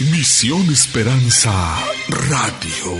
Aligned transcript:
Misión 0.00 0.68
Esperanza 0.70 1.52
Radio. 2.08 2.96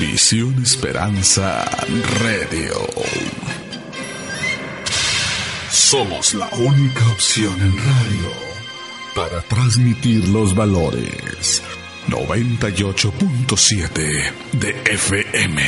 Misión 0.00 0.60
Esperanza 0.60 1.64
Radio. 2.18 2.88
Somos 5.70 6.34
la 6.34 6.48
única 6.48 7.06
opción 7.12 7.54
en 7.60 7.78
radio 7.78 8.32
para 9.14 9.40
transmitir 9.42 10.26
los 10.28 10.56
valores. 10.56 11.62
98.7 12.08 14.32
de 14.52 14.70
FM. 14.92 15.62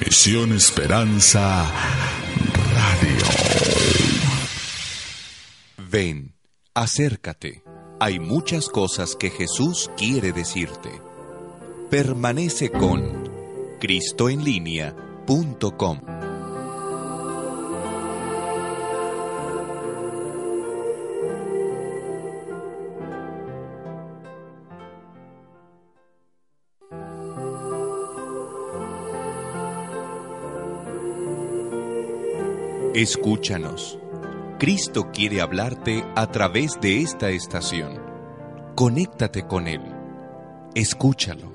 Misión 0.00 0.52
Esperanza 0.52 1.70
Radio. 2.74 3.26
Ven, 5.90 6.32
acércate. 6.72 7.63
Hay 8.00 8.18
muchas 8.18 8.68
cosas 8.68 9.14
que 9.14 9.30
Jesús 9.30 9.88
quiere 9.96 10.32
decirte. 10.32 10.90
Permanece 11.90 12.70
con 12.70 13.30
cristoenlínea.com. 13.80 16.00
Escúchanos. 32.94 33.98
Cristo 34.58 35.10
quiere 35.12 35.40
hablarte 35.40 36.04
a 36.14 36.28
través 36.28 36.80
de 36.80 37.02
esta 37.02 37.30
estación. 37.30 38.00
Conéctate 38.76 39.46
con 39.46 39.66
Él. 39.66 39.82
Escúchalo. 40.76 41.53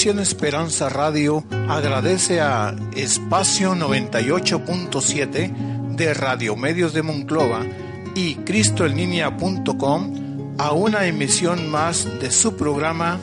Misión 0.00 0.18
Esperanza 0.18 0.88
Radio 0.88 1.44
agradece 1.68 2.40
a 2.40 2.74
Espacio 2.96 3.74
98.7 3.74 5.94
de 5.94 6.14
Radio 6.14 6.56
Medios 6.56 6.94
de 6.94 7.02
Monclova 7.02 7.66
y 8.14 8.36
cristoenlinea.com 8.36 10.54
a 10.56 10.72
una 10.72 11.04
emisión 11.04 11.68
más 11.68 12.08
de 12.18 12.30
su 12.30 12.56
programa 12.56 13.20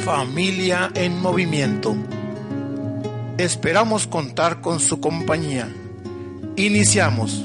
Familia 0.00 0.90
en 0.94 1.18
Movimiento. 1.18 1.96
Esperamos 3.38 4.06
contar 4.06 4.60
con 4.60 4.80
su 4.80 5.00
compañía. 5.00 5.66
Iniciamos. 6.56 7.42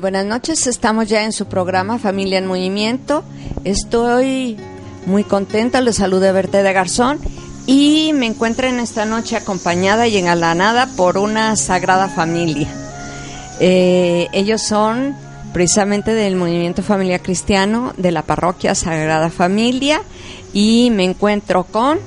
Buenas 0.00 0.24
noches, 0.24 0.66
estamos 0.66 1.08
ya 1.08 1.24
en 1.24 1.32
su 1.32 1.44
programa 1.44 1.98
Familia 1.98 2.38
en 2.38 2.46
Movimiento. 2.46 3.22
Estoy 3.64 4.56
muy 5.04 5.24
contenta, 5.24 5.82
les 5.82 5.96
saluda 5.96 6.32
Berta 6.32 6.62
de 6.62 6.72
Garzón 6.72 7.18
y 7.66 8.12
me 8.14 8.24
encuentro 8.24 8.66
en 8.66 8.80
esta 8.80 9.04
noche 9.04 9.36
acompañada 9.36 10.08
y 10.08 10.16
engalanada 10.16 10.86
por 10.96 11.18
una 11.18 11.54
sagrada 11.56 12.08
familia. 12.08 12.68
Eh, 13.60 14.28
ellos 14.32 14.62
son 14.62 15.14
precisamente 15.52 16.14
del 16.14 16.34
Movimiento 16.34 16.82
Familia 16.82 17.18
Cristiano 17.18 17.92
de 17.98 18.10
la 18.10 18.22
Parroquia 18.22 18.74
Sagrada 18.74 19.28
Familia 19.28 20.00
y 20.54 20.88
me 20.92 21.04
encuentro 21.04 21.64
con 21.64 21.98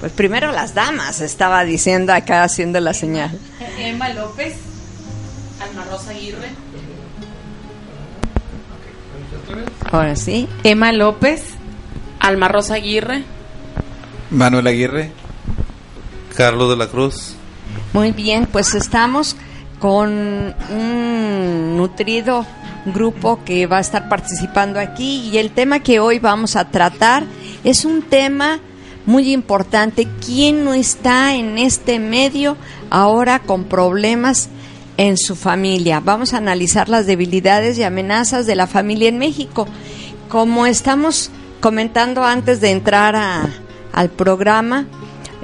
pues 0.00 0.10
primero 0.10 0.50
las 0.50 0.74
damas, 0.74 1.20
estaba 1.20 1.62
diciendo 1.62 2.12
acá 2.12 2.42
haciendo 2.42 2.80
la 2.80 2.92
señal. 2.92 3.38
Emma 3.78 4.08
López. 4.08 4.71
Alma 5.62 5.84
Rosa 5.84 6.10
Aguirre. 6.10 6.48
Ahora 9.90 10.16
sí. 10.16 10.48
Emma 10.64 10.92
López. 10.92 11.42
Alma 12.18 12.48
Rosa 12.48 12.74
Aguirre. 12.74 13.24
Manuel 14.30 14.66
Aguirre. 14.66 15.12
Carlos 16.36 16.70
de 16.70 16.76
la 16.76 16.88
Cruz. 16.88 17.34
Muy 17.92 18.12
bien, 18.12 18.46
pues 18.46 18.74
estamos 18.74 19.36
con 19.78 20.54
un 20.70 21.76
nutrido 21.76 22.46
grupo 22.86 23.40
que 23.44 23.66
va 23.66 23.78
a 23.78 23.80
estar 23.80 24.08
participando 24.08 24.80
aquí 24.80 25.28
y 25.28 25.38
el 25.38 25.50
tema 25.50 25.80
que 25.80 26.00
hoy 26.00 26.18
vamos 26.18 26.56
a 26.56 26.70
tratar 26.70 27.24
es 27.64 27.84
un 27.84 28.02
tema 28.02 28.60
muy 29.06 29.32
importante. 29.32 30.08
¿Quién 30.24 30.64
no 30.64 30.74
está 30.74 31.34
en 31.34 31.58
este 31.58 31.98
medio 31.98 32.56
ahora 32.90 33.40
con 33.40 33.64
problemas 33.64 34.48
en 34.96 35.16
su 35.16 35.36
familia? 35.36 36.00
Vamos 36.00 36.34
a 36.34 36.38
analizar 36.38 36.88
las 36.88 37.06
debilidades 37.06 37.78
y 37.78 37.82
amenazas 37.82 38.46
de 38.46 38.54
la 38.54 38.66
familia 38.66 39.08
en 39.08 39.18
México. 39.18 39.66
Como 40.28 40.66
estamos 40.66 41.30
comentando 41.60 42.24
antes 42.24 42.60
de 42.60 42.70
entrar 42.70 43.16
al 43.92 44.10
programa, 44.10 44.86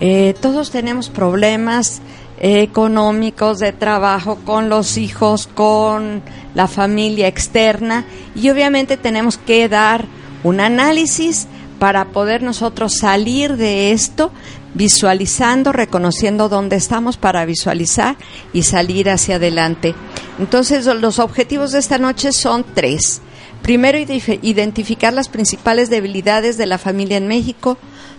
eh, 0.00 0.34
todos 0.40 0.70
tenemos 0.70 1.10
problemas 1.10 2.00
económicos 2.40 3.58
de 3.58 3.72
trabajo 3.72 4.38
con 4.44 4.68
los 4.68 4.96
hijos, 4.96 5.48
con 5.48 6.22
la 6.54 6.68
familia 6.68 7.26
externa 7.26 8.04
y 8.34 8.50
obviamente 8.50 8.96
tenemos 8.96 9.38
que 9.38 9.68
dar 9.68 10.06
un 10.44 10.60
análisis 10.60 11.48
para 11.78 12.06
poder 12.06 12.42
nosotros 12.42 12.94
salir 12.94 13.56
de 13.56 13.92
esto 13.92 14.30
visualizando, 14.78 15.72
reconociendo 15.72 16.48
dónde 16.48 16.76
estamos 16.76 17.16
para 17.16 17.44
visualizar 17.44 18.16
y 18.52 18.62
salir 18.62 19.10
hacia 19.10 19.34
adelante. 19.34 19.92
Entonces, 20.38 20.86
los 20.86 21.18
objetivos 21.18 21.72
de 21.72 21.80
esta 21.80 21.98
noche 21.98 22.32
son 22.32 22.64
tres. 22.74 23.20
Primero, 23.60 23.98
identificar 23.98 25.12
las 25.12 25.28
principales 25.28 25.90
debilidades 25.90 26.56
de 26.58 26.66
la 26.66 26.78
familia 26.78 27.16
en 27.16 27.26
México. 27.26 27.76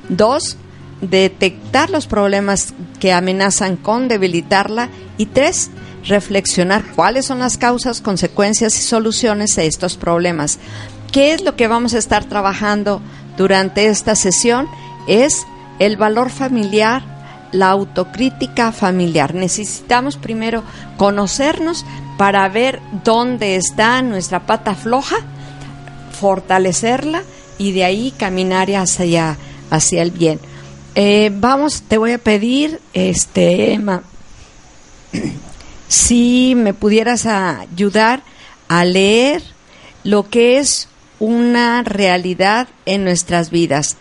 Dos, 0.09 0.57
detectar 0.99 1.89
los 1.89 2.07
problemas 2.07 2.73
que 2.99 3.13
amenazan 3.13 3.77
con 3.77 4.09
debilitarla. 4.09 4.89
Y 5.17 5.27
tres, 5.27 5.71
reflexionar 6.05 6.83
cuáles 6.93 7.25
son 7.25 7.39
las 7.39 7.57
causas, 7.57 8.01
consecuencias 8.01 8.77
y 8.77 8.81
soluciones 8.81 9.55
de 9.55 9.65
estos 9.65 9.95
problemas. 9.95 10.59
¿Qué 11.13 11.31
es 11.31 11.41
lo 11.41 11.55
que 11.55 11.69
vamos 11.69 11.93
a 11.93 11.99
estar 11.99 12.25
trabajando 12.25 13.01
durante 13.37 13.85
esta 13.85 14.15
sesión? 14.15 14.67
Es 15.07 15.45
el 15.79 15.97
valor 15.97 16.29
familiar, 16.29 17.03
la 17.51 17.69
autocrítica 17.69 18.71
familiar. 18.71 19.33
Necesitamos 19.33 20.17
primero 20.17 20.63
conocernos 20.97 21.85
para 22.17 22.47
ver 22.49 22.79
dónde 23.03 23.55
está 23.55 24.01
nuestra 24.01 24.45
pata 24.45 24.75
floja 24.75 25.17
fortalecerla 26.19 27.23
y 27.57 27.71
de 27.71 27.85
ahí 27.85 28.11
caminar 28.11 28.69
hacia, 28.71 29.37
hacia 29.69 30.01
el 30.01 30.11
bien. 30.11 30.39
Eh, 30.95 31.31
vamos, 31.33 31.83
te 31.83 31.97
voy 31.97 32.11
a 32.11 32.17
pedir, 32.17 32.81
este, 32.93 33.73
Emma, 33.73 34.03
si 35.87 36.53
me 36.55 36.73
pudieras 36.73 37.25
ayudar 37.25 38.21
a 38.67 38.85
leer 38.85 39.41
lo 40.03 40.29
que 40.29 40.59
es 40.59 40.87
una 41.19 41.83
realidad 41.83 42.67
en 42.85 43.03
nuestras 43.03 43.49
vidas. 43.49 43.97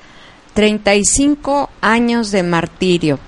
35 0.59 1.71
años 1.81 2.33
de 2.33 2.43
martirio. 2.43 3.21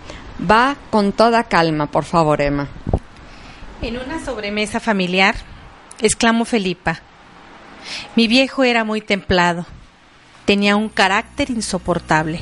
Va 0.51 0.77
con 0.91 1.13
toda 1.13 1.45
calma, 1.45 1.87
por 1.87 2.05
favor, 2.05 2.41
Emma. 2.41 2.67
En 3.83 3.99
una 3.99 4.25
sobremesa 4.25 4.81
familiar, 4.81 5.37
exclamó 6.01 6.45
Felipa. 6.45 7.03
Mi 8.17 8.27
viejo 8.27 8.65
era 8.65 8.83
muy 8.83 9.01
templado. 9.01 9.65
Tenía 10.45 10.75
un 10.75 10.89
carácter 10.89 11.51
insoportable. 11.51 12.41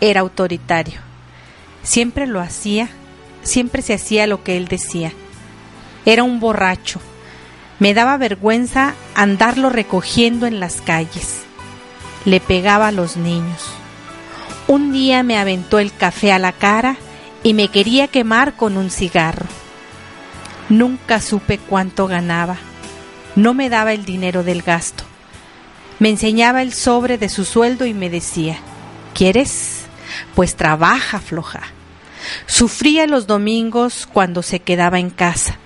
Era 0.00 0.20
autoritario. 0.20 1.00
Siempre 1.82 2.26
lo 2.26 2.40
hacía, 2.40 2.88
siempre 3.42 3.82
se 3.82 3.92
hacía 3.92 4.26
lo 4.26 4.42
que 4.42 4.56
él 4.56 4.68
decía. 4.68 5.12
Era 6.06 6.22
un 6.22 6.40
borracho. 6.40 6.98
Me 7.78 7.92
daba 7.92 8.16
vergüenza 8.16 8.94
andarlo 9.14 9.68
recogiendo 9.68 10.46
en 10.46 10.60
las 10.60 10.80
calles. 10.80 11.42
Le 12.24 12.40
pegaba 12.40 12.88
a 12.88 12.92
los 12.92 13.18
niños. 13.18 13.78
Un 14.68 14.92
día 14.92 15.22
me 15.22 15.38
aventó 15.38 15.78
el 15.78 15.94
café 15.94 16.30
a 16.30 16.38
la 16.38 16.52
cara 16.52 16.98
y 17.42 17.54
me 17.54 17.68
quería 17.68 18.06
quemar 18.06 18.54
con 18.54 18.76
un 18.76 18.90
cigarro. 18.90 19.46
Nunca 20.68 21.22
supe 21.22 21.56
cuánto 21.56 22.06
ganaba. 22.06 22.58
No 23.34 23.54
me 23.54 23.70
daba 23.70 23.94
el 23.94 24.04
dinero 24.04 24.44
del 24.44 24.60
gasto. 24.60 25.04
Me 25.98 26.10
enseñaba 26.10 26.60
el 26.60 26.74
sobre 26.74 27.16
de 27.16 27.30
su 27.30 27.46
sueldo 27.46 27.86
y 27.86 27.94
me 27.94 28.10
decía, 28.10 28.58
¿quieres? 29.14 29.86
Pues 30.34 30.54
trabaja 30.54 31.18
floja. 31.18 31.62
Sufría 32.44 33.06
los 33.06 33.26
domingos 33.26 34.06
cuando 34.12 34.42
se 34.42 34.60
quedaba 34.60 34.98
en 34.98 35.08
casa. 35.08 35.56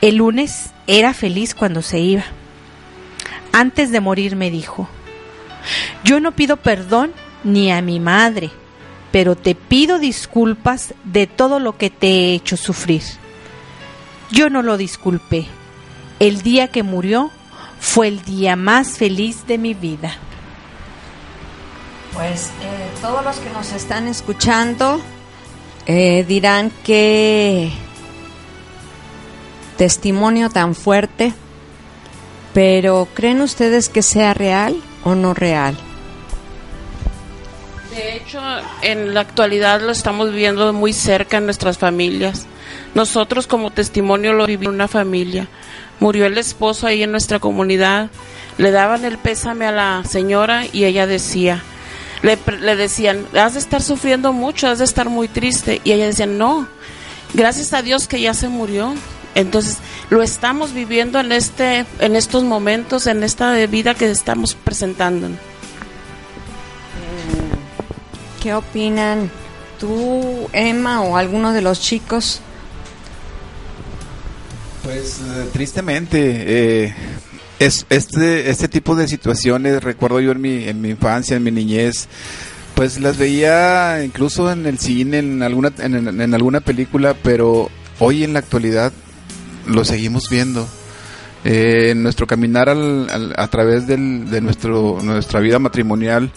El 0.00 0.16
lunes 0.16 0.70
era 0.86 1.14
feliz 1.14 1.52
cuando 1.52 1.82
se 1.82 1.98
iba. 1.98 2.22
Antes 3.50 3.90
de 3.90 4.00
morir 4.00 4.36
me 4.36 4.52
dijo, 4.52 4.88
yo 6.04 6.20
no 6.20 6.30
pido 6.30 6.58
perdón 6.58 7.12
ni 7.44 7.70
a 7.70 7.80
mi 7.82 8.00
madre, 8.00 8.50
pero 9.12 9.36
te 9.36 9.54
pido 9.54 9.98
disculpas 9.98 10.94
de 11.04 11.26
todo 11.26 11.60
lo 11.60 11.76
que 11.78 11.90
te 11.90 12.08
he 12.08 12.34
hecho 12.34 12.56
sufrir. 12.56 13.02
Yo 14.30 14.50
no 14.50 14.62
lo 14.62 14.76
disculpé. 14.76 15.46
El 16.18 16.42
día 16.42 16.68
que 16.68 16.82
murió 16.82 17.30
fue 17.78 18.08
el 18.08 18.22
día 18.22 18.56
más 18.56 18.96
feliz 18.98 19.46
de 19.46 19.58
mi 19.58 19.74
vida. 19.74 20.14
Pues 22.14 22.46
eh, 22.46 23.00
todos 23.00 23.24
los 23.24 23.36
que 23.36 23.50
nos 23.50 23.72
están 23.72 24.08
escuchando 24.08 25.00
eh, 25.86 26.24
dirán 26.26 26.72
que 26.84 27.70
testimonio 29.76 30.48
tan 30.48 30.74
fuerte, 30.74 31.34
pero 32.54 33.08
¿creen 33.14 33.40
ustedes 33.40 33.88
que 33.88 34.02
sea 34.02 34.32
real 34.32 34.80
o 35.02 35.14
no 35.14 35.34
real? 35.34 35.76
En 38.82 39.14
la 39.14 39.20
actualidad 39.20 39.80
lo 39.80 39.92
estamos 39.92 40.30
viviendo 40.30 40.72
muy 40.72 40.92
cerca 40.92 41.38
en 41.38 41.44
nuestras 41.44 41.78
familias. 41.78 42.46
Nosotros 42.94 43.46
como 43.46 43.70
testimonio 43.70 44.32
lo 44.32 44.46
vivimos 44.46 44.72
en 44.72 44.74
una 44.74 44.88
familia. 44.88 45.48
Murió 46.00 46.26
el 46.26 46.38
esposo 46.38 46.86
ahí 46.86 47.02
en 47.02 47.10
nuestra 47.10 47.38
comunidad. 47.38 48.10
Le 48.58 48.70
daban 48.70 49.04
el 49.04 49.18
pésame 49.18 49.66
a 49.66 49.72
la 49.72 50.04
señora 50.04 50.64
y 50.72 50.84
ella 50.84 51.06
decía, 51.06 51.62
le, 52.22 52.38
le 52.60 52.76
decían, 52.76 53.26
has 53.34 53.54
de 53.54 53.60
estar 53.60 53.82
sufriendo 53.82 54.32
mucho, 54.32 54.68
has 54.68 54.78
de 54.78 54.84
estar 54.84 55.08
muy 55.08 55.28
triste. 55.28 55.80
Y 55.84 55.92
ella 55.92 56.06
decía, 56.06 56.26
no, 56.26 56.68
gracias 57.34 57.72
a 57.72 57.82
Dios 57.82 58.08
que 58.08 58.20
ya 58.20 58.34
se 58.34 58.48
murió. 58.48 58.94
Entonces, 59.34 59.78
lo 60.10 60.22
estamos 60.22 60.72
viviendo 60.72 61.18
en 61.18 61.32
este 61.32 61.86
en 61.98 62.14
estos 62.14 62.44
momentos, 62.44 63.06
en 63.08 63.24
esta 63.24 63.54
vida 63.66 63.94
que 63.94 64.10
estamos 64.10 64.54
presentando. 64.54 65.30
¿Qué 68.44 68.52
opinan 68.52 69.30
tú, 69.80 70.48
Emma, 70.52 71.00
o 71.00 71.16
alguno 71.16 71.54
de 71.54 71.62
los 71.62 71.80
chicos? 71.80 72.42
Pues 74.82 75.20
eh, 75.22 75.48
tristemente, 75.50 76.18
eh, 76.84 76.94
es, 77.58 77.86
este, 77.88 78.50
este 78.50 78.68
tipo 78.68 78.94
de 78.96 79.08
situaciones, 79.08 79.82
recuerdo 79.82 80.20
yo 80.20 80.32
en 80.32 80.42
mi, 80.42 80.64
en 80.68 80.82
mi 80.82 80.90
infancia, 80.90 81.38
en 81.38 81.42
mi 81.42 81.52
niñez, 81.52 82.06
pues 82.74 83.00
las 83.00 83.16
veía 83.16 84.04
incluso 84.04 84.52
en 84.52 84.66
el 84.66 84.78
cine, 84.78 85.20
en 85.20 85.42
alguna, 85.42 85.72
en, 85.78 86.20
en 86.20 86.34
alguna 86.34 86.60
película, 86.60 87.14
pero 87.22 87.70
hoy 87.98 88.24
en 88.24 88.34
la 88.34 88.40
actualidad 88.40 88.92
lo 89.66 89.86
seguimos 89.86 90.28
viendo. 90.28 90.68
Eh, 91.46 91.90
en 91.92 92.02
nuestro 92.02 92.26
caminar 92.26 92.68
al, 92.68 93.08
al- 93.10 93.34
a 93.38 93.48
través 93.48 93.86
del, 93.86 94.28
de 94.30 94.40
nuestro, 94.42 94.98
nuestra 95.02 95.40
vida 95.40 95.58
matrimonial, 95.58 96.30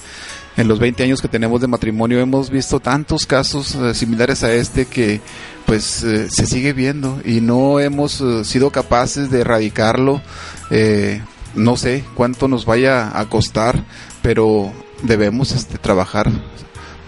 en 0.58 0.68
los 0.68 0.80
20 0.80 1.04
años 1.04 1.22
que 1.22 1.28
tenemos 1.28 1.62
de 1.62 1.68
matrimonio, 1.68 2.20
hemos 2.20 2.50
visto 2.50 2.80
tantos 2.80 3.26
casos 3.26 3.76
eh, 3.76 3.94
similares 3.94 4.44
a 4.44 4.52
este 4.54 4.86
que 4.86 5.22
pues 5.66 6.04
eh, 6.04 6.28
se 6.30 6.46
sigue 6.48 6.74
viendo 6.74 7.22
y 7.24 7.42
no 7.42 7.80
hemos 7.80 8.22
eh, 8.22 8.44
sido 8.44 8.72
capaces 8.72 9.30
de 9.30 9.42
erradicarlo. 9.42 10.22
No 11.56 11.76
sé 11.78 12.04
cuánto 12.14 12.48
nos 12.48 12.66
vaya 12.66 13.18
a 13.20 13.30
costar, 13.30 13.84
pero 14.22 14.72
debemos 15.02 15.54
este, 15.54 15.78
trabajar 15.78 16.30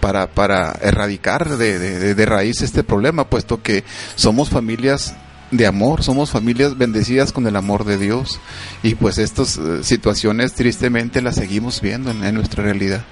para, 0.00 0.28
para 0.32 0.72
erradicar 0.82 1.56
de, 1.56 1.78
de- 2.14 2.26
raíz 2.26 2.62
este 2.62 2.82
problema, 2.82 3.28
puesto 3.28 3.62
que 3.62 3.84
somos 4.16 4.48
familias 4.48 5.14
de 5.50 5.66
amor, 5.66 6.02
somos 6.02 6.30
familias 6.30 6.78
bendecidas 6.78 7.32
con 7.32 7.46
el 7.46 7.54
amor 7.56 7.84
de 7.84 7.98
Dios 7.98 8.40
y 8.82 8.94
pues 8.94 9.18
estas 9.18 9.60
situaciones 9.82 10.54
tristemente 10.54 11.20
las 11.22 11.34
seguimos 11.36 11.80
viendo 11.80 12.10
en, 12.10 12.24
en 12.24 12.34
nuestra 12.34 12.64
realidad. 12.64 13.04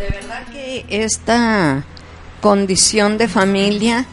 De 0.00 0.08
verdad 0.08 0.46
que 0.50 0.86
esta 0.88 1.84
condición 2.40 3.18
de 3.18 3.28
familia, 3.28 4.06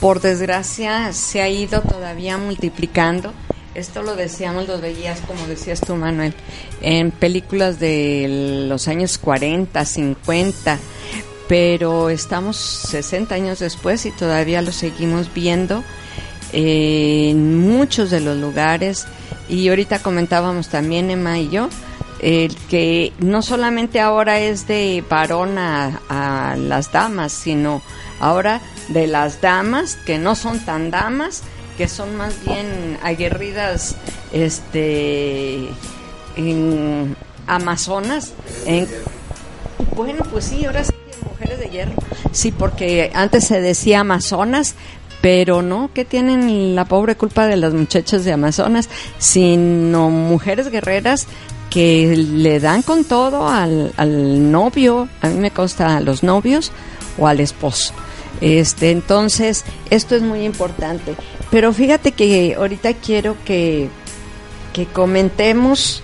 por 0.00 0.22
desgracia, 0.22 1.12
se 1.12 1.42
ha 1.42 1.48
ido 1.50 1.82
todavía 1.82 2.38
multiplicando. 2.38 3.34
Esto 3.74 4.02
lo 4.02 4.16
decíamos, 4.16 4.66
lo 4.66 4.80
veías, 4.80 5.20
como 5.20 5.46
decías 5.46 5.82
tú, 5.82 5.94
Manuel, 5.94 6.32
en 6.80 7.10
películas 7.10 7.78
de 7.78 8.64
los 8.66 8.88
años 8.88 9.18
40, 9.18 9.84
50, 9.84 10.78
pero 11.48 12.08
estamos 12.08 12.56
60 12.56 13.34
años 13.34 13.58
después 13.58 14.06
y 14.06 14.12
todavía 14.12 14.62
lo 14.62 14.72
seguimos 14.72 15.34
viendo 15.34 15.84
en 16.54 17.58
muchos 17.58 18.10
de 18.10 18.20
los 18.20 18.38
lugares. 18.38 19.06
Y 19.50 19.68
ahorita 19.68 19.98
comentábamos 19.98 20.68
también, 20.68 21.10
Emma 21.10 21.38
y 21.38 21.50
yo, 21.50 21.68
el 22.20 22.54
que 22.68 23.12
no 23.18 23.42
solamente 23.42 24.00
ahora 24.00 24.40
es 24.40 24.66
de 24.66 25.04
varón 25.08 25.58
a, 25.58 26.00
a 26.08 26.56
las 26.56 26.92
damas, 26.92 27.32
sino 27.32 27.82
ahora 28.20 28.60
de 28.88 29.06
las 29.06 29.40
damas 29.40 29.96
que 29.96 30.18
no 30.18 30.34
son 30.34 30.60
tan 30.60 30.90
damas, 30.90 31.42
que 31.76 31.88
son 31.88 32.16
más 32.16 32.34
bien 32.44 32.98
aguerridas, 33.02 33.96
este, 34.32 35.68
en 36.36 37.16
amazonas, 37.46 38.32
en 38.64 38.88
bueno, 39.94 40.24
pues 40.30 40.44
sí, 40.46 40.64
ahora 40.64 40.84
sí 40.84 40.92
mujeres 41.28 41.58
de 41.58 41.68
hierro. 41.68 41.92
Sí, 42.32 42.52
porque 42.52 43.10
antes 43.14 43.46
se 43.46 43.60
decía 43.60 44.00
Amazonas, 44.00 44.74
pero 45.20 45.62
no, 45.62 45.90
que 45.92 46.04
tienen 46.04 46.74
la 46.74 46.84
pobre 46.84 47.16
culpa 47.16 47.46
de 47.46 47.56
las 47.56 47.72
muchachas 47.72 48.24
de 48.24 48.32
Amazonas, 48.32 48.88
sino 49.18 50.10
mujeres 50.10 50.70
guerreras 50.70 51.26
que 51.70 52.16
le 52.16 52.60
dan 52.60 52.82
con 52.82 53.04
todo 53.04 53.48
al, 53.48 53.92
al 53.96 54.50
novio, 54.50 55.08
a 55.20 55.28
mí 55.28 55.38
me 55.38 55.50
consta 55.50 55.96
a 55.96 56.00
los 56.00 56.22
novios 56.22 56.72
o 57.18 57.26
al 57.26 57.40
esposo. 57.40 57.92
Este, 58.40 58.90
entonces, 58.90 59.64
esto 59.90 60.14
es 60.14 60.22
muy 60.22 60.44
importante. 60.44 61.14
Pero 61.50 61.72
fíjate 61.72 62.12
que 62.12 62.54
ahorita 62.54 62.94
quiero 62.94 63.36
que, 63.44 63.88
que 64.72 64.86
comentemos 64.86 66.02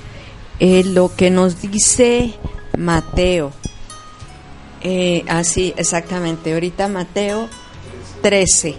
eh, 0.61 0.85
lo 0.85 1.15
que 1.15 1.31
nos 1.31 1.61
dice 1.61 2.35
Mateo. 2.79 3.53
Eh, 4.83 5.25
así, 5.29 5.75
exactamente. 5.77 6.55
Ahorita 6.55 6.89
Mateo 6.89 7.49
13. 8.23 8.77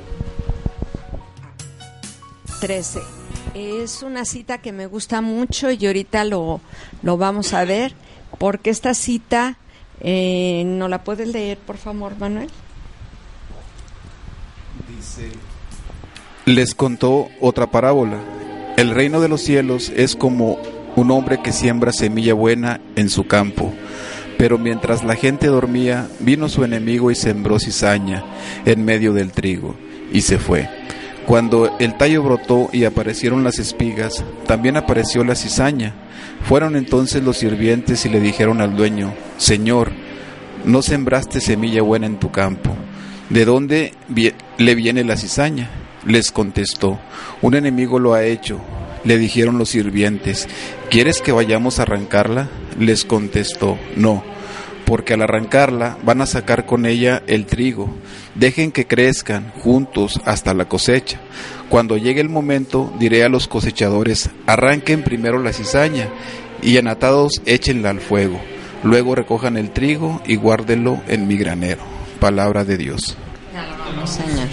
13. 2.59 3.22
Es 3.53 4.01
una 4.01 4.25
cita 4.25 4.57
que 4.57 4.71
me 4.71 4.87
gusta 4.87 5.21
mucho 5.21 5.69
y 5.71 5.85
ahorita 5.85 6.25
lo, 6.25 6.61
lo 7.01 7.17
vamos 7.17 7.53
a 7.53 7.65
ver, 7.65 7.93
porque 8.39 8.69
esta 8.69 8.93
cita, 8.93 9.57
eh, 10.01 10.63
¿no 10.65 10.87
la 10.87 11.03
puedes 11.03 11.27
leer, 11.27 11.57
por 11.57 11.77
favor, 11.77 12.17
Manuel? 12.17 12.49
Les 16.45 16.75
contó 16.75 17.29
otra 17.39 17.71
parábola. 17.71 18.19
El 18.75 18.89
reino 18.89 19.21
de 19.21 19.29
los 19.29 19.41
cielos 19.41 19.91
es 19.95 20.15
como 20.15 20.57
un 20.95 21.11
hombre 21.11 21.41
que 21.41 21.51
siembra 21.51 21.91
semilla 21.91 22.33
buena 22.33 22.81
en 22.95 23.09
su 23.09 23.27
campo. 23.27 23.71
Pero 24.37 24.57
mientras 24.57 25.03
la 25.03 25.15
gente 25.15 25.47
dormía, 25.47 26.09
vino 26.19 26.49
su 26.49 26.63
enemigo 26.63 27.11
y 27.11 27.15
sembró 27.15 27.59
cizaña 27.59 28.23
en 28.65 28.83
medio 28.83 29.13
del 29.13 29.31
trigo, 29.31 29.75
y 30.11 30.21
se 30.21 30.39
fue. 30.39 30.82
Cuando 31.25 31.77
el 31.79 31.97
tallo 31.97 32.21
brotó 32.21 32.69
y 32.73 32.83
aparecieron 32.83 33.43
las 33.43 33.57
espigas, 33.57 34.23
también 34.45 34.75
apareció 34.75 35.23
la 35.23 35.35
cizaña. 35.35 35.93
Fueron 36.43 36.75
entonces 36.75 37.23
los 37.23 37.37
sirvientes 37.37 38.05
y 38.05 38.09
le 38.09 38.19
dijeron 38.19 38.59
al 38.59 38.75
dueño, 38.75 39.13
Señor, 39.37 39.91
no 40.65 40.81
sembraste 40.81 41.39
semilla 41.39 41.81
buena 41.81 42.07
en 42.07 42.19
tu 42.19 42.29
campo. 42.31 42.75
¿De 43.29 43.45
dónde 43.45 43.93
le 44.57 44.75
viene 44.75 45.05
la 45.05 45.15
cizaña? 45.15 45.69
Les 46.05 46.31
contestó, 46.31 46.99
un 47.41 47.55
enemigo 47.55 47.99
lo 47.99 48.13
ha 48.13 48.23
hecho. 48.25 48.59
Le 49.05 49.17
dijeron 49.17 49.57
los 49.57 49.69
sirvientes, 49.69 50.47
¿quieres 50.89 51.21
que 51.21 51.31
vayamos 51.31 51.79
a 51.79 51.83
arrancarla? 51.83 52.49
Les 52.79 53.05
contestó, 53.05 53.77
no, 53.95 54.23
porque 54.85 55.13
al 55.13 55.21
arrancarla 55.21 55.97
van 56.03 56.21
a 56.21 56.25
sacar 56.25 56.65
con 56.65 56.85
ella 56.85 57.23
el 57.27 57.45
trigo. 57.45 57.89
Dejen 58.35 58.71
que 58.71 58.87
crezcan 58.87 59.51
juntos 59.59 60.19
hasta 60.25 60.53
la 60.53 60.65
cosecha. 60.65 61.19
Cuando 61.69 61.97
llegue 61.97 62.21
el 62.21 62.29
momento, 62.29 62.93
diré 62.99 63.23
a 63.23 63.29
los 63.29 63.47
cosechadores, 63.47 64.29
arranquen 64.45 65.03
primero 65.03 65.39
la 65.39 65.53
cizaña 65.53 66.09
y 66.61 66.77
enatados 66.77 67.41
échenla 67.45 67.89
al 67.89 67.99
fuego. 67.99 68.39
Luego 68.83 69.15
recojan 69.15 69.57
el 69.57 69.71
trigo 69.71 70.21
y 70.25 70.35
guárdenlo 70.35 71.01
en 71.07 71.27
mi 71.27 71.37
granero. 71.37 71.81
Palabra 72.19 72.65
de 72.65 72.77
Dios. 72.77 73.17
Señor. 74.05 74.49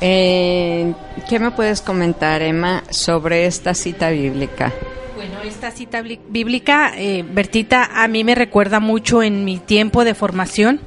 Eh, 0.00 0.94
¿Qué 1.28 1.38
me 1.38 1.50
puedes 1.50 1.82
comentar, 1.82 2.42
Emma, 2.42 2.84
sobre 2.90 3.46
esta 3.46 3.74
cita 3.74 4.10
bíblica? 4.10 4.72
Esta 5.58 5.72
cita 5.72 6.02
bíblica, 6.02 6.92
eh, 6.96 7.24
Bertita, 7.28 7.90
a 7.92 8.06
mí 8.06 8.22
me 8.22 8.36
recuerda 8.36 8.78
mucho 8.78 9.24
en 9.24 9.44
mi 9.44 9.58
tiempo 9.58 10.04
de 10.04 10.14
formación. 10.14 10.80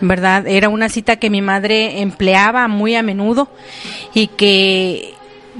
¿Verdad? 0.00 0.46
Era 0.46 0.70
una 0.70 0.88
cita 0.88 1.16
que 1.16 1.28
mi 1.28 1.42
madre 1.42 2.00
empleaba 2.00 2.68
muy 2.68 2.94
a 2.94 3.02
menudo 3.02 3.50
y 4.14 4.28
que 4.28 5.12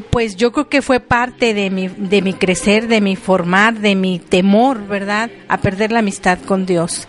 pues 0.08 0.36
yo 0.36 0.52
creo 0.52 0.70
que 0.70 0.80
fue 0.80 0.98
parte 0.98 1.52
de 1.52 1.68
mi, 1.68 1.88
de 1.88 2.22
mi 2.22 2.32
crecer, 2.32 2.88
de 2.88 3.02
mi 3.02 3.16
formar, 3.16 3.80
de 3.80 3.94
mi 3.94 4.18
temor, 4.18 4.86
¿verdad? 4.86 5.30
A 5.48 5.58
perder 5.58 5.92
la 5.92 5.98
amistad 5.98 6.38
con 6.38 6.64
Dios. 6.64 7.06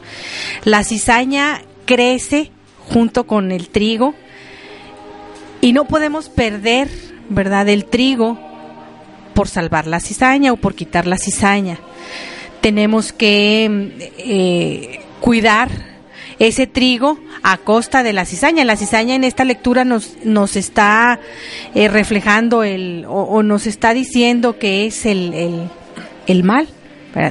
La 0.66 0.84
cizaña 0.84 1.62
crece 1.86 2.52
junto 2.90 3.26
con 3.26 3.54
el 3.54 3.70
trigo 3.70 4.14
y 5.62 5.72
no 5.72 5.86
podemos 5.86 6.28
perder, 6.28 6.90
¿verdad?, 7.30 7.70
el 7.70 7.86
trigo 7.86 8.49
por 9.34 9.48
salvar 9.48 9.88
la 9.88 10.00
cizaña 10.00 10.54
o 10.54 10.58
por 10.58 10.76
quitar 10.76 11.08
la 11.08 11.18
cizaña. 11.18 11.80
Tenemos 12.62 13.14
que 13.14 14.12
eh, 14.18 15.02
cuidar 15.20 15.70
ese 16.40 16.68
trigo 16.68 17.20
a 17.44 17.58
costa 17.58 18.04
de 18.04 18.14
la 18.14 18.26
cizaña. 18.26 18.66
La 18.66 18.78
cizaña 18.78 19.16
en 19.16 19.24
esta 19.24 19.46
lectura 19.46 19.86
nos, 19.86 20.18
nos 20.24 20.56
está 20.56 21.20
eh, 21.76 21.88
reflejando 21.88 22.64
el, 22.64 23.06
o, 23.08 23.44
nos 23.44 23.68
está 23.68 23.94
diciendo 23.94 24.58
que 24.58 24.86
es 24.86 25.06
el, 25.06 25.70
el 26.28 26.44
mal, 26.44 26.68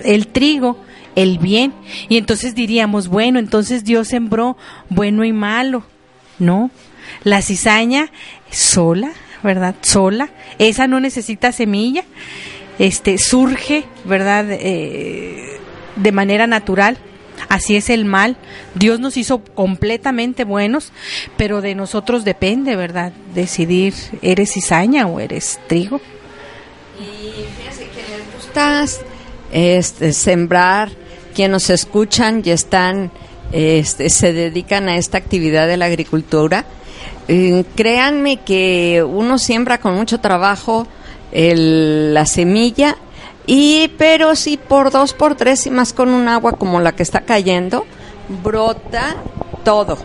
el 0.04 0.28
trigo, 0.28 0.78
el 1.14 1.38
bien. 1.38 1.72
Y 2.08 2.16
entonces 2.16 2.54
diríamos, 2.54 3.08
bueno, 3.08 3.38
entonces 3.38 3.84
Dios 3.84 4.08
sembró 4.08 4.56
bueno 4.88 5.24
y 5.24 5.32
malo. 5.32 5.84
No, 6.38 6.70
la 7.24 7.42
cizaña 7.42 8.10
sola, 8.50 9.10
¿verdad? 9.42 9.74
Sola, 9.82 10.30
esa 10.58 10.86
no 10.86 11.00
necesita 11.00 11.52
semilla, 11.52 12.04
este 12.78 13.18
surge, 13.18 13.84
¿verdad? 14.04 14.46
Eh, 14.50 15.58
de 15.96 16.12
manera 16.12 16.46
natural. 16.46 16.98
Así 17.48 17.76
es 17.76 17.88
el 17.88 18.04
mal. 18.04 18.36
Dios 18.74 18.98
nos 18.98 19.16
hizo 19.16 19.42
completamente 19.42 20.44
buenos, 20.44 20.92
pero 21.36 21.60
de 21.60 21.74
nosotros 21.74 22.24
depende, 22.24 22.74
¿verdad? 22.74 23.12
Decidir, 23.34 23.94
¿eres 24.22 24.52
cizaña 24.52 25.06
o 25.06 25.20
eres 25.20 25.60
trigo? 25.68 26.00
Y 27.00 27.44
fíjense 27.56 27.86
que 27.90 28.02
les 28.02 29.00
este, 29.52 30.12
sembrar, 30.12 30.90
quienes 31.34 31.52
nos 31.52 31.70
escuchan 31.70 32.42
y 32.44 32.50
están, 32.50 33.12
este, 33.52 34.10
se 34.10 34.32
dedican 34.32 34.88
a 34.88 34.96
esta 34.96 35.18
actividad 35.18 35.68
de 35.68 35.76
la 35.76 35.86
agricultura, 35.86 36.66
eh, 37.28 37.64
créanme 37.76 38.38
que 38.38 39.04
uno 39.06 39.38
siembra 39.38 39.78
con 39.78 39.94
mucho 39.94 40.20
trabajo 40.20 40.86
la 41.30 42.24
semilla 42.24 42.96
y 43.46 43.88
pero 43.98 44.34
si 44.34 44.56
por 44.56 44.90
dos 44.90 45.12
por 45.12 45.34
tres 45.34 45.66
y 45.66 45.70
más 45.70 45.92
con 45.92 46.08
un 46.08 46.26
agua 46.26 46.52
como 46.52 46.80
la 46.80 46.92
que 46.92 47.02
está 47.02 47.20
cayendo 47.20 47.84
brota 48.42 49.16
todo. 49.64 49.98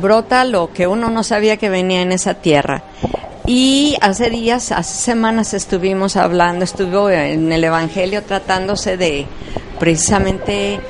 Brota 0.00 0.44
lo 0.44 0.72
que 0.72 0.86
uno 0.86 1.08
no 1.08 1.22
sabía 1.22 1.56
que 1.56 1.68
venía 1.68 2.02
en 2.02 2.12
esa 2.12 2.34
tierra. 2.34 2.82
Y 3.46 3.96
hace 4.00 4.28
días 4.28 4.72
hace 4.72 5.02
semanas 5.02 5.54
estuvimos 5.54 6.16
hablando 6.16 6.64
estuvo 6.64 7.08
en 7.08 7.50
el 7.50 7.64
evangelio 7.64 8.22
tratándose 8.22 8.98
de 8.98 9.26
precisamente 9.78 10.80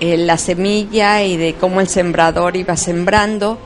eh, 0.00 0.16
la 0.16 0.36
semilla 0.36 1.22
y 1.22 1.36
de 1.36 1.54
cómo 1.54 1.80
el 1.80 1.88
sembrador 1.88 2.56
iba 2.56 2.76
sembrando 2.76 3.58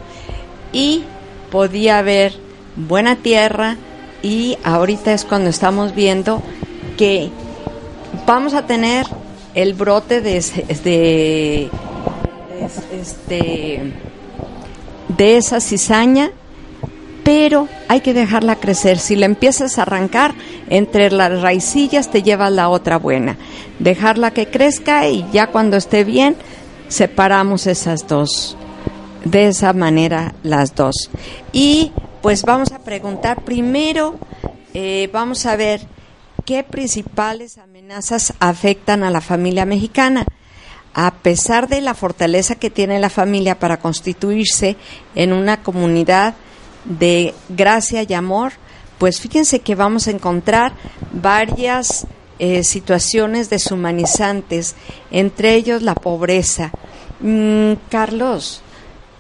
y 0.73 1.05
podía 1.51 1.99
haber 1.99 2.35
buena 2.77 3.17
tierra 3.17 3.77
y 4.23 4.57
ahorita 4.65 5.13
es 5.13 5.25
cuando 5.25 5.51
estamos 5.51 5.95
viendo 5.95 6.43
que 6.97 7.31
vamos 8.27 8.55
a 8.55 8.67
tener 8.67 9.07
el 9.55 9.75
brote 9.75 10.21
de, 10.21 10.41
de, 10.85 11.71
este, 12.93 13.93
de 15.09 15.37
esa 15.37 15.61
cizaña, 15.61 16.31
pero 17.25 17.69
hay 17.89 18.01
que 18.01 18.15
dejarla 18.15 18.57
crecer. 18.57 18.99
Si 18.99 19.17
la 19.17 19.27
empiezas 19.27 19.79
a 19.79 19.83
arrancar, 19.83 20.35
entre 20.71 21.11
las 21.11 21.43
raicillas 21.43 22.11
te 22.11 22.23
llevas 22.23 22.53
la 22.53 22.69
otra 22.69 22.97
buena. 22.97 23.37
Dejarla 23.79 24.31
que 24.31 24.47
crezca 24.47 25.09
y 25.09 25.27
ya 25.33 25.49
cuando 25.49 25.77
esté 25.77 26.05
bien, 26.05 26.37
separamos 26.89 27.67
esas 27.67 28.07
dos 28.07 28.57
de 29.25 29.49
esa 29.49 29.73
manera 29.73 30.35
las 30.43 30.75
dos. 30.75 31.11
Y 31.53 31.93
pues 32.23 32.43
vamos 32.43 32.73
a 32.73 32.81
preguntar 32.81 33.43
primero, 33.45 34.17
eh, 34.75 35.09
vamos 35.13 35.47
a 35.47 35.57
ver 35.57 35.87
qué 36.45 36.63
principales 36.65 37.59
amenazas 37.59 38.35
afectan 38.41 39.03
a 39.03 39.11
la 39.11 39.21
familia 39.21 39.67
mexicana. 39.67 40.25
A 40.95 41.15
pesar 41.15 41.69
de 41.69 41.81
la 41.81 41.95
fortaleza 41.95 42.57
que 42.57 42.69
tiene 42.69 43.01
la 43.01 43.11
familia 43.11 43.59
para 43.59 43.79
constituirse 43.79 44.77
en 45.15 45.33
una 45.33 45.63
comunidad 45.63 46.35
de 46.85 47.35
gracia 47.49 48.05
y 48.07 48.13
amor, 48.13 48.53
pues 48.99 49.21
fíjense 49.21 49.61
que 49.61 49.75
vamos 49.75 50.07
a 50.07 50.11
encontrar 50.11 50.75
varias 51.13 52.07
eh, 52.39 52.63
situaciones 52.63 53.51
deshumanizantes, 53.51 54.75
entre 55.11 55.55
ellos 55.55 55.83
la 55.83 55.95
pobreza. 55.95 56.73
Mm, 57.21 57.75
Carlos, 57.89 58.63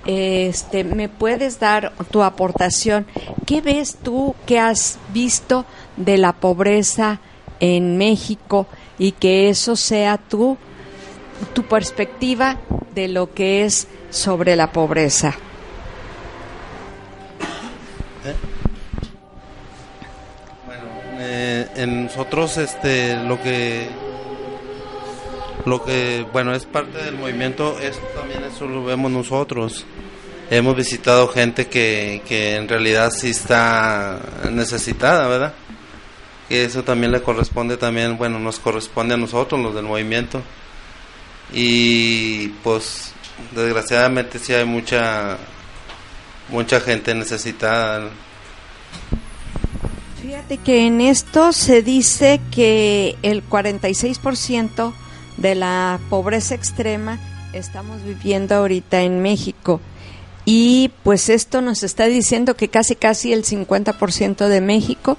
este, 0.06 0.84
¿me 0.84 1.08
puedes 1.08 1.60
dar 1.60 1.92
tu 2.10 2.22
aportación? 2.22 3.06
¿Qué 3.46 3.60
ves 3.60 3.96
tú 4.02 4.34
que 4.46 4.58
has 4.58 4.98
visto 5.12 5.64
de 5.96 6.18
la 6.18 6.32
pobreza 6.32 7.20
en 7.60 7.96
México 7.96 8.66
y 8.98 9.12
que 9.12 9.48
eso 9.48 9.76
sea 9.76 10.18
tu, 10.18 10.56
tu 11.54 11.64
perspectiva 11.64 12.58
de 12.94 13.08
lo 13.08 13.32
que 13.32 13.64
es 13.64 13.86
sobre 14.10 14.56
la 14.56 14.72
pobreza? 14.72 15.34
Bueno, 20.66 20.84
eh, 21.18 21.68
en 21.76 22.04
nosotros 22.04 22.58
este, 22.58 23.16
lo 23.16 23.40
que 23.40 23.88
lo 25.64 25.84
que, 25.84 26.26
bueno, 26.32 26.54
es 26.54 26.64
parte 26.64 26.98
del 26.98 27.16
movimiento, 27.16 27.78
eso 27.80 28.00
también 28.14 28.44
eso 28.44 28.66
lo 28.66 28.84
vemos 28.84 29.10
nosotros. 29.10 29.84
Hemos 30.50 30.76
visitado 30.76 31.28
gente 31.28 31.66
que, 31.66 32.22
que 32.26 32.56
en 32.56 32.68
realidad 32.68 33.10
sí 33.10 33.30
está 33.30 34.20
necesitada, 34.50 35.26
¿verdad? 35.28 35.54
Que 36.48 36.64
eso 36.64 36.82
también 36.84 37.12
le 37.12 37.22
corresponde 37.22 37.76
también, 37.76 38.18
bueno, 38.18 38.38
nos 38.38 38.58
corresponde 38.58 39.14
a 39.14 39.16
nosotros, 39.16 39.60
los 39.60 39.74
del 39.74 39.84
movimiento. 39.84 40.42
Y 41.52 42.48
pues 42.62 43.12
desgraciadamente 43.54 44.38
sí 44.38 44.52
hay 44.52 44.64
mucha 44.64 45.38
mucha 46.48 46.80
gente 46.80 47.14
necesitada. 47.14 48.10
Fíjate 50.20 50.58
que 50.58 50.86
en 50.86 51.00
esto 51.00 51.52
se 51.52 51.82
dice 51.82 52.40
que 52.52 53.16
el 53.22 53.42
46% 53.48 54.92
de 55.36 55.54
la 55.54 55.98
pobreza 56.10 56.54
extrema 56.54 57.18
estamos 57.52 58.02
viviendo 58.02 58.54
ahorita 58.54 59.02
en 59.02 59.22
México. 59.22 59.80
Y 60.44 60.90
pues 61.04 61.28
esto 61.28 61.60
nos 61.62 61.82
está 61.82 62.06
diciendo 62.06 62.56
que 62.56 62.68
casi 62.68 62.96
casi 62.96 63.32
el 63.32 63.44
50% 63.44 64.48
de 64.48 64.60
México 64.60 65.16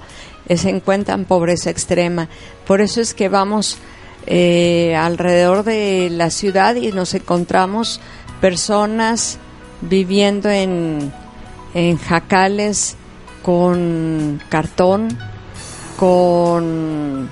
eh, 0.47 0.57
se 0.57 0.69
encuentran 0.69 1.21
en 1.21 1.25
pobreza 1.25 1.69
extrema. 1.69 2.27
Por 2.67 2.81
eso 2.81 2.99
es 2.99 3.13
que 3.13 3.29
vamos 3.29 3.77
eh, 4.25 4.95
alrededor 4.95 5.63
de 5.63 6.09
la 6.11 6.29
ciudad 6.29 6.75
y 6.75 6.91
nos 6.91 7.13
encontramos 7.13 8.01
personas 8.41 9.37
viviendo 9.81 10.49
en, 10.49 11.13
en 11.73 11.97
jacales 11.97 12.97
con 13.43 14.41
cartón, 14.49 15.17
con 15.97 17.29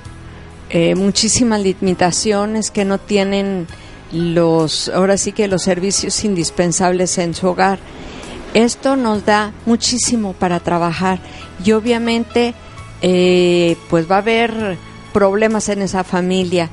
eh, 0.74 0.96
muchísimas 0.96 1.62
limitaciones 1.62 2.72
que 2.72 2.86
no 2.86 2.98
tienen 2.98 3.68
los, 4.14 4.88
ahora 4.90 5.18
sí 5.18 5.34
que 5.34 5.50
los 5.50 5.64
servicios 5.64 6.24
indispensables 6.24 7.18
en 7.18 7.34
su 7.34 7.48
hogar. 7.48 7.80
Esto 8.54 8.96
nos 8.96 9.26
da 9.26 9.52
muchísimo 9.66 10.32
para 10.32 10.62
trabajar 10.62 11.20
y 11.64 11.74
obviamente 11.74 12.54
eh, 13.02 13.76
pues 13.90 14.10
va 14.10 14.16
a 14.16 14.20
haber 14.20 14.78
problemas 15.12 15.68
en 15.68 15.82
esa 15.82 16.06
familia 16.06 16.70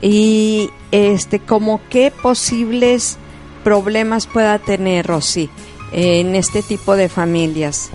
y 0.00 0.70
este 0.92 1.40
como 1.40 1.80
qué 1.90 2.12
posibles 2.12 3.18
problemas 3.64 4.28
pueda 4.28 4.60
tener 4.60 5.06
Rosy 5.06 5.50
en 5.92 6.36
este 6.36 6.62
tipo 6.62 6.94
de 6.94 7.08
familias. 7.08 7.90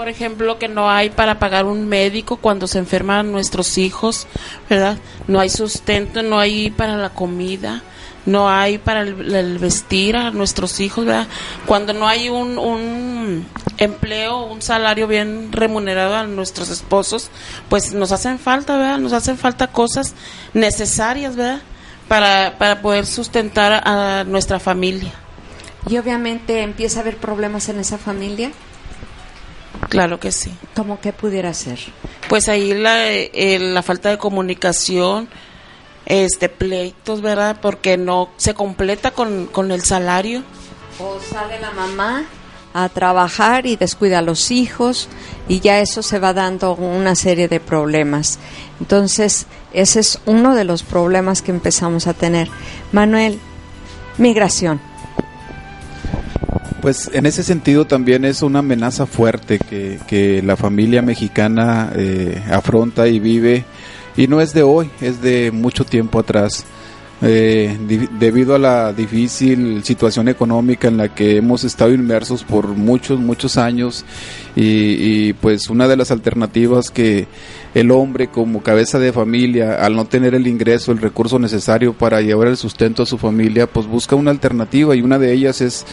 Por 0.00 0.08
ejemplo, 0.08 0.58
que 0.58 0.66
no 0.66 0.88
hay 0.88 1.10
para 1.10 1.38
pagar 1.38 1.66
un 1.66 1.86
médico 1.86 2.38
cuando 2.38 2.66
se 2.66 2.78
enferman 2.78 3.30
nuestros 3.32 3.76
hijos, 3.76 4.26
¿verdad? 4.70 4.96
No 5.28 5.40
hay 5.40 5.50
sustento, 5.50 6.22
no 6.22 6.38
hay 6.38 6.70
para 6.70 6.96
la 6.96 7.10
comida, 7.10 7.82
no 8.24 8.48
hay 8.48 8.78
para 8.78 9.02
el, 9.02 9.58
vestir 9.58 10.16
a 10.16 10.30
nuestros 10.30 10.80
hijos, 10.80 11.04
¿verdad? 11.04 11.26
Cuando 11.66 11.92
no 11.92 12.08
hay 12.08 12.30
un, 12.30 12.58
un 12.58 13.46
empleo, 13.76 14.46
un 14.46 14.62
salario 14.62 15.06
bien 15.06 15.52
remunerado 15.52 16.16
a 16.16 16.24
nuestros 16.24 16.70
esposos, 16.70 17.28
pues 17.68 17.92
nos 17.92 18.10
hacen 18.10 18.38
falta, 18.38 18.78
¿verdad? 18.78 18.96
Nos 18.96 19.12
hacen 19.12 19.36
falta 19.36 19.66
cosas 19.66 20.14
necesarias, 20.54 21.36
¿verdad? 21.36 21.60
Para, 22.08 22.56
para 22.56 22.80
poder 22.80 23.04
sustentar 23.04 23.86
a 23.86 24.24
nuestra 24.24 24.60
familia. 24.60 25.12
Y 25.90 25.98
obviamente 25.98 26.62
empieza 26.62 27.00
a 27.00 27.02
haber 27.02 27.18
problemas 27.18 27.68
en 27.68 27.78
esa 27.78 27.98
familia. 27.98 28.50
Claro 29.88 30.20
que 30.20 30.32
sí. 30.32 30.52
¿Cómo 30.74 31.00
que 31.00 31.12
pudiera 31.12 31.52
ser? 31.54 31.78
Pues 32.28 32.48
ahí 32.48 32.74
la, 32.74 33.08
eh, 33.08 33.58
la 33.60 33.82
falta 33.82 34.10
de 34.10 34.18
comunicación, 34.18 35.28
este 36.06 36.48
pleitos, 36.48 37.20
¿verdad? 37.20 37.58
Porque 37.60 37.96
no 37.96 38.30
se 38.36 38.54
completa 38.54 39.10
con, 39.10 39.46
con 39.46 39.72
el 39.72 39.82
salario. 39.82 40.42
O 40.98 41.18
sale 41.20 41.58
la 41.60 41.70
mamá 41.70 42.24
a 42.72 42.88
trabajar 42.88 43.66
y 43.66 43.76
descuida 43.76 44.18
a 44.18 44.22
los 44.22 44.50
hijos 44.50 45.08
y 45.48 45.60
ya 45.60 45.80
eso 45.80 46.02
se 46.02 46.18
va 46.18 46.32
dando 46.32 46.74
una 46.74 47.14
serie 47.14 47.48
de 47.48 47.58
problemas. 47.58 48.38
Entonces, 48.80 49.46
ese 49.72 50.00
es 50.00 50.20
uno 50.26 50.54
de 50.54 50.64
los 50.64 50.82
problemas 50.82 51.42
que 51.42 51.50
empezamos 51.50 52.06
a 52.06 52.14
tener. 52.14 52.48
Manuel, 52.92 53.40
migración. 54.18 54.80
Pues 56.80 57.10
en 57.12 57.26
ese 57.26 57.42
sentido 57.42 57.86
también 57.86 58.24
es 58.24 58.42
una 58.42 58.60
amenaza 58.60 59.04
fuerte 59.06 59.58
que, 59.58 59.98
que 60.06 60.42
la 60.42 60.56
familia 60.56 61.02
mexicana 61.02 61.92
eh, 61.94 62.42
afronta 62.50 63.06
y 63.06 63.18
vive 63.18 63.64
y 64.16 64.26
no 64.26 64.40
es 64.40 64.54
de 64.54 64.62
hoy, 64.62 64.90
es 65.00 65.20
de 65.20 65.50
mucho 65.50 65.84
tiempo 65.84 66.18
atrás. 66.18 66.64
Eh, 67.22 67.76
debido 68.18 68.54
a 68.54 68.58
la 68.58 68.94
difícil 68.94 69.84
situación 69.84 70.28
económica 70.28 70.88
en 70.88 70.96
la 70.96 71.14
que 71.14 71.36
hemos 71.36 71.64
estado 71.64 71.92
inmersos 71.92 72.44
por 72.44 72.68
muchos, 72.68 73.20
muchos 73.20 73.58
años 73.58 74.06
y, 74.56 75.26
y, 75.26 75.32
pues 75.34 75.68
una 75.68 75.86
de 75.86 75.98
las 75.98 76.10
alternativas 76.10 76.90
que 76.90 77.26
el 77.74 77.90
hombre 77.90 78.28
como 78.28 78.62
cabeza 78.62 78.98
de 78.98 79.12
familia, 79.12 79.84
al 79.84 79.96
no 79.96 80.06
tener 80.06 80.34
el 80.34 80.46
ingreso, 80.46 80.92
el 80.92 80.98
recurso 80.98 81.38
necesario 81.38 81.92
para 81.92 82.22
llevar 82.22 82.48
el 82.48 82.56
sustento 82.56 83.02
a 83.02 83.06
su 83.06 83.18
familia, 83.18 83.66
pues 83.66 83.86
busca 83.86 84.16
una 84.16 84.30
alternativa 84.30 84.96
y 84.96 85.02
una 85.02 85.18
de 85.18 85.34
ellas 85.34 85.60
es 85.60 85.84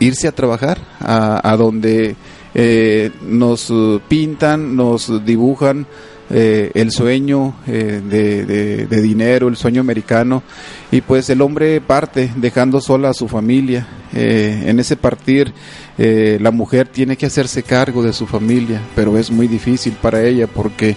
irse 0.00 0.26
a 0.26 0.32
trabajar 0.32 0.78
a, 0.98 1.48
a 1.48 1.56
donde 1.56 2.16
eh, 2.54 3.12
nos 3.22 3.72
pintan, 4.08 4.74
nos 4.74 5.24
dibujan 5.24 5.86
eh, 6.32 6.70
el 6.74 6.92
sueño 6.92 7.56
eh, 7.66 8.00
de, 8.08 9.02
dinero, 9.02 9.48
el 9.48 9.56
sueño 9.56 9.80
americano, 9.80 10.44
y 10.92 11.00
pues 11.00 11.28
el 11.28 11.42
hombre 11.42 11.80
parte 11.80 12.30
dejando 12.36 12.80
sola 12.80 13.10
a 13.10 13.14
su 13.14 13.26
familia. 13.26 13.88
Eh, 14.14 14.64
en 14.66 14.78
ese 14.78 14.96
partir, 14.96 15.52
eh, 16.00 16.38
la 16.40 16.50
mujer 16.50 16.88
tiene 16.88 17.16
que 17.16 17.26
hacerse 17.26 17.62
cargo 17.62 18.02
de 18.02 18.12
su 18.12 18.26
familia, 18.26 18.80
pero 18.96 19.16
es 19.16 19.30
muy 19.30 19.46
difícil 19.46 19.92
para 19.92 20.24
ella 20.24 20.46
porque 20.48 20.96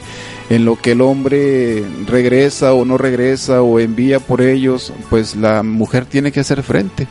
en 0.50 0.66
lo 0.66 0.76
que 0.76 0.94
el 0.94 1.02
hombre 1.02 1.84
regresa 2.08 2.74
o 2.74 2.86
no 2.86 2.98
regresa 2.98 3.62
o 3.62 3.80
envía 3.80 4.20
por 4.20 4.42
ellos, 4.42 4.94
pues 5.10 5.36
la 5.36 5.62
mujer 5.62 6.06
tiene 6.06 6.32
que 6.32 6.39
hacer 6.39 6.63
frente. 6.63 7.08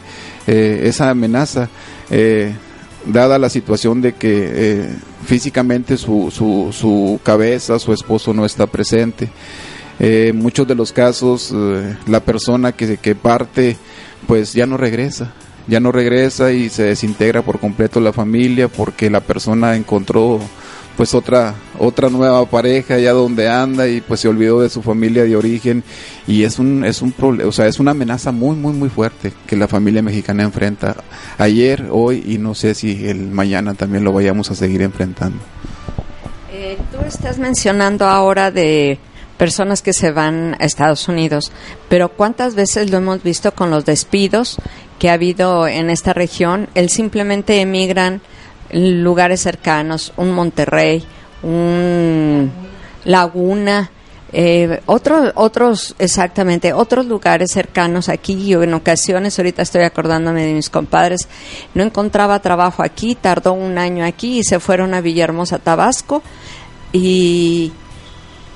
Eh, 0.46 0.83
esa 0.87 1.11
amenaza 1.11 1.68
dada 3.07 3.38
la 3.38 3.48
situación 3.48 4.00
de 4.00 4.12
que 4.14 4.50
eh, 4.52 4.96
físicamente 5.24 5.96
su, 5.96 6.31
su, 6.31 6.68
su, 6.72 7.20
cabeza, 7.22 7.78
su 7.78 7.92
esposo 7.92 8.33
no 8.33 8.44
está 8.44 8.66
presente. 8.66 9.28
Eh, 9.98 10.28
en 10.31 10.37
muchos 10.37 10.66
de 10.66 10.74
los 10.74 10.92
casos 10.92 11.52
eh, 11.55 11.96
la 12.07 12.20
persona 12.20 12.72
que, 12.72 12.96
que 12.96 13.14
parte 13.14 13.76
pues 14.26 14.52
ya 14.52 14.66
no 14.66 14.76
regresa, 14.76 15.33
ya 15.66 15.81
no 15.81 15.92
regresa 15.92 16.53
y 16.53 16.68
se 16.68 16.85
desintegra 16.85 17.42
por 17.42 17.61
completo 17.61 18.01
la 18.01 18.12
familia 18.12 18.68
porque 18.68 19.11
la 19.11 19.20
persona 19.20 19.77
encontró 19.77 20.40
pues 20.96 21.14
otra 21.14 21.55
otra 21.79 22.11
nueva 22.11 22.44
pareja 22.46 22.98
ya 22.98 23.12
donde 23.12 23.48
anda 23.48 23.88
y 23.88 24.01
pues 24.01 24.20
se 24.20 24.29
olvidó 24.29 24.61
de 24.61 24.68
su 24.68 24.83
familia 24.83 25.25
de 25.25 25.37
origen. 25.37 25.83
Y 26.27 26.44
es 26.44 26.59
un 26.59 26.85
es 26.85 27.03
un 27.03 27.14
o 27.44 27.53
sea 27.53 27.66
es 27.66 27.81
una 27.81 27.92
amenaza 27.92 28.33
muy 28.33 28.57
muy 28.57 28.72
muy 28.72 28.88
fuerte 28.88 29.33
que 29.46 29.57
la 29.57 29.68
familia 29.68 30.03
mexicana 30.03 30.42
enfrenta 30.42 30.96
ayer 31.38 31.87
hoy 31.90 32.22
y 32.27 32.38
no 32.38 32.55
sé 32.55 32.75
si 32.75 33.09
el 33.09 33.31
mañana 33.31 33.75
también 33.75 34.05
lo 34.05 34.12
vayamos 34.12 34.51
a 34.51 34.55
seguir 34.55 34.83
enfrentando. 34.83 35.38
Eh, 36.53 36.77
tú 36.92 36.98
estás 37.07 37.38
mencionando 37.38 38.07
ahora 38.07 38.51
de 38.51 38.98
personas 39.37 39.83
que 39.83 39.92
se 39.92 40.11
van 40.11 40.57
a 40.61 40.64
Estados 40.64 41.09
Unidos 41.09 41.53
pero 41.88 42.11
cuántas 42.11 42.55
veces 42.55 42.90
lo 42.90 42.99
hemos 42.99 43.23
visto 43.23 43.55
con 43.55 43.71
los 43.71 43.85
despidos 43.85 44.57
que 44.99 45.11
ha 45.11 45.14
habido 45.14 45.66
en 45.66 45.90
esta 45.90 46.12
región 46.12 46.68
el 46.75 46.88
simplemente 46.88 47.61
emigran 47.61 48.21
lugares 48.73 49.40
cercanos, 49.40 50.12
un 50.16 50.33
Monterrey, 50.33 51.05
un 51.42 52.51
Laguna, 53.05 53.90
eh, 54.33 54.81
otros, 54.87 55.33
otros, 55.35 55.95
exactamente, 55.99 56.73
otros 56.73 57.07
lugares 57.07 57.51
cercanos 57.53 58.09
aquí. 58.09 58.47
Yo 58.47 58.62
en 58.62 58.75
ocasiones, 58.75 59.38
ahorita 59.38 59.62
estoy 59.62 59.83
acordándome 59.83 60.47
de 60.47 60.55
mis 60.55 60.71
compadres, 60.71 61.29
no 61.75 61.83
encontraba 61.83 62.40
trabajo 62.40 62.83
aquí, 62.83 63.14
tardó 63.14 63.53
un 63.53 63.77
año 63.77 64.05
aquí 64.05 64.38
y 64.38 64.45
se 64.45 64.59
fueron 64.59 64.95
a 64.95 65.01
Villahermosa, 65.01 65.59
Tabasco. 65.59 66.23
Y, 66.92 67.73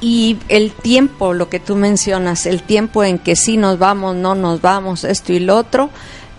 y 0.01 0.39
el 0.49 0.73
tiempo, 0.73 1.33
lo 1.33 1.49
que 1.49 1.61
tú 1.61 1.77
mencionas, 1.77 2.47
el 2.47 2.63
tiempo 2.63 3.03
en 3.05 3.19
que 3.19 3.37
sí 3.37 3.57
nos 3.57 3.79
vamos, 3.79 4.15
no 4.15 4.35
nos 4.35 4.61
vamos, 4.61 5.05
esto 5.05 5.33
y 5.33 5.41
lo 5.41 5.57
otro, 5.57 5.91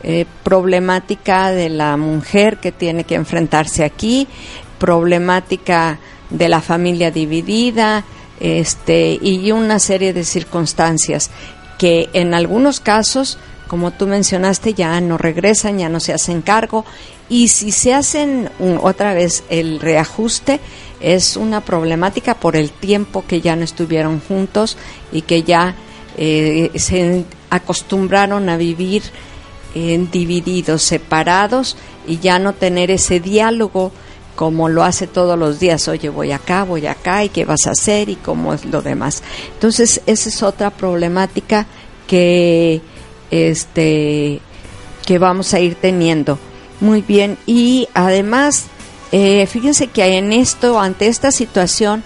eh, 0.04 0.26
problemática 0.44 1.52
de 1.52 1.70
la 1.70 1.98
mujer 1.98 2.58
que 2.58 2.72
tiene 2.72 3.04
que 3.04 3.16
enfrentarse 3.16 3.84
aquí, 3.84 4.28
problemática 4.78 6.00
de 6.30 6.50
la 6.50 6.62
familia 6.62 7.10
dividida, 7.10 8.04
este, 8.40 9.18
y 9.20 9.52
una 9.52 9.80
serie 9.80 10.14
de 10.14 10.24
circunstancias 10.24 11.32
que 11.78 12.10
en 12.14 12.34
algunos 12.34 12.80
casos, 12.80 13.38
como 13.68 13.92
tú 13.92 14.08
mencionaste, 14.08 14.74
ya 14.74 15.00
no 15.02 15.18
regresan, 15.18 15.80
ya 15.80 15.90
no 15.90 16.00
se 16.00 16.14
hacen 16.14 16.42
cargo, 16.42 16.86
y 17.30 17.50
si 17.50 17.72
se 17.72 17.94
hacen 17.94 18.50
otra 18.82 19.14
vez 19.14 19.44
el 19.50 19.80
reajuste, 19.80 20.60
es 21.00 21.36
una 21.36 21.62
problemática 21.62 22.36
por 22.36 22.56
el 22.56 22.72
tiempo 22.72 23.26
que 23.28 23.42
ya 23.42 23.56
no 23.56 23.64
estuvieron 23.64 24.20
juntos 24.20 24.78
y 25.12 25.22
que 25.22 25.44
ya 25.44 25.76
eh, 26.18 26.72
se 26.76 27.26
acostumbraron 27.50 28.50
a 28.50 28.58
vivir 28.58 29.04
en 29.76 30.10
divididos, 30.10 30.82
separados 30.82 31.78
y 32.08 32.20
ya 32.20 32.40
no 32.40 32.54
tener 32.54 32.90
ese 32.90 33.20
diálogo 33.20 33.92
como 34.36 34.70
lo 34.70 34.84
hace 34.84 35.08
todos 35.08 35.38
los 35.38 35.60
días, 35.60 35.88
oye, 35.88 36.10
voy 36.10 36.32
acá, 36.32 36.64
voy 36.64 36.86
acá, 36.86 37.24
y 37.24 37.30
qué 37.30 37.44
vas 37.44 37.66
a 37.66 37.72
hacer 37.72 38.08
y 38.08 38.16
cómo 38.16 38.54
es 38.54 38.66
lo 38.66 38.84
demás. 38.84 39.24
Entonces, 39.54 40.00
esa 40.06 40.30
es 40.30 40.44
otra 40.44 40.70
problemática 40.70 41.66
que 42.06 42.80
este 43.32 44.40
que 45.06 45.18
vamos 45.18 45.54
a 45.56 45.60
ir 45.60 45.76
teniendo. 45.76 46.38
Muy 46.80 47.02
bien, 47.02 47.38
y 47.46 47.88
además, 47.94 48.66
eh, 49.12 49.48
fíjense 49.48 49.88
que 49.88 50.18
en 50.18 50.32
esto, 50.32 50.80
ante 50.80 51.08
esta 51.08 51.32
situación, 51.32 52.04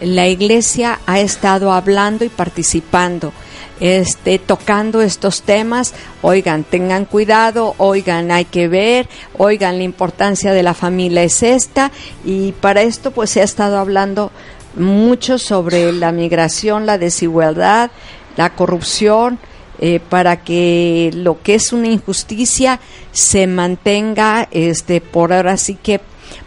la 0.00 0.28
iglesia 0.28 1.00
ha 1.06 1.20
estado 1.20 1.72
hablando 1.72 2.24
y 2.24 2.28
participando 2.28 3.32
este, 3.80 4.38
tocando 4.38 5.02
estos 5.02 5.42
temas, 5.42 5.94
oigan, 6.22 6.64
tengan 6.64 7.04
cuidado, 7.04 7.74
oigan, 7.78 8.30
hay 8.30 8.44
que 8.44 8.68
ver, 8.68 9.08
oigan, 9.36 9.78
la 9.78 9.84
importancia 9.84 10.52
de 10.52 10.62
la 10.62 10.74
familia 10.74 11.22
es 11.22 11.42
esta. 11.42 11.90
Y 12.24 12.52
para 12.52 12.82
esto 12.82 13.10
pues 13.10 13.30
se 13.30 13.40
ha 13.40 13.44
estado 13.44 13.78
hablando 13.78 14.30
mucho 14.76 15.38
sobre 15.38 15.92
la 15.92 16.12
migración, 16.12 16.86
la 16.86 16.98
desigualdad, 16.98 17.90
la 18.36 18.50
corrupción, 18.50 19.38
eh, 19.80 20.00
para 20.08 20.44
que 20.44 21.10
lo 21.14 21.42
que 21.42 21.54
es 21.56 21.72
una 21.72 21.88
injusticia 21.88 22.80
se 23.12 23.46
mantenga 23.46 24.48
este 24.50 25.00
por 25.00 25.32
ahora 25.32 25.56
sí 25.56 25.76
que 25.80 26.00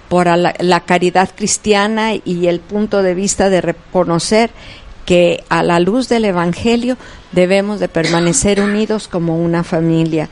por 0.10 0.28
la, 0.28 0.54
la, 0.60 0.80
caridad 0.82 1.30
cristiana 1.36 2.14
y 2.14 2.48
el 2.48 2.62
punto 2.62 3.04
de 3.04 3.14
vista 3.14 3.50
de 3.50 3.60
reconocer 3.60 4.52
que 5.06 5.44
a 5.50 5.64
la 5.64 5.80
luz 5.80 6.10
del 6.10 6.26
Evangelio 6.26 6.98
debemos 7.32 7.80
de 7.80 7.88
permanecer 7.88 8.62
unidos 8.62 9.08
como 9.08 9.38
una 9.38 9.64
familia. 9.64 10.30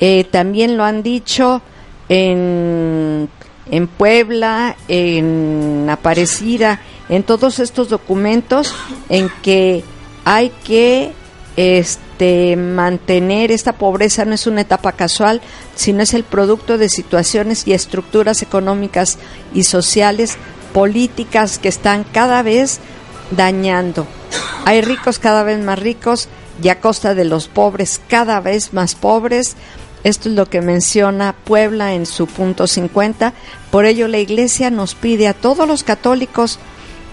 Eh, 0.00 0.24
también 0.30 0.76
lo 0.76 0.84
han 0.84 1.02
dicho 1.02 1.62
en, 2.08 3.28
en 3.70 3.86
Puebla, 3.88 4.76
en 4.88 5.86
Aparecida, 5.90 6.80
en 7.08 7.22
todos 7.22 7.58
estos 7.58 7.88
documentos 7.88 8.74
en 9.08 9.28
que 9.42 9.84
hay 10.24 10.50
que 10.64 11.12
este 11.56 12.56
mantener 12.56 13.50
esta 13.50 13.74
pobreza 13.74 14.24
no 14.24 14.34
es 14.34 14.46
una 14.46 14.62
etapa 14.62 14.92
casual, 14.92 15.40
sino 15.74 16.02
es 16.02 16.14
el 16.14 16.24
producto 16.24 16.78
de 16.78 16.88
situaciones 16.88 17.66
y 17.66 17.72
estructuras 17.72 18.42
económicas 18.42 19.18
y 19.52 19.64
sociales, 19.64 20.36
políticas 20.72 21.58
que 21.58 21.68
están 21.68 22.04
cada 22.04 22.42
vez 22.42 22.80
dañando. 23.30 24.06
Hay 24.64 24.80
ricos 24.80 25.18
cada 25.18 25.42
vez 25.42 25.58
más 25.58 25.78
ricos 25.78 26.28
y 26.62 26.68
a 26.68 26.80
costa 26.80 27.14
de 27.14 27.24
los 27.24 27.48
pobres 27.48 28.00
cada 28.08 28.40
vez 28.40 28.72
más 28.72 28.94
pobres. 28.94 29.56
Esto 30.04 30.28
es 30.28 30.34
lo 30.34 30.46
que 30.46 30.62
menciona 30.62 31.34
Puebla 31.44 31.94
en 31.94 32.06
su 32.06 32.26
punto 32.26 32.66
50. 32.66 33.34
Por 33.70 33.84
ello 33.84 34.08
la 34.08 34.18
Iglesia 34.18 34.70
nos 34.70 34.94
pide 34.94 35.28
a 35.28 35.34
todos 35.34 35.68
los 35.68 35.84
católicos 35.84 36.58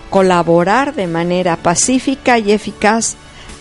colaborar 0.10 0.95
de 0.95 1.08
manera 1.08 1.56
pacífica 1.58 2.39
y 2.39 2.52
eficaz 2.52 3.15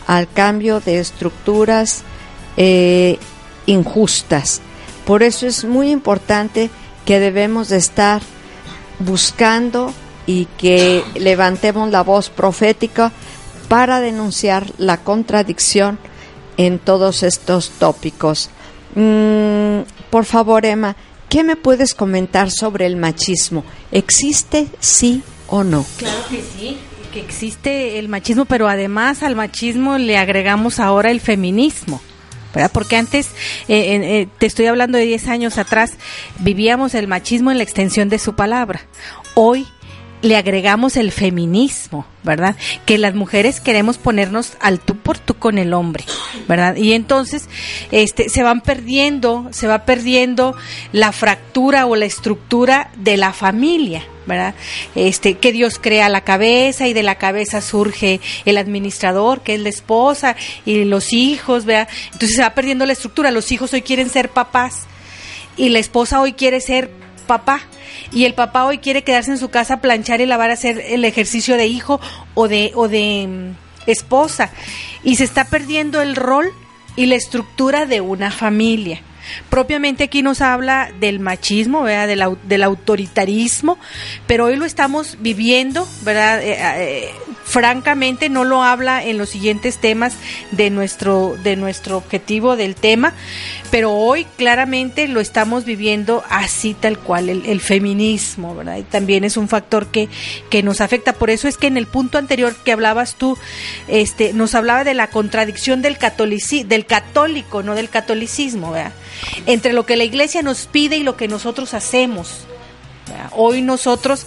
al 0.08 0.26
cambio 0.26 0.80
de 0.80 0.98
estructuras 0.98 2.02
eh, 2.56 3.18
injustas. 3.66 4.60
Por 5.06 5.22
eso 5.22 5.46
es 5.46 5.64
muy 5.64 5.90
importante 5.90 6.70
que 7.04 7.20
debemos 7.20 7.68
de 7.68 7.76
estar 7.76 8.22
buscando 8.98 9.92
y 10.26 10.46
que 10.56 11.04
levantemos 11.14 11.90
la 11.90 12.02
voz 12.02 12.30
profética 12.30 13.12
para 13.68 14.00
denunciar 14.00 14.72
la 14.78 14.96
contradicción 14.96 15.98
en 16.56 16.78
todos 16.78 17.22
estos 17.22 17.70
tópicos. 17.78 18.48
Mm, 18.94 19.80
por 20.10 20.24
favor, 20.24 20.64
Emma, 20.64 20.96
¿qué 21.28 21.44
me 21.44 21.56
puedes 21.56 21.94
comentar 21.94 22.50
sobre 22.50 22.86
el 22.86 22.96
machismo? 22.96 23.62
¿Existe 23.92 24.68
sí 24.80 25.22
o 25.48 25.64
no? 25.64 25.84
Claro 25.98 26.22
que 26.30 26.42
sí 26.42 26.78
existe 27.18 27.98
el 27.98 28.08
machismo, 28.08 28.44
pero 28.44 28.68
además 28.68 29.22
al 29.22 29.36
machismo 29.36 29.98
le 29.98 30.16
agregamos 30.16 30.80
ahora 30.80 31.10
el 31.10 31.20
feminismo. 31.20 32.00
¿verdad? 32.54 32.70
Porque 32.72 32.96
antes, 32.96 33.28
eh, 33.68 34.00
eh, 34.02 34.28
te 34.38 34.46
estoy 34.46 34.66
hablando 34.66 34.96
de 34.96 35.04
10 35.04 35.28
años 35.28 35.58
atrás, 35.58 35.94
vivíamos 36.38 36.94
el 36.94 37.06
machismo 37.06 37.50
en 37.50 37.58
la 37.58 37.64
extensión 37.64 38.08
de 38.08 38.18
su 38.18 38.34
palabra. 38.34 38.80
Hoy 39.34 39.66
le 40.22 40.36
agregamos 40.36 40.96
el 40.96 41.12
feminismo, 41.12 42.06
¿verdad? 42.22 42.56
Que 42.86 42.98
las 42.98 43.14
mujeres 43.14 43.60
queremos 43.60 43.98
ponernos 43.98 44.52
al 44.60 44.80
tú 44.80 44.96
por 44.96 45.18
tú 45.18 45.34
con 45.34 45.58
el 45.58 45.72
hombre, 45.72 46.04
¿verdad? 46.48 46.76
Y 46.76 46.92
entonces 46.92 47.48
este 47.90 48.28
se 48.28 48.42
van 48.42 48.60
perdiendo, 48.60 49.48
se 49.50 49.66
va 49.66 49.84
perdiendo 49.84 50.56
la 50.92 51.12
fractura 51.12 51.86
o 51.86 51.96
la 51.96 52.06
estructura 52.06 52.90
de 52.96 53.16
la 53.16 53.32
familia, 53.32 54.04
¿verdad? 54.26 54.54
Este, 54.94 55.34
que 55.34 55.52
Dios 55.52 55.78
crea 55.78 56.08
la 56.08 56.22
cabeza 56.22 56.88
y 56.88 56.92
de 56.92 57.02
la 57.02 57.16
cabeza 57.16 57.60
surge 57.60 58.20
el 58.44 58.58
administrador, 58.58 59.42
que 59.42 59.54
es 59.54 59.60
la 59.60 59.68
esposa 59.68 60.36
y 60.66 60.84
los 60.84 61.12
hijos, 61.12 61.64
¿verdad? 61.64 61.88
Entonces 62.12 62.36
se 62.36 62.42
va 62.42 62.54
perdiendo 62.54 62.86
la 62.86 62.92
estructura, 62.92 63.30
los 63.30 63.52
hijos 63.52 63.72
hoy 63.72 63.82
quieren 63.82 64.10
ser 64.10 64.30
papás 64.30 64.86
y 65.56 65.70
la 65.70 65.78
esposa 65.78 66.20
hoy 66.20 66.32
quiere 66.32 66.60
ser 66.60 66.90
papá 67.28 67.60
y 68.12 68.24
el 68.24 68.34
papá 68.34 68.64
hoy 68.64 68.78
quiere 68.78 69.04
quedarse 69.04 69.30
en 69.30 69.38
su 69.38 69.50
casa 69.50 69.74
a 69.74 69.80
planchar 69.80 70.20
y 70.20 70.26
lavar 70.26 70.50
a 70.50 70.54
hacer 70.54 70.82
el 70.88 71.04
ejercicio 71.04 71.56
de 71.56 71.68
hijo 71.68 72.00
o 72.34 72.48
de 72.48 72.72
o 72.74 72.88
de 72.88 73.28
mm, 73.28 73.90
esposa 73.90 74.50
y 75.04 75.14
se 75.14 75.22
está 75.22 75.44
perdiendo 75.44 76.02
el 76.02 76.16
rol 76.16 76.52
y 76.96 77.06
la 77.06 77.14
estructura 77.14 77.86
de 77.86 78.00
una 78.00 78.32
familia. 78.32 79.02
Propiamente 79.50 80.04
aquí 80.04 80.22
nos 80.22 80.40
habla 80.40 80.90
del 80.98 81.20
machismo, 81.20 81.82
¿verdad? 81.82 82.08
Del, 82.08 82.38
del 82.48 82.62
autoritarismo, 82.62 83.78
pero 84.26 84.46
hoy 84.46 84.56
lo 84.56 84.64
estamos 84.64 85.18
viviendo, 85.20 85.86
¿verdad? 86.02 86.42
Eh, 86.42 86.56
eh, 86.58 87.10
francamente 87.44 88.28
no 88.28 88.44
lo 88.44 88.62
habla 88.62 89.04
en 89.04 89.18
los 89.18 89.30
siguientes 89.30 89.78
temas 89.78 90.14
de 90.50 90.70
nuestro, 90.70 91.36
de 91.42 91.56
nuestro 91.56 91.96
objetivo 91.96 92.56
del 92.56 92.74
tema, 92.74 93.14
pero 93.70 93.92
hoy 93.92 94.26
claramente 94.36 95.08
lo 95.08 95.20
estamos 95.20 95.64
viviendo 95.64 96.24
así 96.30 96.74
tal 96.74 96.98
cual, 96.98 97.28
el, 97.28 97.60
feminismo, 97.60 98.54
¿verdad? 98.54 98.78
Y 98.78 98.82
también 98.82 99.24
es 99.24 99.36
un 99.36 99.48
factor 99.48 99.86
que, 99.86 100.08
que 100.50 100.62
nos 100.62 100.80
afecta. 100.80 101.12
Por 101.12 101.30
eso 101.30 101.48
es 101.48 101.56
que 101.56 101.66
en 101.66 101.76
el 101.76 101.86
punto 101.86 102.18
anterior 102.18 102.54
que 102.64 102.72
hablabas 102.72 103.16
tú, 103.16 103.36
este, 103.88 104.32
nos 104.32 104.54
hablaba 104.54 104.84
de 104.84 104.94
la 104.94 105.08
contradicción 105.08 105.82
del, 105.82 105.98
del 106.66 106.86
católico, 106.86 107.62
no 107.62 107.74
del 107.74 107.88
catolicismo, 107.88 108.72
¿verdad? 108.72 108.92
entre 109.46 109.72
lo 109.72 109.86
que 109.86 109.96
la 109.96 110.04
iglesia 110.04 110.42
nos 110.42 110.66
pide 110.66 110.96
y 110.96 111.02
lo 111.02 111.16
que 111.16 111.28
nosotros 111.28 111.74
hacemos. 111.74 112.44
Hoy 113.32 113.62
nosotros, 113.62 114.26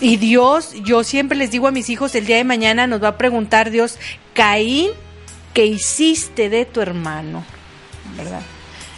y 0.00 0.16
Dios, 0.16 0.72
yo 0.84 1.04
siempre 1.04 1.36
les 1.36 1.50
digo 1.50 1.68
a 1.68 1.72
mis 1.72 1.90
hijos, 1.90 2.14
el 2.14 2.26
día 2.26 2.36
de 2.36 2.44
mañana 2.44 2.86
nos 2.86 3.02
va 3.02 3.08
a 3.08 3.18
preguntar 3.18 3.70
Dios, 3.70 3.98
Caín, 4.32 4.90
¿qué 5.52 5.66
hiciste 5.66 6.48
de 6.48 6.64
tu 6.64 6.80
hermano? 6.80 7.44
¿Verdad? 8.16 8.40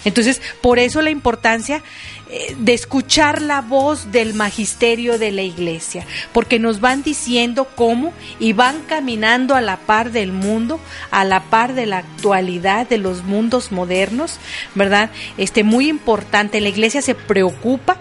Entonces, 0.07 0.40
por 0.61 0.79
eso 0.79 1.03
la 1.03 1.11
importancia 1.11 1.83
eh, 2.31 2.55
de 2.61 2.75
escuchar 2.75 3.42
la 3.42 3.61
voz 3.61 4.12
del 4.12 4.35
magisterio 4.35 5.19
de 5.19 5.33
la 5.33 5.42
iglesia, 5.42 6.07
porque 6.33 6.61
nos 6.61 6.81
van 6.81 7.03
diciendo 7.03 7.66
cómo 7.75 8.12
y 8.38 8.53
van 8.53 8.83
caminando 8.87 9.57
a 9.57 9.61
la 9.61 9.79
par 9.79 10.12
del 10.12 10.31
mundo, 10.31 10.79
a 11.11 11.25
la 11.25 11.42
par 11.42 11.75
de 11.75 11.87
la 11.87 11.99
actualidad 11.99 12.88
de 12.88 12.99
los 12.99 13.25
mundos 13.25 13.73
modernos, 13.73 14.38
¿verdad? 14.77 15.11
Este 15.38 15.64
muy 15.64 15.88
importante, 15.88 16.61
la 16.61 16.69
iglesia 16.69 17.03
se 17.03 17.16
preocupa 17.16 18.01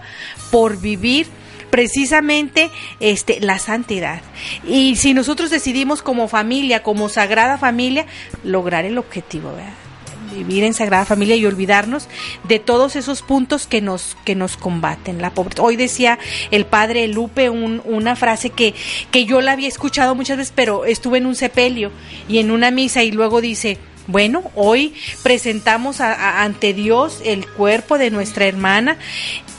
por 0.52 0.80
vivir 0.80 1.26
precisamente 1.70 2.70
este 3.00 3.40
la 3.40 3.58
santidad. 3.58 4.22
Y 4.64 4.94
si 4.94 5.12
nosotros 5.12 5.50
decidimos 5.50 6.02
como 6.02 6.28
familia, 6.28 6.84
como 6.84 7.08
sagrada 7.08 7.58
familia, 7.58 8.06
lograr 8.44 8.84
el 8.84 8.96
objetivo, 8.96 9.50
¿verdad? 9.50 9.85
Vivir 10.32 10.64
en 10.64 10.74
Sagrada 10.74 11.04
Familia 11.04 11.36
y 11.36 11.46
olvidarnos 11.46 12.08
de 12.44 12.58
todos 12.58 12.96
esos 12.96 13.22
puntos 13.22 13.66
que 13.66 13.80
nos, 13.80 14.16
que 14.24 14.34
nos 14.34 14.56
combaten. 14.56 15.20
La 15.20 15.32
Hoy 15.58 15.76
decía 15.76 16.18
el 16.50 16.66
padre 16.66 17.08
Lupe 17.08 17.50
una 17.50 18.16
frase 18.16 18.50
que, 18.50 18.74
que 19.10 19.24
yo 19.24 19.40
la 19.40 19.52
había 19.52 19.68
escuchado 19.68 20.14
muchas 20.14 20.38
veces, 20.38 20.52
pero 20.54 20.84
estuve 20.84 21.18
en 21.18 21.26
un 21.26 21.34
sepelio 21.34 21.92
y 22.28 22.38
en 22.38 22.50
una 22.50 22.70
misa 22.70 23.02
y 23.02 23.10
luego 23.10 23.40
dice, 23.40 23.78
bueno, 24.06 24.50
hoy 24.54 24.94
presentamos 25.22 26.00
ante 26.00 26.74
Dios 26.74 27.20
el 27.24 27.46
cuerpo 27.46 27.98
de 27.98 28.10
nuestra 28.10 28.46
hermana 28.46 28.98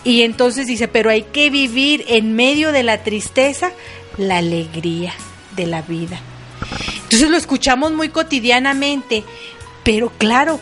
y 0.03 0.21
entonces 0.21 0.67
dice, 0.67 0.87
pero 0.87 1.09
hay 1.09 1.23
que 1.23 1.49
vivir 1.49 2.05
en 2.07 2.33
medio 2.33 2.71
de 2.71 2.83
la 2.83 3.03
tristeza 3.03 3.71
la 4.17 4.37
alegría 4.37 5.13
de 5.55 5.67
la 5.67 5.81
vida. 5.81 6.19
Entonces 7.03 7.29
lo 7.29 7.37
escuchamos 7.37 7.93
muy 7.93 8.09
cotidianamente, 8.09 9.23
pero 9.87 10.11
claro, 10.17 10.59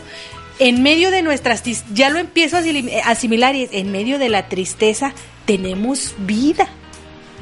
en 0.60 0.84
medio 0.84 1.10
de 1.10 1.20
nuestras, 1.20 1.64
ya 1.92 2.10
lo 2.10 2.20
empiezo 2.20 2.58
a 2.58 3.10
asimilar, 3.10 3.56
y 3.56 3.68
en 3.72 3.90
medio 3.90 4.20
de 4.20 4.28
la 4.28 4.48
tristeza 4.48 5.14
tenemos 5.46 6.14
vida, 6.18 6.68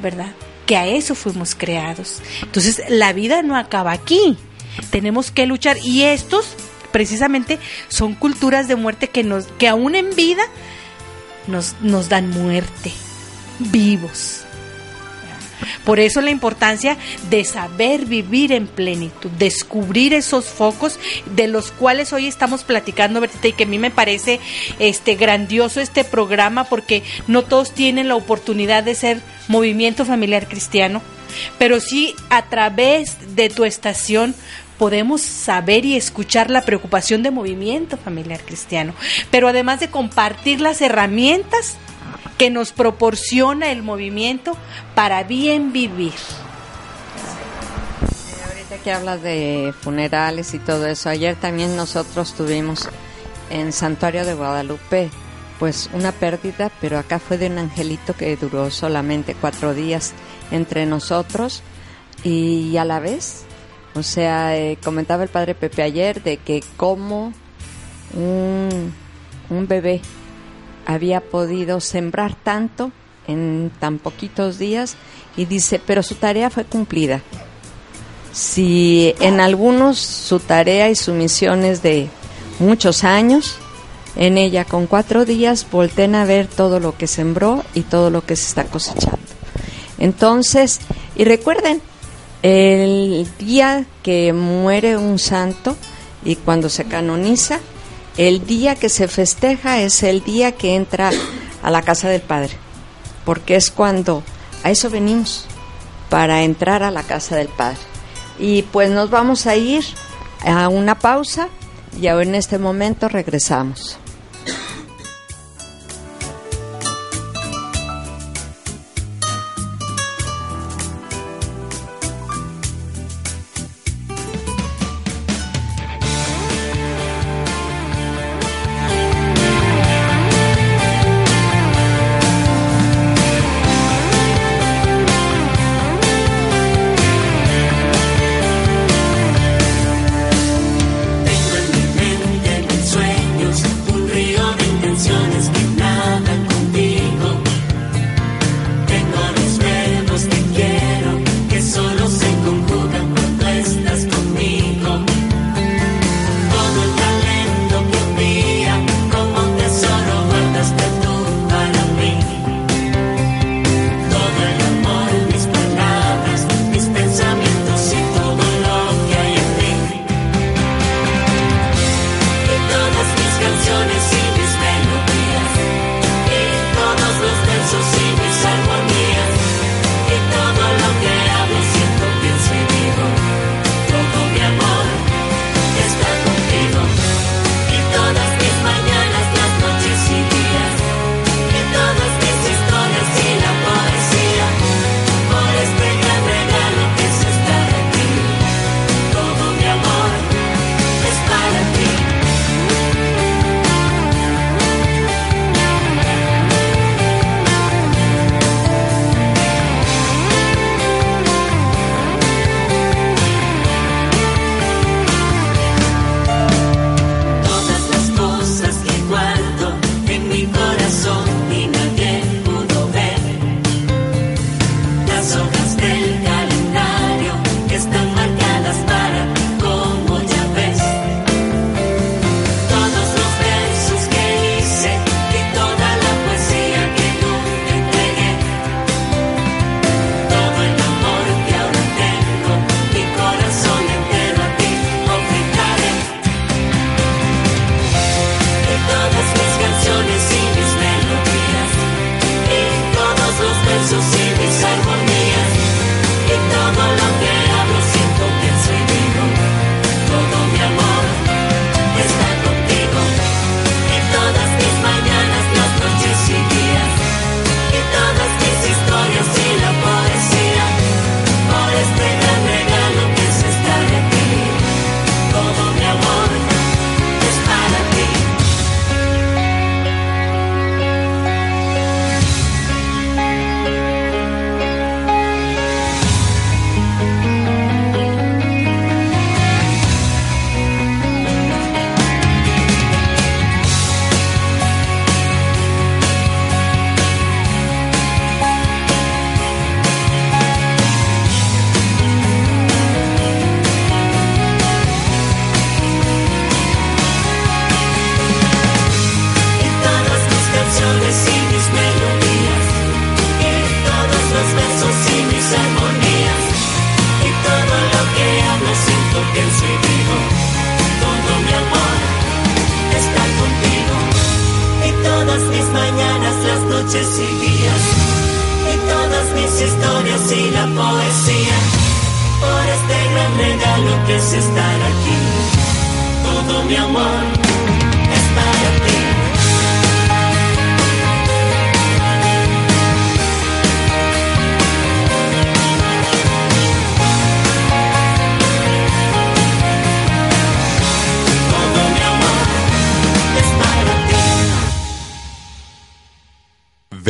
¿verdad? 0.01 0.31
Que 0.65 0.77
a 0.77 0.87
eso 0.87 1.13
fuimos 1.13 1.53
creados. 1.53 2.23
Entonces, 2.41 2.81
la 2.89 3.13
vida 3.13 3.43
no 3.43 3.55
acaba 3.55 3.91
aquí. 3.91 4.35
Tenemos 4.89 5.29
que 5.29 5.45
luchar 5.45 5.77
y 5.77 6.01
estos 6.01 6.55
precisamente 6.91 7.59
son 7.87 8.15
culturas 8.15 8.67
de 8.67 8.75
muerte 8.75 9.09
que 9.09 9.23
nos 9.23 9.45
que 9.59 9.67
aún 9.67 9.93
en 9.93 10.15
vida 10.15 10.41
nos, 11.45 11.75
nos 11.81 12.09
dan 12.09 12.31
muerte 12.31 12.91
vivos. 13.59 14.44
Por 15.83 15.99
eso 15.99 16.21
la 16.21 16.31
importancia 16.31 16.97
de 17.29 17.43
saber 17.43 18.05
vivir 18.05 18.51
en 18.51 18.67
plenitud, 18.67 19.29
descubrir 19.31 20.13
esos 20.13 20.45
focos 20.45 20.99
de 21.35 21.47
los 21.47 21.71
cuales 21.71 22.13
hoy 22.13 22.27
estamos 22.27 22.63
platicando, 22.63 23.21
Bertita, 23.21 23.47
y 23.47 23.53
que 23.53 23.63
a 23.63 23.67
mí 23.67 23.79
me 23.79 23.91
parece 23.91 24.39
este 24.79 25.15
grandioso 25.15 25.81
este 25.81 26.03
programa 26.03 26.65
porque 26.65 27.03
no 27.27 27.43
todos 27.43 27.71
tienen 27.71 28.07
la 28.07 28.15
oportunidad 28.15 28.83
de 28.83 28.95
ser 28.95 29.21
movimiento 29.47 30.05
familiar 30.05 30.47
cristiano, 30.47 31.01
pero 31.57 31.79
sí 31.79 32.13
a 32.29 32.43
través 32.43 33.35
de 33.35 33.49
tu 33.49 33.65
estación 33.65 34.35
podemos 34.77 35.21
saber 35.21 35.85
y 35.85 35.95
escuchar 35.95 36.49
la 36.49 36.61
preocupación 36.61 37.23
de 37.23 37.31
movimiento 37.31 37.97
familiar 37.97 38.41
cristiano, 38.41 38.93
pero 39.31 39.47
además 39.47 39.79
de 39.79 39.89
compartir 39.89 40.61
las 40.61 40.81
herramientas 40.81 41.77
que 42.37 42.49
nos 42.49 42.71
proporciona 42.71 43.71
el 43.71 43.83
movimiento 43.83 44.57
para 44.93 45.23
bien 45.23 45.71
vivir. 45.71 46.13
que 48.83 48.91
hablas 48.91 49.23
de 49.23 49.73
funerales 49.81 50.53
y 50.53 50.59
todo 50.59 50.85
eso, 50.85 51.09
ayer 51.09 51.35
también 51.35 51.75
nosotros 51.75 52.33
tuvimos 52.33 52.87
en 53.49 53.71
Santuario 53.71 54.25
de 54.25 54.35
Guadalupe 54.35 55.09
pues 55.59 55.89
una 55.93 56.11
pérdida, 56.11 56.69
pero 56.81 56.99
acá 56.99 57.19
fue 57.19 57.37
de 57.37 57.47
un 57.47 57.57
angelito 57.57 58.13
que 58.13 58.35
duró 58.35 58.69
solamente 58.69 59.35
cuatro 59.39 59.73
días 59.73 60.13
entre 60.51 60.85
nosotros 60.85 61.63
y 62.23 62.75
a 62.77 62.85
la 62.85 62.99
vez, 62.99 63.45
o 63.93 64.03
sea, 64.03 64.57
eh, 64.57 64.77
comentaba 64.83 65.23
el 65.23 65.29
padre 65.29 65.55
Pepe 65.55 65.81
ayer 65.81 66.21
de 66.21 66.37
que 66.37 66.63
como 66.75 67.33
un, 68.13 68.93
un 69.49 69.67
bebé 69.67 70.01
había 70.85 71.21
podido 71.21 71.79
sembrar 71.79 72.35
tanto 72.35 72.91
en 73.27 73.71
tan 73.79 73.99
poquitos 73.99 74.59
días 74.59 74.95
y 75.37 75.45
dice, 75.45 75.81
pero 75.85 76.03
su 76.03 76.15
tarea 76.15 76.49
fue 76.49 76.65
cumplida. 76.65 77.21
Si 78.31 79.15
en 79.19 79.39
algunos 79.39 79.97
su 79.97 80.39
tarea 80.39 80.89
y 80.89 80.95
su 80.95 81.13
misión 81.13 81.63
es 81.63 81.81
de 81.81 82.09
muchos 82.59 83.03
años, 83.03 83.57
en 84.15 84.37
ella 84.37 84.65
con 84.65 84.87
cuatro 84.87 85.25
días 85.25 85.65
volten 85.69 86.15
a 86.15 86.25
ver 86.25 86.47
todo 86.47 86.79
lo 86.79 86.97
que 86.97 87.07
sembró 87.07 87.63
y 87.73 87.81
todo 87.81 88.09
lo 88.09 88.25
que 88.25 88.35
se 88.35 88.47
está 88.47 88.65
cosechando. 88.65 89.19
Entonces, 89.97 90.79
y 91.15 91.23
recuerden, 91.23 91.81
el 92.43 93.27
día 93.39 93.85
que 94.03 94.33
muere 94.33 94.97
un 94.97 95.17
santo 95.17 95.75
y 96.23 96.35
cuando 96.35 96.69
se 96.69 96.85
canoniza, 96.85 97.59
el 98.17 98.45
día 98.45 98.75
que 98.75 98.89
se 98.89 99.07
festeja 99.07 99.81
es 99.81 100.03
el 100.03 100.23
día 100.23 100.53
que 100.53 100.75
entra 100.75 101.11
a 101.61 101.71
la 101.71 101.81
casa 101.81 102.09
del 102.09 102.21
Padre, 102.21 102.53
porque 103.25 103.55
es 103.55 103.71
cuando 103.71 104.23
a 104.63 104.71
eso 104.71 104.89
venimos, 104.89 105.45
para 106.09 106.43
entrar 106.43 106.81
a 106.81 106.91
la 106.91 107.03
casa 107.03 107.35
del 107.35 107.49
Padre. 107.49 107.77
Y 108.39 108.63
pues 108.63 108.89
nos 108.89 109.09
vamos 109.09 109.45
a 109.47 109.55
ir 109.55 109.83
a 110.45 110.69
una 110.69 110.97
pausa 110.97 111.49
y 111.99 112.07
ahora 112.07 112.25
en 112.25 112.35
este 112.35 112.57
momento 112.57 113.07
regresamos. 113.07 113.99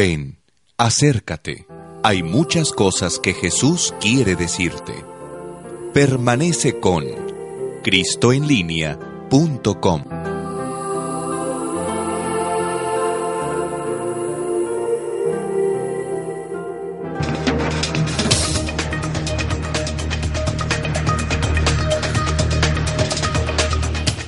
Ven, 0.06 0.38
acércate. 0.78 1.65
Hay 2.04 2.22
muchas 2.22 2.72
cosas 2.72 3.18
que 3.18 3.34
Jesús 3.34 3.91
quiere 4.00 4.36
decirte. 4.36 4.94
Permanece 5.96 6.80
con 6.80 7.06
cristoenlinea.com. 7.82 10.04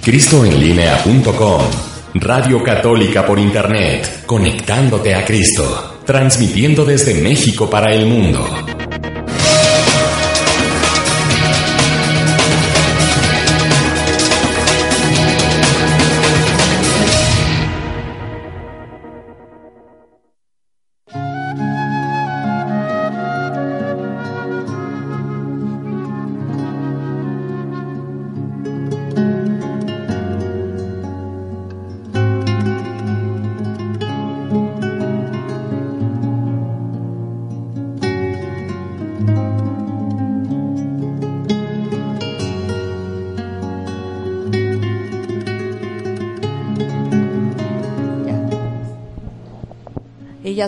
cristoenlinea.com 0.01 1.96
Radio 2.13 2.63
Católica 2.63 3.25
por 3.25 3.37
Internet, 3.37 4.23
conectándote 4.25 5.13
a 5.13 5.25
Cristo, 5.25 5.97
transmitiendo 6.05 6.85
desde 6.85 7.21
México 7.21 7.69
para 7.69 7.93
el 7.93 8.05
mundo. 8.05 8.76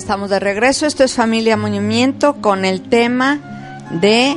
Estamos 0.09 0.31
de 0.31 0.39
regreso. 0.39 0.87
Esto 0.87 1.03
es 1.03 1.13
Familia 1.13 1.55
Movimiento 1.55 2.37
con 2.41 2.65
el 2.65 2.81
tema 2.81 3.37
de 3.91 4.35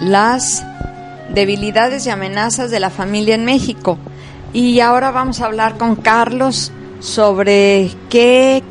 las 0.00 0.64
debilidades 1.28 2.06
y 2.06 2.10
amenazas 2.10 2.70
de 2.70 2.80
la 2.80 2.88
familia 2.88 3.34
en 3.34 3.44
México. 3.44 3.98
Y 4.54 4.80
ahora 4.80 5.10
vamos 5.10 5.42
a 5.42 5.44
hablar 5.44 5.76
con 5.76 5.94
Carlos 5.96 6.72
sobre 7.00 7.90
qué 8.08 8.62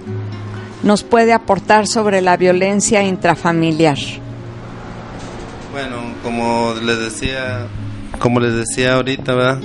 nos 0.82 1.04
puede 1.04 1.34
aportar 1.34 1.86
sobre 1.86 2.19
la 2.22 2.36
violencia 2.36 3.04
intrafamiliar. 3.04 4.00
Bueno, 5.72 5.98
como 6.24 6.74
les 6.82 6.98
decía, 6.98 7.67
como 8.17 8.39
les 8.39 8.56
decía 8.56 8.96
ahorita. 8.96 9.60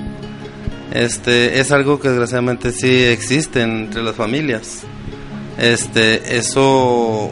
Este 0.93 1.61
es 1.61 1.73
algo 1.73 1.99
que 1.99 2.09
desgraciadamente 2.09 2.73
sí 2.73 3.05
existe 3.05 3.63
entre 3.63 4.03
las 4.03 4.17
familias. 4.17 4.85
Este, 5.59 6.37
eso, 6.39 7.31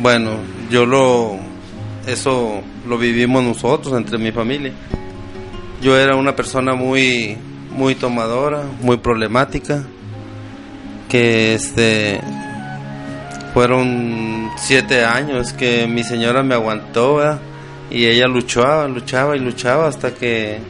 bueno, 0.00 0.36
yo 0.70 0.86
lo, 0.86 1.36
eso 2.06 2.62
lo 2.88 2.96
vivimos 2.98 3.44
nosotros 3.44 3.94
entre 3.96 4.16
mi 4.18 4.32
familia. 4.32 4.72
Yo 5.82 5.98
era 5.98 6.16
una 6.16 6.34
persona 6.34 6.74
muy, 6.74 7.36
muy 7.70 7.94
tomadora, 7.94 8.62
muy 8.80 8.96
problemática, 8.96 9.82
que 11.10 11.54
este, 11.54 12.20
fueron 13.52 14.50
siete 14.56 15.04
años 15.04 15.52
que 15.52 15.86
mi 15.86 16.04
señora 16.04 16.42
me 16.42 16.54
aguantó, 16.54 17.20
y 17.90 18.06
ella 18.06 18.26
luchaba, 18.28 18.88
luchaba 18.88 19.36
y 19.36 19.40
luchaba 19.40 19.88
hasta 19.88 20.14
que, 20.14 20.60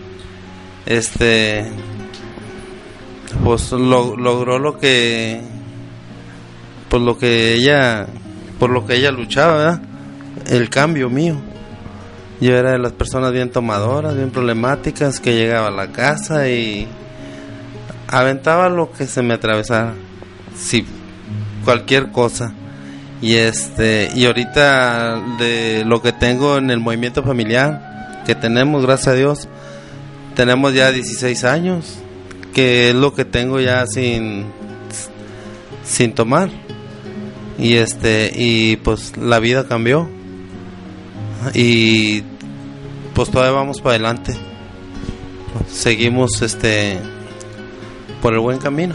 este, 0.87 1.71
pues 3.45 3.71
lo- 3.71 4.17
logró 4.17 4.59
lo 4.59 4.79
que 4.79 5.41
por 6.93 7.01
lo 7.01 7.17
que 7.17 7.55
ella 7.55 8.07
por 8.59 8.69
lo 8.69 8.85
que 8.85 8.97
ella 8.97 9.11
luchaba 9.11 9.81
el 10.47 10.69
cambio 10.69 11.09
mío. 11.09 11.41
Yo 12.39 12.55
era 12.55 12.73
de 12.73 12.79
las 12.79 12.93
personas 12.93 13.33
bien 13.33 13.51
tomadoras 13.51 14.15
bien 14.15 14.31
problemáticas 14.31 15.19
que 15.19 15.35
llegaba 15.35 15.69
a 15.69 15.71
la 15.71 15.91
casa 15.91 16.51
y 16.51 16.87
aventaba 18.09 18.69
lo 18.69 18.93
que 18.93 19.07
se 19.07 19.23
me 19.23 19.33
atravesara 19.33 19.95
sí 20.55 20.85
cualquier 21.65 22.13
cosa. 22.13 22.53
Y 23.23 23.37
este 23.37 24.11
y 24.15 24.27
ahorita 24.27 25.19
de 25.39 25.85
lo 25.87 26.03
que 26.03 26.13
tengo 26.13 26.59
en 26.59 26.69
el 26.71 26.81
movimiento 26.81 27.23
familiar 27.23 28.21
que 28.27 28.35
tenemos 28.35 28.85
gracias 28.85 29.09
a 29.09 29.15
Dios 29.15 29.49
tenemos 30.37 30.75
ya 30.75 30.93
16 30.93 31.45
años 31.45 32.01
que 32.53 32.91
es 32.91 32.95
lo 32.95 33.15
que 33.15 33.25
tengo 33.25 33.61
ya 33.61 33.87
sin 33.87 34.45
sin 35.85 36.13
tomar 36.13 36.51
y 37.63 37.77
este 37.77 38.33
y 38.35 38.77
pues 38.77 39.17
la 39.17 39.39
vida 39.39 39.67
cambió 39.67 40.09
y 41.55 42.23
pues 43.15 43.31
todavía 43.31 43.53
vamos 43.53 43.81
para 43.81 43.95
adelante 43.95 44.37
seguimos 45.71 46.43
este 46.43 46.99
por 48.21 48.35
el 48.35 48.41
buen 48.41 48.59
camino 48.59 48.95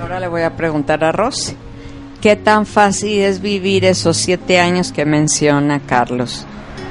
Ahora 0.00 0.18
le 0.18 0.28
voy 0.28 0.42
a 0.42 0.56
preguntar 0.56 1.04
a 1.04 1.12
Rosy. 1.12 1.54
¿Qué 2.22 2.34
tan 2.34 2.64
fácil 2.64 3.20
es 3.20 3.40
vivir 3.40 3.84
esos 3.84 4.16
siete 4.16 4.58
años 4.58 4.92
que 4.92 5.04
menciona 5.04 5.78
Carlos? 5.78 6.46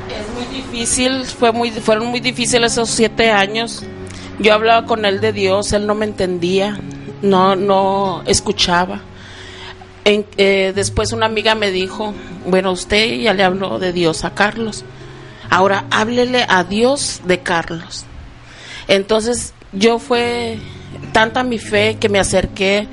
Es 0.08 0.36
muy 0.36 0.56
difícil, 0.56 1.26
fue 1.26 1.52
muy, 1.52 1.72
fueron 1.72 2.08
muy 2.08 2.20
difíciles 2.20 2.74
esos 2.74 2.90
siete 2.90 3.32
años. 3.32 3.84
Yo 4.38 4.54
hablaba 4.54 4.86
con 4.86 5.06
él 5.06 5.22
de 5.22 5.34
Dios, 5.34 5.74
él 5.74 5.88
no 5.88 5.96
me 5.96 6.06
entendía, 6.06 6.80
no, 7.24 7.56
no 7.56 8.22
escuchaba. 8.28 9.02
Eh, 10.12 10.74
después 10.74 11.12
una 11.12 11.28
amiga 11.28 11.54
me 11.54 11.69
dijo, 11.69 12.15
bueno, 12.48 12.72
usted 12.72 13.19
ya 13.19 13.34
le 13.36 13.43
habló 13.43 13.78
de 13.78 13.93
Dios 13.93 14.26
a 14.26 14.34
Carlos, 14.34 14.84
ahora 15.52 15.86
háblele 15.91 16.45
a 16.50 16.63
Dios 16.63 17.22
de 17.26 17.39
Carlos. 17.41 18.06
Entonces 18.88 19.54
yo 19.72 20.00
fue 20.00 20.58
tanta 21.12 21.43
mi 21.43 21.60
fe 21.60 21.98
que 22.00 22.10
me 22.10 22.17
acerqué 22.17 22.88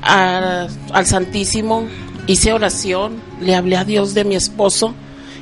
al 0.00 1.04
Santísimo, 1.04 1.86
hice 2.26 2.54
oración, 2.54 3.20
le 3.42 3.54
hablé 3.54 3.76
a 3.76 3.84
Dios 3.84 4.14
de 4.14 4.24
mi 4.24 4.34
esposo 4.34 4.94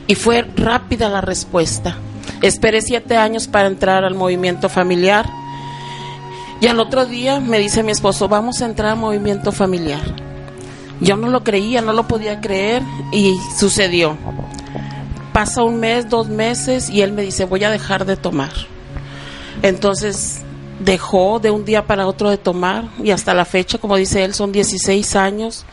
y 0.09 0.17
fue 0.17 0.43
rápida 0.57 1.09
la 1.09 1.21
respuesta. 1.21 1.97
Esperé 2.43 2.83
siete 2.83 3.17
años 3.17 3.47
para 3.47 3.69
entrar 3.69 4.05
al 4.05 4.17
movimiento 4.17 4.69
familiar 4.69 5.27
y 6.61 6.67
al 6.67 6.81
otro 6.81 7.07
día 7.07 7.39
me 7.39 7.61
dice 7.61 7.85
mi 7.85 7.93
esposo, 7.93 8.29
vamos 8.29 8.63
a 8.63 8.67
entrar 8.67 8.93
al 8.93 8.99
movimiento 8.99 9.53
familiar. 9.53 10.28
Yo 11.01 11.17
no 11.17 11.29
lo 11.29 11.45
creía, 11.45 11.81
no 11.81 11.93
lo 11.93 12.09
podía 12.09 12.41
creer 12.41 12.83
y 13.13 13.37
sucedió. 13.59 14.17
Pasa 15.33 15.63
un 15.63 15.79
mes, 15.79 16.09
dos 16.09 16.29
meses 16.29 16.91
y 16.91 17.03
él 17.03 17.13
me 17.13 17.23
dice, 17.23 17.45
voy 17.45 17.65
a 17.65 17.71
dejar 17.71 18.05
de 18.05 18.17
tomar. 18.17 18.51
Entonces 19.63 20.41
dejó 20.81 21.39
de 21.41 21.51
un 21.51 21.65
día 21.65 21.87
para 21.87 22.07
otro 22.07 22.31
de 22.31 22.39
tomar 22.39 22.85
y 23.03 23.11
hasta 23.11 23.35
la 23.35 23.45
fecha, 23.45 23.79
como 23.79 23.97
dice 23.97 24.25
él, 24.25 24.35
son 24.35 24.53
16 24.53 25.17
años 25.17 25.65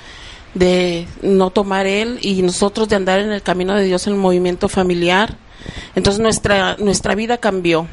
de 0.54 1.08
no 1.21 1.50
tomar 1.50 1.85
él 1.85 2.17
y 2.21 2.41
nosotros 2.41 2.89
de 2.89 2.95
andar 2.95 3.19
en 3.19 3.31
el 3.31 3.41
camino 3.41 3.75
de 3.75 3.83
Dios 3.83 4.08
en 4.08 4.13
el 4.13 4.19
movimiento 4.19 4.69
familiar. 4.69 5.35
Entonces 5.95 6.21
nuestra, 6.21 6.77
nuestra 6.77 7.15
vida 7.15 7.37
cambió. 7.37 7.87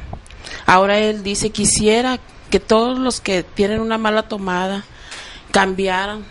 Ahora 0.65 0.97
él 0.97 1.23
dice, 1.23 1.49
quisiera 1.49 2.19
que 2.49 2.59
todos 2.59 2.97
los 2.97 3.19
que 3.19 3.43
tienen 3.43 3.81
una 3.81 3.97
mala 3.97 4.23
tomada 4.23 4.85
cambiaran. 5.51 6.23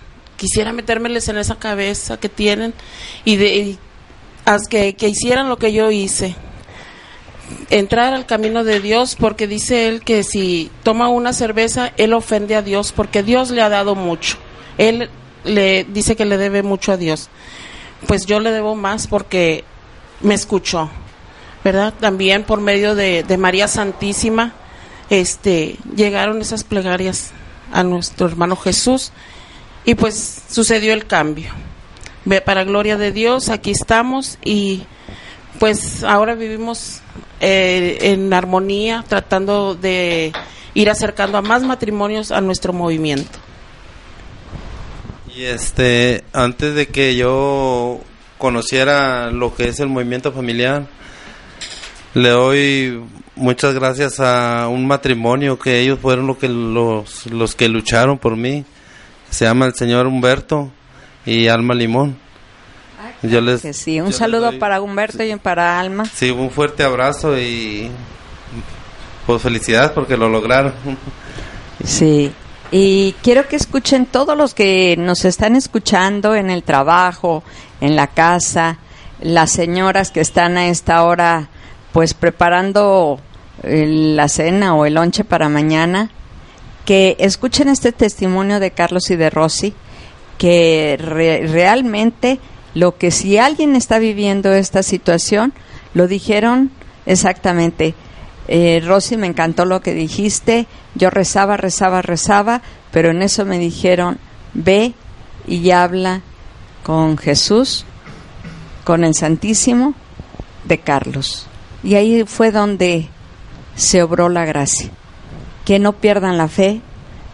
Quisiera 0.42 0.72
metérmeles 0.72 1.28
en 1.28 1.38
esa 1.38 1.54
cabeza 1.54 2.18
que 2.18 2.28
tienen 2.28 2.74
y, 3.24 3.36
de, 3.36 3.76
que, 4.68 4.96
que 4.96 5.08
hicieran 5.08 5.48
lo 5.48 5.56
que 5.56 5.72
yo 5.72 5.92
hice 5.92 6.34
entrar 7.70 8.12
al 8.12 8.26
camino 8.26 8.64
de 8.64 8.80
Dios 8.80 9.14
porque 9.14 9.46
dice 9.46 9.86
él 9.86 10.02
que 10.02 10.24
si 10.24 10.68
toma 10.82 11.08
una 11.10 11.32
cerveza, 11.32 11.92
él 11.96 12.12
ofende 12.12 12.56
a 12.56 12.62
Dios 12.62 12.90
porque 12.90 13.22
Dios 13.22 13.52
le 13.52 13.62
ha 13.62 13.68
dado 13.68 13.94
mucho. 13.94 14.36
Él 14.78 15.10
le 15.44 15.84
dice 15.84 16.16
que 16.16 16.24
le 16.24 16.38
debe 16.38 16.64
mucho 16.64 16.90
a 16.90 16.96
Dios. 16.96 17.28
Pues 18.08 18.26
yo 18.26 18.40
le 18.40 18.50
debo 18.50 18.74
más 18.74 19.06
porque 19.06 19.62
me 20.22 20.34
escuchó, 20.34 20.90
¿verdad? 21.62 21.94
También 22.00 22.42
por 22.42 22.60
medio 22.60 22.96
de, 22.96 23.22
de 23.22 23.38
María 23.38 23.68
Santísima, 23.68 24.54
este, 25.08 25.76
llegaron 25.94 26.40
esas 26.40 26.64
plegarias 26.64 27.30
a 27.72 27.84
nuestro 27.84 28.26
hermano 28.26 28.56
Jesús 28.56 29.12
y 29.84 29.94
pues 29.94 30.42
sucedió 30.48 30.92
el 30.92 31.06
cambio. 31.06 31.50
Para 32.44 32.64
gloria 32.64 32.96
de 32.96 33.10
Dios, 33.10 33.48
aquí 33.48 33.72
estamos 33.72 34.38
y 34.44 34.84
pues 35.58 36.04
ahora 36.04 36.34
vivimos 36.34 37.00
eh, 37.40 37.98
en 38.00 38.32
armonía, 38.32 39.04
tratando 39.08 39.74
de 39.74 40.32
ir 40.74 40.90
acercando 40.90 41.38
a 41.38 41.42
más 41.42 41.62
matrimonios 41.62 42.30
a 42.30 42.40
nuestro 42.40 42.72
movimiento. 42.72 43.38
Y 45.34 45.44
este, 45.44 46.24
antes 46.32 46.74
de 46.74 46.86
que 46.88 47.16
yo 47.16 48.00
conociera 48.38 49.30
lo 49.30 49.54
que 49.54 49.68
es 49.68 49.80
el 49.80 49.88
movimiento 49.88 50.32
familiar, 50.32 50.86
le 52.14 52.28
doy 52.28 53.02
muchas 53.34 53.74
gracias 53.74 54.20
a 54.20 54.68
un 54.68 54.86
matrimonio 54.86 55.58
que 55.58 55.80
ellos 55.80 55.98
fueron 56.00 56.26
lo 56.26 56.38
que 56.38 56.48
los, 56.48 57.26
los 57.26 57.54
que 57.54 57.68
lucharon 57.68 58.18
por 58.18 58.36
mí. 58.36 58.64
Se 59.32 59.44
llama 59.46 59.66
el 59.66 59.74
señor 59.74 60.06
Humberto 60.06 60.70
y 61.26 61.48
Alma 61.48 61.74
Limón. 61.74 62.16
Yo 63.22 63.40
les, 63.40 63.62
Que 63.62 63.72
sí, 63.72 64.00
un 64.00 64.12
saludo 64.12 64.50
doy- 64.50 64.58
para 64.58 64.80
Humberto 64.80 65.22
y 65.22 65.34
para 65.36 65.78
Alma. 65.80 66.04
Sí, 66.04 66.30
un 66.30 66.50
fuerte 66.50 66.82
abrazo 66.84 67.38
y 67.38 67.90
pues 69.26 69.40
felicidades 69.42 69.90
porque 69.92 70.16
lo 70.16 70.28
lograron. 70.28 70.72
Sí. 71.84 72.32
Y 72.70 73.12
quiero 73.22 73.46
que 73.48 73.56
escuchen 73.56 74.06
todos 74.06 74.36
los 74.36 74.54
que 74.54 74.96
nos 74.98 75.24
están 75.24 75.56
escuchando 75.56 76.34
en 76.34 76.50
el 76.50 76.62
trabajo, 76.62 77.42
en 77.80 77.96
la 77.96 78.06
casa, 78.08 78.78
las 79.20 79.50
señoras 79.52 80.10
que 80.10 80.20
están 80.20 80.56
a 80.56 80.66
esta 80.66 81.02
hora 81.04 81.48
pues 81.92 82.14
preparando 82.14 83.20
eh, 83.62 83.86
la 83.88 84.28
cena 84.28 84.74
o 84.74 84.86
el 84.86 84.94
lonche 84.94 85.22
para 85.24 85.48
mañana, 85.48 86.10
que 86.84 87.16
escuchen 87.18 87.68
este 87.68 87.92
testimonio 87.92 88.60
de 88.60 88.70
Carlos 88.72 89.10
y 89.10 89.16
de 89.16 89.30
Rosy, 89.30 89.74
que 90.38 90.96
re- 91.00 91.46
realmente 91.46 92.40
lo 92.74 92.96
que 92.96 93.10
si 93.10 93.38
alguien 93.38 93.76
está 93.76 93.98
viviendo 93.98 94.52
esta 94.52 94.82
situación, 94.82 95.52
lo 95.94 96.08
dijeron 96.08 96.70
exactamente. 97.06 97.94
Eh, 98.48 98.82
Rosy, 98.84 99.16
me 99.16 99.26
encantó 99.28 99.64
lo 99.64 99.80
que 99.80 99.94
dijiste. 99.94 100.66
Yo 100.94 101.10
rezaba, 101.10 101.56
rezaba, 101.56 102.02
rezaba, 102.02 102.62
pero 102.90 103.10
en 103.10 103.22
eso 103.22 103.44
me 103.44 103.58
dijeron, 103.58 104.18
ve 104.54 104.94
y 105.46 105.70
habla 105.70 106.22
con 106.82 107.16
Jesús, 107.18 107.84
con 108.84 109.04
el 109.04 109.14
Santísimo 109.14 109.94
de 110.64 110.78
Carlos. 110.78 111.46
Y 111.84 111.94
ahí 111.94 112.24
fue 112.26 112.50
donde 112.50 113.08
se 113.76 114.02
obró 114.02 114.28
la 114.28 114.44
gracia. 114.44 114.90
Que 115.64 115.78
no 115.78 115.92
pierdan 115.92 116.38
la 116.38 116.48
fe. 116.48 116.80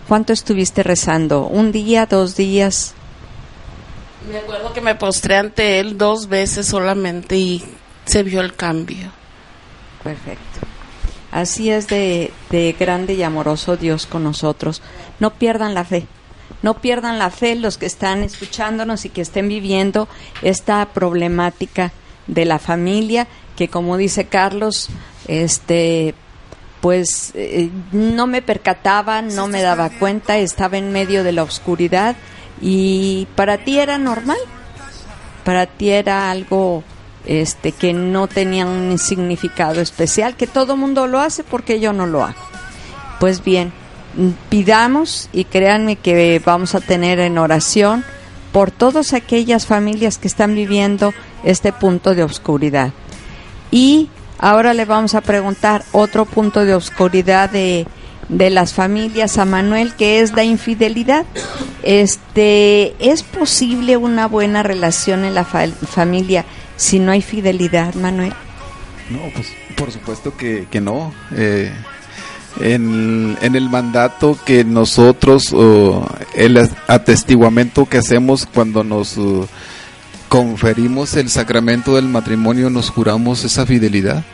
¿Cuánto 0.06 0.32
estuviste 0.32 0.82
rezando? 0.82 1.46
¿Un 1.46 1.72
día, 1.72 2.06
dos 2.06 2.36
días? 2.36 2.94
Me 4.30 4.38
acuerdo 4.38 4.72
que 4.72 4.80
me 4.80 4.94
postré 4.94 5.36
ante 5.36 5.80
él 5.80 5.98
dos 5.98 6.28
veces 6.28 6.66
solamente 6.66 7.36
y 7.36 7.64
se 8.04 8.22
vio 8.22 8.40
el 8.40 8.54
cambio. 8.54 9.10
Perfecto. 10.02 10.60
Así 11.30 11.70
es 11.70 11.88
de, 11.88 12.32
de 12.50 12.74
grande 12.78 13.14
y 13.14 13.22
amoroso 13.22 13.76
Dios 13.76 14.06
con 14.06 14.24
nosotros. 14.24 14.82
No 15.20 15.34
pierdan 15.34 15.74
la 15.74 15.84
fe. 15.84 16.06
No 16.62 16.80
pierdan 16.80 17.18
la 17.18 17.30
fe 17.30 17.54
los 17.54 17.76
que 17.76 17.86
están 17.86 18.22
escuchándonos 18.22 19.04
y 19.04 19.10
que 19.10 19.20
estén 19.20 19.48
viviendo 19.48 20.08
esta 20.42 20.86
problemática 20.86 21.92
de 22.26 22.44
la 22.44 22.58
familia 22.58 23.28
que 23.58 23.68
como 23.68 23.96
dice 23.96 24.26
Carlos, 24.26 24.88
este 25.26 26.14
pues 26.80 27.32
eh, 27.34 27.70
no 27.92 28.26
me 28.26 28.42
percataba, 28.42 29.22
no 29.22 29.48
me 29.48 29.62
daba 29.62 29.90
cuenta, 29.90 30.38
estaba 30.38 30.78
en 30.78 30.92
medio 30.92 31.24
de 31.24 31.32
la 31.32 31.42
oscuridad 31.42 32.16
y 32.60 33.26
para 33.34 33.58
ti 33.58 33.78
era 33.78 33.98
normal. 33.98 34.38
Para 35.44 35.66
ti 35.66 35.90
era 35.90 36.30
algo 36.30 36.84
este 37.26 37.72
que 37.72 37.92
no 37.92 38.26
tenía 38.26 38.66
un 38.66 38.98
significado 38.98 39.80
especial, 39.80 40.36
que 40.36 40.46
todo 40.46 40.76
mundo 40.76 41.06
lo 41.06 41.20
hace 41.20 41.42
porque 41.44 41.80
yo 41.80 41.92
no 41.92 42.06
lo 42.06 42.24
hago. 42.24 42.40
Pues 43.18 43.42
bien, 43.42 43.72
mm, 44.16 44.28
pidamos 44.48 45.28
y 45.32 45.44
créanme 45.44 45.96
que 45.96 46.40
vamos 46.44 46.74
a 46.74 46.80
tener 46.80 47.18
en 47.18 47.38
oración 47.38 48.04
por 48.52 48.70
todas 48.70 49.12
aquellas 49.12 49.66
familias 49.66 50.18
que 50.18 50.28
están 50.28 50.54
viviendo 50.54 51.12
este 51.44 51.72
punto 51.72 52.14
de 52.14 52.24
oscuridad. 52.24 52.92
Y 53.70 54.08
ahora 54.38 54.74
le 54.74 54.84
vamos 54.84 55.14
a 55.14 55.20
preguntar 55.20 55.84
otro 55.92 56.24
punto 56.24 56.64
de 56.64 56.74
oscuridad 56.74 57.50
de, 57.50 57.86
de 58.28 58.50
las 58.50 58.72
familias 58.72 59.38
a 59.38 59.44
Manuel, 59.44 59.94
que 59.94 60.20
es 60.20 60.32
la 60.32 60.44
infidelidad. 60.44 61.24
Este, 61.82 62.94
¿Es 62.98 63.22
posible 63.22 63.96
una 63.96 64.26
buena 64.26 64.62
relación 64.62 65.24
en 65.24 65.34
la 65.34 65.44
fa- 65.44 65.66
familia 65.68 66.44
si 66.76 66.98
no 66.98 67.12
hay 67.12 67.22
fidelidad, 67.22 67.94
Manuel? 67.94 68.32
No, 69.10 69.20
pues 69.34 69.48
por 69.76 69.90
supuesto 69.90 70.36
que, 70.36 70.66
que 70.70 70.80
no. 70.80 71.12
Eh, 71.34 71.72
en, 72.60 73.38
en 73.40 73.54
el 73.56 73.70
mandato 73.70 74.36
que 74.44 74.64
nosotros, 74.64 75.52
o 75.52 76.06
el 76.34 76.58
atestiguamiento 76.88 77.86
que 77.86 77.98
hacemos 77.98 78.46
cuando 78.52 78.82
nos 78.84 79.16
uh, 79.16 79.46
conferimos 80.28 81.14
el 81.16 81.30
sacramento 81.30 81.96
del 81.96 82.06
matrimonio, 82.08 82.70
nos 82.70 82.90
juramos 82.90 83.44
esa 83.44 83.66
fidelidad 83.66 84.24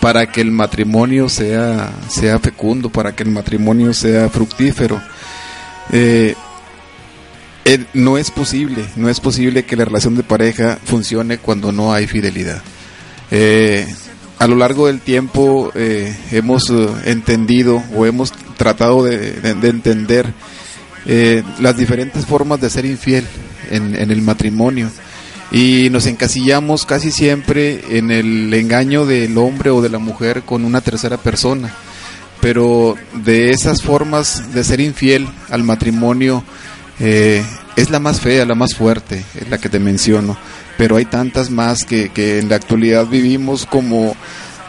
para 0.00 0.26
que 0.30 0.40
el 0.40 0.50
matrimonio 0.50 1.28
sea, 1.28 1.92
sea 2.08 2.38
fecundo, 2.38 2.90
para 2.90 3.14
que 3.14 3.22
el 3.22 3.30
matrimonio 3.30 3.94
sea 3.94 4.28
fructífero. 4.28 5.00
Eh, 5.92 6.34
eh, 7.64 7.84
no 7.94 8.18
es 8.18 8.30
posible, 8.30 8.84
no 8.96 9.08
es 9.08 9.20
posible 9.20 9.64
que 9.64 9.76
la 9.76 9.84
relación 9.84 10.16
de 10.16 10.24
pareja 10.24 10.78
funcione 10.84 11.38
cuando 11.38 11.70
no 11.70 11.92
hay 11.92 12.06
fidelidad. 12.08 12.60
Eh, 13.30 13.86
a 14.38 14.46
lo 14.48 14.56
largo 14.56 14.88
del 14.88 15.00
tiempo 15.00 15.70
hemos 15.74 16.64
entendido 17.04 17.80
o 17.94 18.04
hemos 18.06 18.32
tratado 18.56 19.04
de, 19.04 19.34
de- 19.34 19.54
de 19.54 19.68
entender 19.68 20.32
las 21.60 21.76
diferentes 21.76 22.26
formas 22.26 22.60
de 22.60 22.68
ser 22.68 22.84
infiel 22.84 23.24
en 23.70 24.10
el 24.10 24.20
matrimonio 24.20 24.90
y 25.52 25.90
nos 25.90 26.06
encasillamos 26.06 26.86
casi 26.86 27.10
siempre 27.10 27.98
en 27.98 28.10
el 28.10 28.52
engaño 28.54 29.04
del 29.04 29.36
hombre 29.36 29.68
o 29.68 29.82
de 29.82 29.90
la 29.90 29.98
mujer 29.98 30.42
con 30.42 30.64
una 30.64 30.80
tercera 30.80 31.18
persona. 31.18 31.72
Pero 32.40 32.96
de 33.22 33.50
esas 33.50 33.82
formas 33.82 34.54
de 34.54 34.64
ser 34.64 34.80
infiel 34.80 35.28
al 35.50 35.62
matrimonio 35.62 36.42
eh, 36.98 37.44
es 37.76 37.90
la 37.90 38.00
más 38.00 38.20
fea, 38.20 38.46
la 38.46 38.54
más 38.54 38.74
fuerte, 38.74 39.24
es 39.38 39.48
la 39.50 39.58
que 39.58 39.68
te 39.68 39.78
menciono. 39.78 40.38
Pero 40.78 40.96
hay 40.96 41.04
tantas 41.04 41.50
más 41.50 41.84
que, 41.84 42.08
que 42.08 42.38
en 42.38 42.48
la 42.48 42.56
actualidad 42.56 43.06
vivimos 43.06 43.66
como 43.66 44.16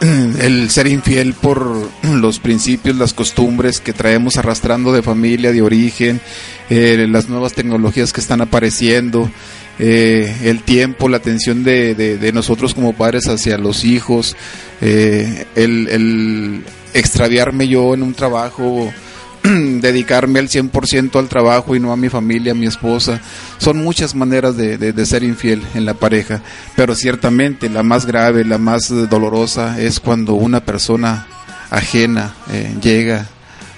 el 0.00 0.70
ser 0.70 0.86
infiel 0.86 1.32
por 1.32 1.88
los 2.02 2.38
principios, 2.40 2.96
las 2.96 3.14
costumbres 3.14 3.80
que 3.80 3.94
traemos 3.94 4.36
arrastrando 4.36 4.92
de 4.92 5.02
familia, 5.02 5.50
de 5.50 5.62
origen, 5.62 6.20
eh, 6.68 7.06
las 7.08 7.30
nuevas 7.30 7.54
tecnologías 7.54 8.12
que 8.12 8.20
están 8.20 8.42
apareciendo, 8.42 9.30
eh, 9.78 10.34
el 10.44 10.62
tiempo, 10.62 11.08
la 11.08 11.16
atención 11.18 11.64
de, 11.64 11.94
de- 11.94 12.32
nosotros 12.32 12.74
como 12.74 12.92
padres 12.94 13.26
hacia 13.28 13.58
los 13.58 13.84
hijos, 13.84 14.36
eh, 14.80 15.46
el, 15.56 16.64
extraviarme 16.94 17.66
yo 17.68 17.94
en 17.94 18.02
un 18.02 18.14
trabajo, 18.14 18.92
dedicarme 19.42 20.38
al 20.38 20.48
100% 20.48 21.18
al 21.18 21.28
trabajo 21.28 21.74
y 21.76 21.80
no 21.80 21.92
a 21.92 21.96
mi 21.96 22.08
familia, 22.08 22.52
a 22.52 22.54
mi 22.54 22.66
esposa. 22.66 23.20
Son 23.58 23.76
muchas 23.82 24.14
maneras 24.14 24.56
de, 24.56 24.78
de- 24.78 25.06
ser 25.06 25.22
infiel 25.22 25.62
en 25.74 25.84
la 25.84 25.94
pareja, 25.94 26.40
pero 26.76 26.94
ciertamente 26.94 27.68
la 27.68 27.82
más 27.82 28.06
grave, 28.06 28.44
la 28.44 28.58
más 28.58 28.88
dolorosa 29.10 29.80
es 29.80 30.00
cuando 30.00 30.34
una 30.34 30.64
persona 30.64 31.26
ajena 31.70 32.34
eh, 32.52 32.74
llega 32.80 33.26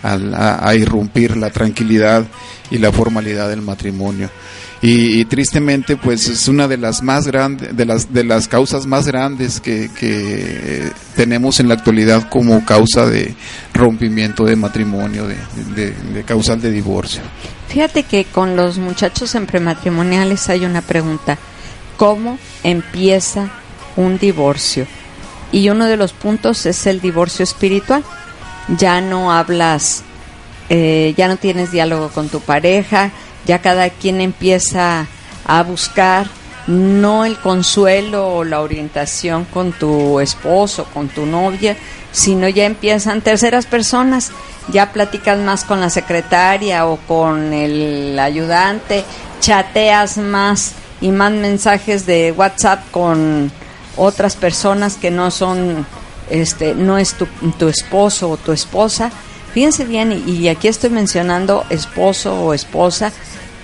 a, 0.03 0.69
a 0.69 0.75
irrumpir 0.77 1.37
la 1.37 1.51
tranquilidad 1.51 2.25
y 2.71 2.79
la 2.79 2.93
formalidad 2.93 3.49
del 3.49 3.63
matrimonio. 3.63 4.31
Y, 4.83 5.21
y 5.21 5.25
tristemente, 5.25 5.97
pues 5.97 6.29
es 6.29 6.49
una 6.49 6.69
de 6.69 6.77
las 6.77 7.03
más 7.03 7.27
grandes, 7.27 7.75
de 7.75 7.87
las 7.87 8.13
de 8.13 8.25
las 8.25 8.47
causas 8.47 8.87
más 8.87 9.07
grandes 9.07 9.59
que, 9.61 9.91
que 9.99 10.91
tenemos 11.17 11.61
en 11.61 11.69
la 11.69 11.75
actualidad 11.75 12.29
como 12.29 12.65
causa 12.65 13.07
de 13.07 13.35
rompimiento 13.73 14.45
de 14.45 14.55
matrimonio, 14.55 15.27
de, 15.27 15.37
de, 15.75 15.93
de 15.93 16.23
causal 16.25 16.61
de 16.61 16.71
divorcio. 16.71 17.23
Fíjate 17.69 18.03
que 18.03 18.25
con 18.27 18.55
los 18.55 18.79
muchachos 18.79 19.35
en 19.35 19.47
prematrimoniales 19.47 20.49
hay 20.51 20.67
una 20.67 20.83
pregunta. 20.83 21.39
¿Cómo 21.97 22.39
empieza 22.63 23.51
un 23.97 24.19
divorcio? 24.19 24.87
Y 25.53 25.71
uno 25.71 25.87
de 25.87 25.97
los 25.97 26.13
puntos 26.13 26.67
es 26.67 26.87
el 26.87 27.01
divorcio 27.01 27.45
espiritual. 27.45 28.05
Ya 28.77 29.01
no 29.01 29.33
hablas, 29.33 30.03
eh, 30.69 31.15
ya 31.17 31.29
no 31.29 31.39
tienes 31.39 31.71
diálogo 31.71 32.11
con 32.11 32.29
tu 32.29 32.41
pareja, 32.41 33.13
ya 33.47 33.61
cada 33.63 33.89
quien 33.91 34.21
empieza 34.21 35.07
a 35.47 35.63
buscar 35.63 36.27
no 36.67 37.25
el 37.25 37.39
consuelo 37.39 38.29
o 38.29 38.45
la 38.45 38.61
orientación 38.61 39.45
con 39.45 39.73
tu 39.73 40.21
esposo, 40.21 40.87
con 40.93 41.09
tu 41.09 41.25
novia, 41.25 41.77
sino 42.11 42.49
ya 42.49 42.65
empiezan 42.65 43.21
terceras 43.21 43.67
personas, 43.67 44.33
ya 44.73 44.93
platicas 44.93 45.39
más 45.39 45.65
con 45.65 45.81
la 45.81 45.91
secretaria 45.91 46.87
o 46.87 46.97
con 46.97 47.53
el 47.53 48.19
ayudante, 48.19 49.05
chateas 49.41 50.19
más 50.19 50.73
y 51.01 51.11
más 51.11 51.31
mensajes 51.31 52.07
de 52.07 52.33
WhatsApp 52.33 52.91
con 52.91 53.53
otras 53.97 54.35
personas 54.35 54.97
que 54.97 55.11
no 55.11 55.31
son, 55.31 55.87
este, 56.31 56.75
no 56.75 56.99
es 56.99 57.15
tu, 57.15 57.27
tu 57.59 57.69
esposo 57.69 58.31
o 58.31 58.37
tu 58.37 58.53
esposa. 58.53 59.11
Fíjense 59.53 59.85
bien, 59.85 60.25
y 60.27 60.49
aquí 60.49 60.69
estoy 60.69 60.91
mencionando 60.91 61.65
esposo 61.71 62.35
o 62.35 62.53
esposa, 62.53 63.13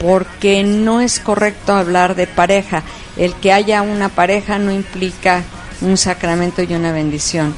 porque 0.02 0.64
no 0.64 1.00
es 1.00 1.20
correcto 1.20 1.72
hablar 1.72 2.16
de 2.16 2.26
pareja. 2.26 2.82
El 3.16 3.34
que 3.34 3.52
haya 3.52 3.82
una 3.82 4.08
pareja 4.08 4.58
no 4.58 4.72
implica 4.72 5.44
un 5.80 5.96
sacramento 5.96 6.62
y 6.62 6.74
una 6.74 6.92
bendición, 6.92 7.54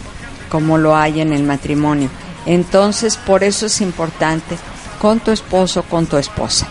como 0.50 0.76
lo 0.76 0.94
hay 0.94 1.22
en 1.22 1.32
el 1.32 1.42
matrimonio. 1.42 2.10
Entonces, 2.44 3.16
por 3.16 3.42
eso 3.42 3.66
es 3.66 3.80
importante 3.80 4.56
con 5.00 5.20
tu 5.20 5.30
esposo, 5.30 5.84
con 5.84 6.06
tu 6.06 6.18
esposa. 6.18 6.68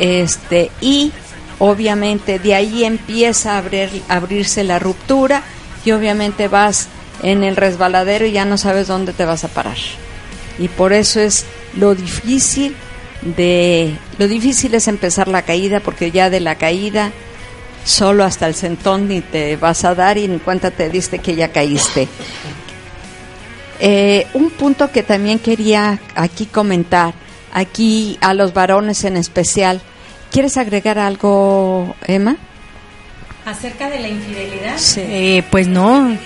Este, 0.00 0.72
y 0.80 1.12
obviamente 1.60 2.40
de 2.40 2.56
ahí 2.56 2.84
empieza 2.84 3.54
a 3.54 3.58
abrir, 3.58 4.02
a 4.08 4.16
abrirse 4.16 4.64
la 4.64 4.80
ruptura 4.80 5.44
y 5.84 5.92
obviamente 5.92 6.48
vas 6.48 6.88
en 7.22 7.44
el 7.44 7.54
resbaladero 7.54 8.26
y 8.26 8.32
ya 8.32 8.44
no 8.44 8.58
sabes 8.58 8.88
dónde 8.88 9.12
te 9.12 9.24
vas 9.24 9.44
a 9.44 9.48
parar. 9.48 9.76
Y 10.58 10.66
por 10.66 10.92
eso 10.92 11.20
es 11.20 11.44
lo 11.76 11.94
difícil 11.94 12.74
de 13.22 13.96
lo 14.18 14.28
difícil 14.28 14.74
es 14.74 14.88
empezar 14.88 15.28
la 15.28 15.42
caída 15.42 15.80
porque 15.80 16.10
ya 16.10 16.28
de 16.30 16.40
la 16.40 16.56
caída 16.56 17.12
solo 17.84 18.24
hasta 18.24 18.46
el 18.46 18.54
sentón 18.54 19.08
ni 19.08 19.20
te 19.20 19.56
vas 19.56 19.84
a 19.84 19.94
dar 19.94 20.18
y 20.18 20.28
ni 20.28 20.38
cuenta 20.38 20.70
te 20.70 20.88
diste 20.88 21.18
que 21.18 21.34
ya 21.34 21.48
caíste. 21.48 22.08
Eh, 23.80 24.26
un 24.34 24.50
punto 24.50 24.92
que 24.92 25.02
también 25.02 25.38
quería 25.40 26.00
aquí 26.14 26.46
comentar, 26.46 27.14
aquí 27.52 28.16
a 28.20 28.32
los 28.34 28.54
varones 28.54 29.02
en 29.04 29.16
especial, 29.16 29.80
¿quieres 30.30 30.56
agregar 30.56 30.98
algo, 30.98 31.96
Emma? 32.06 32.36
Acerca 33.44 33.90
de 33.90 33.98
la 33.98 34.08
infidelidad. 34.08 34.78
Sí. 34.78 35.00
Eh, 35.00 35.44
pues 35.50 35.66
no. 35.66 36.16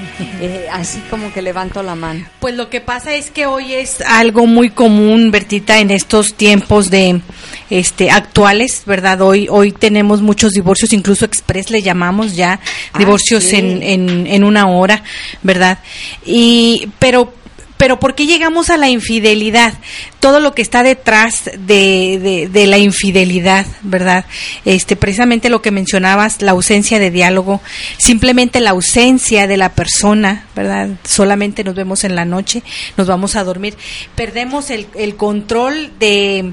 Eh, 0.42 0.68
así 0.72 1.00
como 1.10 1.30
que 1.34 1.42
levanto 1.42 1.82
la 1.82 1.94
mano. 1.94 2.24
Pues 2.40 2.54
lo 2.54 2.70
que 2.70 2.80
pasa 2.80 3.14
es 3.14 3.30
que 3.30 3.44
hoy 3.44 3.74
es 3.74 4.00
algo 4.00 4.46
muy 4.46 4.70
común, 4.70 5.30
Bertita, 5.30 5.78
en 5.80 5.90
estos 5.90 6.32
tiempos 6.32 6.90
de 6.90 7.20
este 7.68 8.10
actuales, 8.10 8.84
¿verdad? 8.86 9.20
Hoy 9.20 9.48
hoy 9.50 9.72
tenemos 9.72 10.22
muchos 10.22 10.52
divorcios, 10.52 10.94
incluso 10.94 11.26
express 11.26 11.70
le 11.70 11.82
llamamos 11.82 12.36
ya 12.36 12.58
Ah, 12.94 12.98
divorcios 12.98 13.44
sí. 13.44 13.56
en, 13.56 13.82
en, 13.82 14.26
en 14.26 14.44
una 14.44 14.66
hora, 14.68 15.02
¿verdad? 15.42 15.78
Y 16.24 16.88
pero 16.98 17.34
pero 17.80 17.98
¿por 17.98 18.14
qué 18.14 18.26
llegamos 18.26 18.68
a 18.68 18.76
la 18.76 18.90
infidelidad? 18.90 19.72
Todo 20.20 20.38
lo 20.38 20.54
que 20.54 20.60
está 20.60 20.82
detrás 20.82 21.44
de, 21.44 22.18
de, 22.22 22.48
de 22.52 22.66
la 22.66 22.76
infidelidad, 22.76 23.64
¿verdad? 23.80 24.26
Este, 24.66 24.96
precisamente 24.96 25.48
lo 25.48 25.62
que 25.62 25.70
mencionabas, 25.70 26.42
la 26.42 26.50
ausencia 26.50 26.98
de 26.98 27.10
diálogo, 27.10 27.62
simplemente 27.96 28.60
la 28.60 28.72
ausencia 28.72 29.46
de 29.46 29.56
la 29.56 29.72
persona, 29.72 30.44
¿verdad? 30.54 30.90
Solamente 31.04 31.64
nos 31.64 31.74
vemos 31.74 32.04
en 32.04 32.16
la 32.16 32.26
noche, 32.26 32.62
nos 32.98 33.06
vamos 33.06 33.34
a 33.34 33.44
dormir. 33.44 33.78
Perdemos 34.14 34.68
el, 34.68 34.86
el 34.94 35.16
control 35.16 35.90
de, 35.98 36.52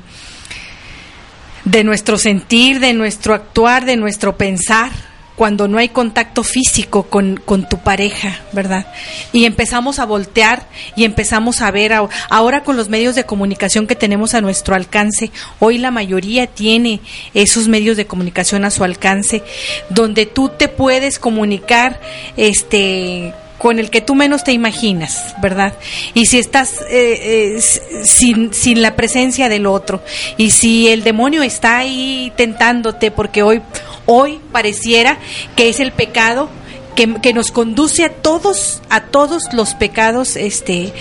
de 1.66 1.84
nuestro 1.84 2.18
sentir, 2.18 2.80
de 2.80 2.94
nuestro 2.94 3.34
actuar, 3.34 3.84
de 3.84 3.98
nuestro 3.98 4.38
pensar, 4.38 5.07
cuando 5.38 5.68
no 5.68 5.78
hay 5.78 5.90
contacto 5.90 6.44
físico 6.44 7.04
con, 7.04 7.38
con 7.38 7.70
tu 7.70 7.78
pareja, 7.78 8.42
¿verdad? 8.54 8.88
Y 9.32 9.46
empezamos 9.46 10.00
a 10.00 10.06
voltear 10.06 10.68
y 10.96 11.06
empezamos 11.06 11.62
a 11.62 11.70
ver, 11.70 11.94
ahora 12.30 12.64
con 12.64 12.76
los 12.76 12.90
medios 12.90 13.14
de 13.14 13.26
comunicación 13.26 13.86
que 13.86 13.96
tenemos 13.96 14.34
a 14.34 14.42
nuestro 14.42 14.74
alcance, 14.74 15.30
hoy 15.60 15.78
la 15.78 15.92
mayoría 15.92 16.48
tiene 16.48 17.02
esos 17.36 17.68
medios 17.68 17.98
de 17.98 18.08
comunicación 18.08 18.66
a 18.66 18.72
su 18.72 18.84
alcance, 18.84 19.44
donde 19.90 20.26
tú 20.26 20.50
te 20.50 20.70
puedes 20.70 21.20
comunicar, 21.20 22.02
este 22.36 23.36
con 23.58 23.80
el 23.80 23.90
que 23.90 24.02
tú 24.02 24.16
menos 24.16 24.44
te 24.44 24.52
imaginas, 24.52 25.36
¿verdad? 25.42 25.74
Y 26.14 26.28
si 26.28 26.38
estás 26.38 26.82
eh, 26.90 27.58
eh, 27.58 27.62
sin, 28.04 28.54
sin 28.54 28.82
la 28.82 28.96
presencia 28.96 29.50
del 29.50 29.66
otro, 29.66 30.02
y 30.38 30.52
si 30.52 30.88
el 30.90 31.04
demonio 31.04 31.44
está 31.44 31.80
ahí 31.80 32.32
tentándote, 32.36 33.12
porque 33.12 33.44
hoy, 33.44 33.62
hoy 34.08 34.39
pareciera 34.51 35.20
que 35.55 35.70
es 35.70 35.80
el 35.80 35.91
pecado 35.91 36.49
que, 36.95 37.22
que 37.22 37.34
nos 37.34 37.51
conduce 37.51 38.03
a 38.03 38.10
todos, 38.10 38.82
a 38.89 39.01
todos 39.01 39.53
los 39.53 39.76
pecados 39.76 40.36
este, 40.36 40.91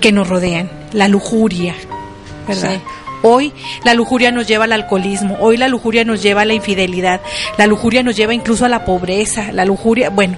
que 0.00 0.10
nos 0.10 0.28
rodean, 0.28 0.68
la 0.92 1.06
lujuria, 1.06 1.76
¿verdad? 2.48 2.74
Sí. 2.74 2.80
Hoy 3.22 3.52
la 3.84 3.94
lujuria 3.94 4.30
nos 4.30 4.46
lleva 4.46 4.64
al 4.64 4.72
alcoholismo, 4.72 5.36
hoy 5.40 5.56
la 5.56 5.68
lujuria 5.68 6.04
nos 6.04 6.22
lleva 6.22 6.42
a 6.42 6.44
la 6.44 6.54
infidelidad, 6.54 7.20
la 7.56 7.66
lujuria 7.66 8.02
nos 8.02 8.16
lleva 8.16 8.34
incluso 8.34 8.64
a 8.64 8.68
la 8.68 8.84
pobreza, 8.84 9.52
la 9.52 9.64
lujuria, 9.64 10.10
bueno, 10.10 10.36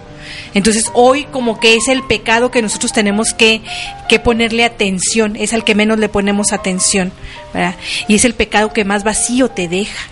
entonces 0.55 0.91
hoy 0.95 1.25
como 1.25 1.59
que 1.59 1.75
es 1.75 1.89
el 1.89 2.03
pecado 2.03 2.51
que 2.51 2.63
nosotros 2.63 2.93
tenemos 2.93 3.33
que, 3.35 3.63
que 4.09 4.19
ponerle 4.19 4.65
atención, 4.65 5.37
es 5.37 5.53
al 5.55 5.65
que 5.65 5.75
menos 5.75 5.99
le 5.99 6.09
ponemos 6.09 6.53
atención, 6.53 7.13
¿verdad? 7.53 7.75
Y 8.07 8.15
es 8.15 8.25
el 8.25 8.35
pecado 8.35 8.73
que 8.73 8.85
más 8.85 9.05
vacío 9.05 9.49
te 9.49 9.69
deja 9.69 10.09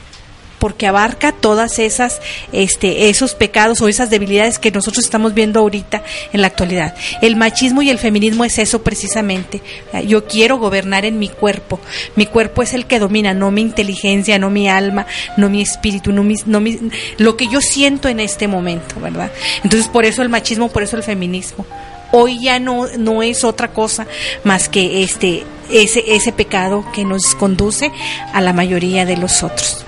porque 0.58 0.86
abarca 0.86 1.32
todas 1.32 1.78
esas 1.78 2.20
este 2.52 3.08
esos 3.08 3.34
pecados 3.34 3.80
o 3.80 3.88
esas 3.88 4.10
debilidades 4.10 4.58
que 4.58 4.70
nosotros 4.70 5.04
estamos 5.04 5.34
viendo 5.34 5.60
ahorita 5.60 6.02
en 6.32 6.40
la 6.40 6.46
actualidad. 6.48 6.94
El 7.22 7.36
machismo 7.36 7.82
y 7.82 7.90
el 7.90 7.98
feminismo 7.98 8.44
es 8.44 8.58
eso 8.58 8.82
precisamente. 8.82 9.62
Yo 10.06 10.26
quiero 10.26 10.58
gobernar 10.58 11.04
en 11.04 11.18
mi 11.18 11.28
cuerpo. 11.28 11.80
Mi 12.14 12.26
cuerpo 12.26 12.62
es 12.62 12.74
el 12.74 12.86
que 12.86 12.98
domina, 12.98 13.34
no 13.34 13.50
mi 13.50 13.60
inteligencia, 13.62 14.38
no 14.38 14.50
mi 14.50 14.68
alma, 14.68 15.06
no 15.36 15.48
mi 15.50 15.60
espíritu, 15.62 16.12
no 16.12 16.22
mi, 16.22 16.36
no 16.46 16.60
mi- 16.60 16.78
lo 17.18 17.36
que 17.36 17.48
yo 17.48 17.60
siento 17.60 18.08
en 18.08 18.20
este 18.20 18.48
momento, 18.48 18.98
¿verdad? 19.00 19.30
Entonces 19.62 19.88
por 19.88 20.04
eso 20.04 20.22
el 20.22 20.28
machismo, 20.28 20.68
por 20.68 20.82
eso 20.82 20.96
el 20.96 21.02
feminismo. 21.02 21.66
Hoy 22.12 22.40
ya 22.40 22.58
no, 22.60 22.86
no 22.98 23.22
es 23.22 23.42
otra 23.44 23.68
cosa 23.68 24.06
más 24.44 24.68
que 24.68 25.02
este 25.02 25.44
ese 25.70 26.04
ese 26.14 26.30
pecado 26.32 26.84
que 26.94 27.04
nos 27.04 27.34
conduce 27.34 27.90
a 28.32 28.40
la 28.40 28.52
mayoría 28.52 29.04
de 29.04 29.16
los 29.16 29.42
otros. 29.42 29.84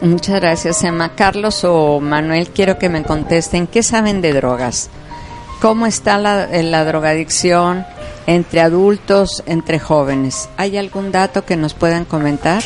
Muchas 0.00 0.40
gracias, 0.40 0.82
Emma. 0.84 1.14
Carlos 1.14 1.64
o 1.64 2.00
Manuel, 2.00 2.48
quiero 2.48 2.78
que 2.78 2.88
me 2.88 3.02
contesten, 3.02 3.66
¿qué 3.66 3.82
saben 3.82 4.22
de 4.22 4.32
drogas? 4.32 4.88
¿Cómo 5.60 5.84
está 5.84 6.16
la, 6.16 6.44
eh, 6.44 6.62
la 6.62 6.86
drogadicción 6.86 7.84
entre 8.26 8.62
adultos, 8.62 9.42
entre 9.44 9.78
jóvenes? 9.78 10.48
¿Hay 10.56 10.78
algún 10.78 11.12
dato 11.12 11.44
que 11.44 11.56
nos 11.56 11.74
puedan 11.74 12.06
comentar? 12.06 12.62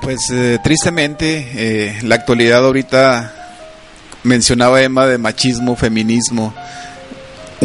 Pues 0.00 0.30
eh, 0.30 0.58
tristemente, 0.64 1.50
eh, 1.54 1.98
la 2.02 2.14
actualidad 2.14 2.64
ahorita 2.64 3.34
mencionaba 4.22 4.80
Emma 4.80 5.06
de 5.06 5.18
machismo, 5.18 5.76
feminismo. 5.76 6.54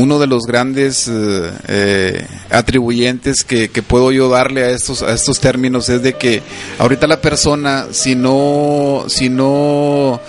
Uno 0.01 0.17
de 0.17 0.27
los 0.27 0.43
grandes 0.45 1.09
eh, 1.09 1.51
eh, 1.67 2.27
atribuyentes 2.49 3.43
que, 3.43 3.67
puedo 3.85 4.13
yo 4.13 4.29
darle 4.29 4.63
a 4.63 4.69
estos, 4.69 5.01
a 5.03 5.13
estos 5.13 5.41
términos 5.41 5.89
es 5.89 6.01
de 6.01 6.13
que 6.13 6.41
ahorita 6.77 7.05
la 7.05 7.19
persona, 7.19 7.87
si 7.91 8.15
no, 8.15 9.03
si 9.07 9.27
no 9.27 10.21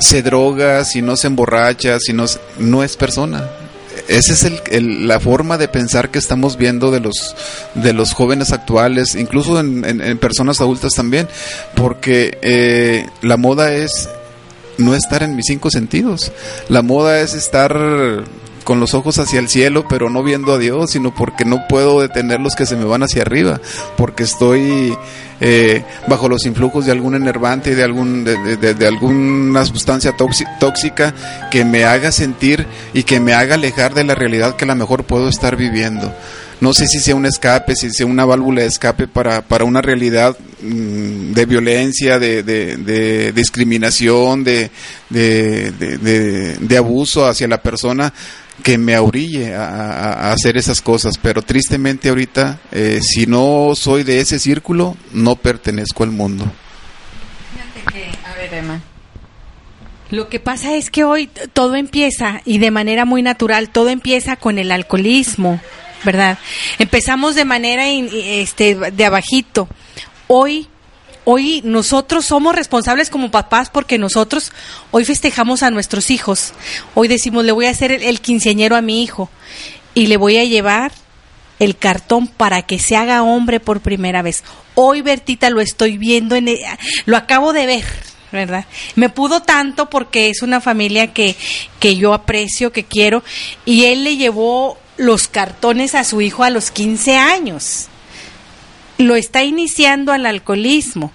se 0.00 0.22
droga, 0.22 0.84
si 0.84 1.00
no 1.00 1.16
se 1.16 1.28
emborracha, 1.28 2.00
si 2.00 2.12
no, 2.12 2.24
no 2.58 2.82
es 2.82 2.96
persona. 2.96 3.48
Esa 4.08 4.32
es 4.32 4.42
el- 4.72 5.06
la 5.06 5.20
forma 5.20 5.58
de 5.58 5.68
pensar 5.68 6.10
que 6.10 6.18
estamos 6.18 6.56
viendo 6.56 6.90
de 6.90 6.98
los, 6.98 7.36
de 7.74 7.92
los 7.92 8.14
jóvenes 8.14 8.52
actuales, 8.52 9.14
incluso 9.14 9.60
en 9.60 10.18
personas 10.18 10.60
adultas 10.60 10.92
también, 10.94 11.28
porque 11.76 12.36
eh, 12.42 13.06
la 13.22 13.36
moda 13.36 13.72
es 13.72 14.08
no 14.76 14.96
estar 14.96 15.22
en 15.22 15.36
mis 15.36 15.46
cinco 15.46 15.70
sentidos. 15.70 16.32
La 16.68 16.82
moda 16.82 17.20
es 17.20 17.34
estar 17.34 18.24
con 18.64 18.80
los 18.80 18.94
ojos 18.94 19.18
hacia 19.18 19.38
el 19.38 19.48
cielo, 19.48 19.86
pero 19.88 20.10
no 20.10 20.22
viendo 20.22 20.52
a 20.52 20.58
Dios, 20.58 20.90
sino 20.92 21.14
porque 21.14 21.44
no 21.44 21.68
puedo 21.68 22.00
detener 22.00 22.40
los 22.40 22.56
que 22.56 22.66
se 22.66 22.76
me 22.76 22.84
van 22.84 23.02
hacia 23.02 23.22
arriba, 23.22 23.60
porque 23.96 24.22
estoy 24.24 24.96
eh, 25.40 25.84
bajo 26.08 26.28
los 26.28 26.46
influjos 26.46 26.86
de 26.86 26.92
algún 26.92 27.14
enervante, 27.14 27.74
de 27.74 27.82
algún 27.84 28.24
de, 28.24 28.86
alguna 28.86 29.64
sustancia 29.66 30.12
tóxi- 30.16 30.46
tóxica 30.58 31.14
que 31.50 31.64
me 31.64 31.84
haga 31.84 32.10
sentir 32.10 32.66
y 32.94 33.02
que 33.02 33.20
me 33.20 33.34
haga 33.34 33.54
alejar 33.56 33.94
de 33.94 34.04
la 34.04 34.14
realidad 34.14 34.56
que 34.56 34.64
a 34.64 34.68
lo 34.68 34.74
mejor 34.76 35.04
puedo 35.04 35.28
estar 35.28 35.56
viviendo. 35.56 36.12
No 36.60 36.72
sé 36.72 36.86
si 36.86 37.00
sea 37.00 37.16
un 37.16 37.26
escape, 37.26 37.74
si 37.74 37.90
sea 37.90 38.06
una 38.06 38.24
válvula 38.24 38.62
de 38.62 38.68
escape 38.68 39.06
para, 39.08 39.42
para 39.42 39.64
una 39.64 39.82
realidad 39.82 40.36
mm, 40.62 41.32
de 41.32 41.46
violencia, 41.46 42.18
de, 42.18 42.42
de- 42.42 42.76
de 42.78 43.32
discriminación, 43.32 44.44
de- 44.44 44.70
de 45.10 46.76
abuso 46.78 47.26
hacia 47.26 47.48
la 47.48 47.60
persona 47.60 48.12
que 48.62 48.78
me 48.78 48.96
orille 48.98 49.54
a, 49.54 50.32
hacer 50.32 50.56
esas 50.56 50.80
cosas. 50.80 51.18
Pero 51.18 51.42
tristemente 51.42 52.08
ahorita, 52.08 52.60
eh, 52.72 53.00
si 53.02 53.26
no 53.26 53.72
soy 53.74 54.02
de 54.04 54.20
ese 54.20 54.38
círculo, 54.38 54.96
no 55.12 55.36
pertenezco 55.36 56.04
al 56.04 56.10
mundo. 56.10 56.44
A 58.24 58.34
ver, 58.36 58.54
Emma. 58.54 58.80
Lo 60.10 60.28
que 60.28 60.38
pasa 60.38 60.74
es 60.76 60.90
que 60.90 61.04
hoy 61.04 61.28
todo 61.52 61.74
empieza 61.74 62.40
y 62.44 62.58
de 62.58 62.70
manera 62.70 63.04
muy 63.04 63.22
natural, 63.22 63.70
todo 63.70 63.88
empieza 63.88 64.36
con 64.36 64.58
el 64.58 64.70
alcoholismo, 64.70 65.60
¿verdad? 66.04 66.38
Empezamos 66.78 67.34
de 67.34 67.44
manera 67.44 67.90
in- 67.90 68.10
este 68.12 68.74
de 68.76 69.04
abajito. 69.04 69.68
Hoy 70.28 70.68
hoy 71.24 71.62
nosotros 71.64 72.24
somos 72.24 72.54
responsables 72.54 73.10
como 73.10 73.30
papás 73.30 73.70
porque 73.70 73.98
nosotros 73.98 74.52
hoy 74.90 75.04
festejamos 75.04 75.62
a 75.62 75.70
nuestros 75.70 76.10
hijos. 76.10 76.52
Hoy 76.94 77.08
decimos, 77.08 77.44
le 77.44 77.52
voy 77.52 77.66
a 77.66 77.70
hacer 77.70 77.92
el, 77.92 78.02
el 78.02 78.20
quinceañero 78.20 78.76
a 78.76 78.82
mi 78.82 79.02
hijo 79.02 79.30
y 79.94 80.06
le 80.06 80.16
voy 80.16 80.36
a 80.38 80.44
llevar 80.44 80.92
el 81.58 81.76
cartón 81.76 82.26
para 82.26 82.62
que 82.62 82.78
se 82.78 82.96
haga 82.96 83.22
hombre 83.22 83.60
por 83.60 83.80
primera 83.80 84.22
vez. 84.22 84.42
Hoy, 84.74 85.02
Bertita, 85.02 85.50
lo 85.50 85.60
estoy 85.60 85.98
viendo, 85.98 86.34
en 86.34 86.48
e- 86.48 86.60
lo 87.06 87.16
acabo 87.16 87.52
de 87.52 87.66
ver, 87.66 87.84
¿verdad? 88.32 88.66
Me 88.96 89.08
pudo 89.08 89.40
tanto 89.40 89.88
porque 89.88 90.30
es 90.30 90.42
una 90.42 90.60
familia 90.60 91.12
que, 91.12 91.36
que 91.80 91.96
yo 91.96 92.12
aprecio, 92.12 92.72
que 92.72 92.84
quiero, 92.84 93.22
y 93.64 93.84
él 93.84 94.04
le 94.04 94.16
llevó 94.16 94.78
los 94.96 95.28
cartones 95.28 95.94
a 95.94 96.04
su 96.04 96.20
hijo 96.20 96.44
a 96.44 96.50
los 96.50 96.70
15 96.70 97.16
años. 97.16 97.88
Lo 98.98 99.16
está 99.16 99.42
iniciando 99.44 100.12
al 100.12 100.26
alcoholismo. 100.26 101.12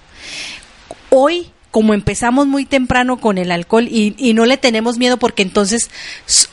Hoy 1.10 1.50
como 1.70 1.94
empezamos 1.94 2.48
muy 2.48 2.64
temprano 2.64 3.20
con 3.20 3.38
el 3.38 3.52
alcohol 3.52 3.86
y, 3.88 4.14
y 4.18 4.34
no 4.34 4.44
le 4.44 4.56
tenemos 4.56 4.98
miedo 4.98 5.18
porque 5.18 5.42
entonces 5.42 5.88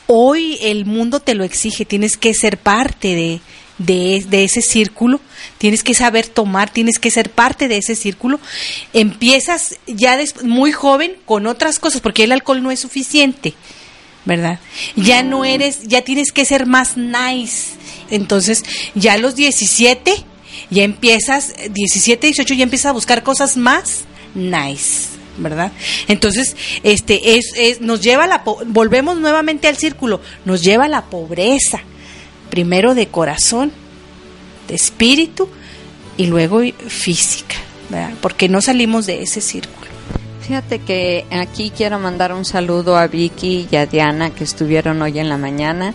hoy 0.06 0.58
el 0.62 0.84
mundo 0.84 1.18
te 1.18 1.34
lo 1.34 1.42
exige, 1.42 1.84
tienes 1.84 2.16
que 2.16 2.34
ser 2.34 2.56
parte 2.56 3.16
de, 3.16 3.40
de, 3.78 4.24
de 4.28 4.44
ese 4.44 4.62
círculo, 4.62 5.20
tienes 5.58 5.82
que 5.82 5.94
saber 5.94 6.28
tomar, 6.28 6.70
tienes 6.70 7.00
que 7.00 7.10
ser 7.10 7.30
parte 7.30 7.66
de 7.66 7.78
ese 7.78 7.96
círculo. 7.96 8.38
Empiezas 8.92 9.76
ya 9.88 10.16
des- 10.16 10.44
muy 10.44 10.70
joven 10.70 11.14
con 11.24 11.48
otras 11.48 11.80
cosas 11.80 12.00
porque 12.00 12.22
el 12.22 12.30
alcohol 12.32 12.62
no 12.62 12.70
es 12.70 12.78
suficiente. 12.80 13.54
¿verdad? 14.24 14.60
Ya 14.94 15.22
no 15.22 15.44
eres, 15.46 15.84
ya 15.88 16.02
tienes 16.02 16.32
que 16.32 16.44
ser 16.44 16.66
más 16.66 16.96
nice. 16.98 17.72
Entonces, 18.10 18.62
ya 18.94 19.14
a 19.14 19.18
los 19.18 19.34
17, 19.36 20.12
ya 20.70 20.82
empiezas, 20.82 21.54
17, 21.70 22.26
18, 22.26 22.54
ya 22.54 22.62
empiezas 22.64 22.90
a 22.90 22.92
buscar 22.92 23.22
cosas 23.22 23.56
más 23.56 24.04
nice, 24.34 25.08
¿verdad? 25.38 25.72
Entonces, 26.08 26.56
este, 26.82 27.38
es, 27.38 27.80
nos 27.80 28.02
lleva 28.02 28.24
a 28.24 28.26
la, 28.26 28.42
volvemos 28.66 29.18
nuevamente 29.18 29.68
al 29.68 29.76
círculo, 29.76 30.20
nos 30.44 30.62
lleva 30.62 30.84
a 30.84 30.88
la 30.88 31.06
pobreza, 31.06 31.80
primero 32.50 32.94
de 32.94 33.08
corazón, 33.08 33.72
de 34.68 34.74
espíritu 34.74 35.48
y 36.16 36.26
luego 36.26 36.60
física, 36.88 37.56
¿verdad? 37.88 38.12
Porque 38.20 38.48
no 38.48 38.60
salimos 38.60 39.06
de 39.06 39.22
ese 39.22 39.40
círculo. 39.40 39.88
Fíjate 40.46 40.78
que 40.78 41.26
aquí 41.30 41.70
quiero 41.76 41.98
mandar 41.98 42.32
un 42.32 42.46
saludo 42.46 42.96
a 42.96 43.06
Vicky 43.06 43.68
y 43.70 43.76
a 43.76 43.84
Diana 43.84 44.30
que 44.30 44.44
estuvieron 44.44 45.02
hoy 45.02 45.18
en 45.18 45.28
la 45.28 45.36
mañana 45.36 45.92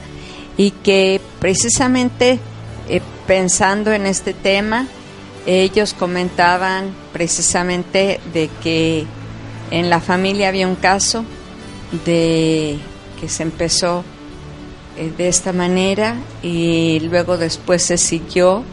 y 0.57 0.71
que 0.71 1.19
precisamente 1.39 2.39
eh, 2.87 3.01
pensando 3.27 3.91
en 3.91 4.05
este 4.05 4.33
tema, 4.33 4.87
ellos 5.45 5.93
comentaban 5.93 6.93
precisamente 7.11 8.19
de 8.33 8.49
que 8.61 9.05
en 9.71 9.89
la 9.89 9.99
familia 9.99 10.49
había 10.49 10.67
un 10.67 10.75
caso 10.75 11.25
de 12.05 12.77
que 13.19 13.29
se 13.29 13.43
empezó 13.43 14.03
eh, 14.97 15.11
de 15.17 15.27
esta 15.27 15.53
manera 15.53 16.15
y 16.41 16.99
luego 17.01 17.37
después 17.37 17.83
se 17.83 17.97
siguió 17.97 18.63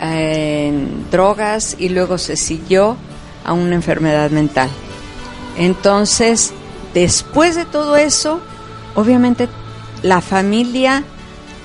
eh, 0.00 0.68
en 0.68 1.10
drogas 1.10 1.76
y 1.78 1.88
luego 1.88 2.18
se 2.18 2.36
siguió 2.36 2.96
a 3.44 3.52
una 3.52 3.74
enfermedad 3.74 4.30
mental. 4.30 4.70
Entonces, 5.56 6.52
después 6.94 7.56
de 7.56 7.64
todo 7.64 7.96
eso, 7.96 8.40
obviamente 8.94 9.48
la 10.02 10.20
familia 10.20 11.04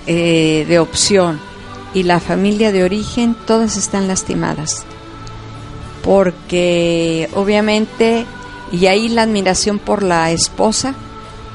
eh, 0.05 0.65
de 0.67 0.79
opción 0.79 1.46
y 1.93 2.03
la 2.03 2.19
familia 2.19 2.71
de 2.71 2.83
origen, 2.83 3.35
todas 3.45 3.77
están 3.77 4.07
lastimadas. 4.07 4.85
Porque 6.03 7.29
obviamente, 7.33 8.25
y 8.71 8.85
ahí 8.85 9.09
la 9.09 9.23
admiración 9.23 9.79
por 9.79 10.03
la 10.03 10.31
esposa, 10.31 10.93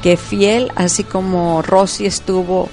que 0.03 0.17
fiel, 0.17 0.73
así 0.75 1.05
como 1.05 1.63
Rosy 1.63 2.07
estuvo 2.07 2.69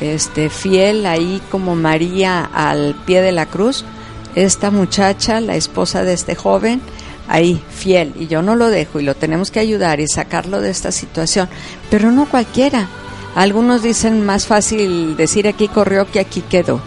este, 0.00 0.50
fiel 0.50 1.06
ahí 1.06 1.40
como 1.50 1.74
María 1.74 2.44
al 2.44 2.94
pie 3.06 3.22
de 3.22 3.32
la 3.32 3.46
cruz, 3.46 3.84
esta 4.34 4.70
muchacha, 4.70 5.40
la 5.40 5.56
esposa 5.56 6.02
de 6.02 6.12
este 6.12 6.34
joven, 6.34 6.82
ahí 7.28 7.62
fiel 7.70 8.12
y 8.18 8.26
yo 8.26 8.42
no 8.42 8.54
lo 8.54 8.68
dejo 8.68 9.00
y 9.00 9.04
lo 9.04 9.14
tenemos 9.14 9.50
que 9.50 9.60
ayudar 9.60 10.00
y 10.00 10.08
sacarlo 10.08 10.60
de 10.60 10.70
esta 10.70 10.92
situación, 10.92 11.48
pero 11.90 12.10
no 12.10 12.28
cualquiera. 12.28 12.88
Algunos 13.36 13.82
dicen 13.82 14.24
más 14.24 14.46
fácil 14.46 15.14
decir 15.14 15.46
aquí 15.46 15.68
corrió 15.68 16.10
que 16.10 16.20
aquí 16.20 16.40
quedó. 16.40 16.80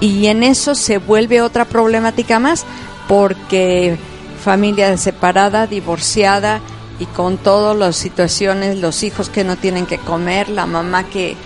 Y 0.00 0.26
en 0.26 0.42
eso 0.42 0.74
se 0.74 0.96
vuelve 0.96 1.42
otra 1.42 1.66
problemática 1.66 2.38
más 2.38 2.64
porque 3.06 3.98
familia 4.42 4.96
separada, 4.96 5.66
divorciada 5.66 6.60
y 6.98 7.04
con 7.04 7.36
todas 7.36 7.76
las 7.76 7.94
situaciones, 7.94 8.78
los 8.78 9.02
hijos 9.02 9.28
que 9.28 9.44
no 9.44 9.56
tienen 9.56 9.84
que 9.84 9.98
comer, 9.98 10.48
la 10.48 10.64
mamá 10.64 11.04
que 11.04 11.36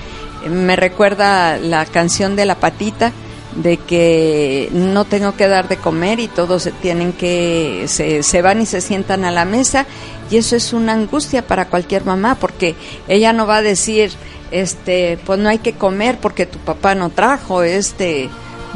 me 0.49 0.77
recuerda 0.77 1.59
la 1.59 1.85
canción 1.85 2.37
de 2.37 2.47
la 2.47 2.55
patita 2.55 3.13
de 3.57 3.79
que 3.79 4.69
no 4.73 5.05
tengo 5.05 5.35
que 5.37 5.49
dar 5.49 5.69
de 5.69 5.77
comer 5.79 6.21
y 6.21 6.29
todos 6.29 6.69
tienen 6.83 7.13
que 7.13 7.85
se, 7.89 8.23
se 8.23 8.43
van 8.43 8.61
y 8.61 8.67
se 8.67 8.81
sientan 8.81 9.25
a 9.25 9.31
la 9.31 9.45
mesa 9.45 9.87
y 10.31 10.37
eso 10.37 10.57
es 10.57 10.73
una 10.73 10.93
angustia 10.93 11.47
para 11.47 11.69
cualquier 11.69 12.05
mamá 12.05 12.35
porque 12.35 12.75
ella 13.09 13.33
no 13.33 13.47
va 13.47 13.57
a 13.57 13.63
decir 13.63 14.13
este 14.51 15.19
pues 15.25 15.39
no 15.39 15.49
hay 15.49 15.59
que 15.59 15.73
comer 15.73 16.19
porque 16.21 16.45
tu 16.47 16.59
papá 16.59 16.95
no 16.95 17.11
trajo 17.11 17.63
este 17.63 18.29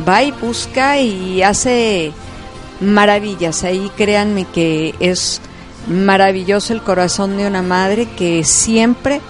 va 0.08 0.22
y 0.22 0.32
busca 0.32 0.98
y 0.98 1.42
hace 1.42 2.12
maravillas. 2.80 3.64
Ahí 3.64 3.90
créanme 3.96 4.44
que 4.44 4.94
es 5.00 5.40
maravilloso 5.86 6.72
el 6.72 6.82
corazón 6.82 7.36
de 7.36 7.46
una 7.46 7.62
madre 7.62 8.06
que 8.06 8.44
siempre 8.44 9.20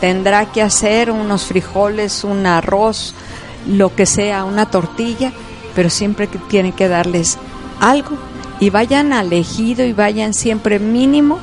tendrá 0.00 0.46
que 0.52 0.62
hacer 0.62 1.10
unos 1.10 1.44
frijoles 1.44 2.24
un 2.24 2.46
arroz 2.46 3.14
lo 3.68 3.94
que 3.94 4.06
sea, 4.06 4.44
una 4.44 4.66
tortilla, 4.66 5.32
pero 5.74 5.90
siempre 5.90 6.26
que 6.26 6.38
tiene 6.38 6.72
que 6.72 6.88
darles 6.88 7.38
algo 7.80 8.16
y 8.60 8.70
vayan 8.70 9.12
al 9.12 9.32
ejido 9.32 9.84
y 9.84 9.92
vayan 9.92 10.34
siempre 10.34 10.78
mínimo, 10.78 11.38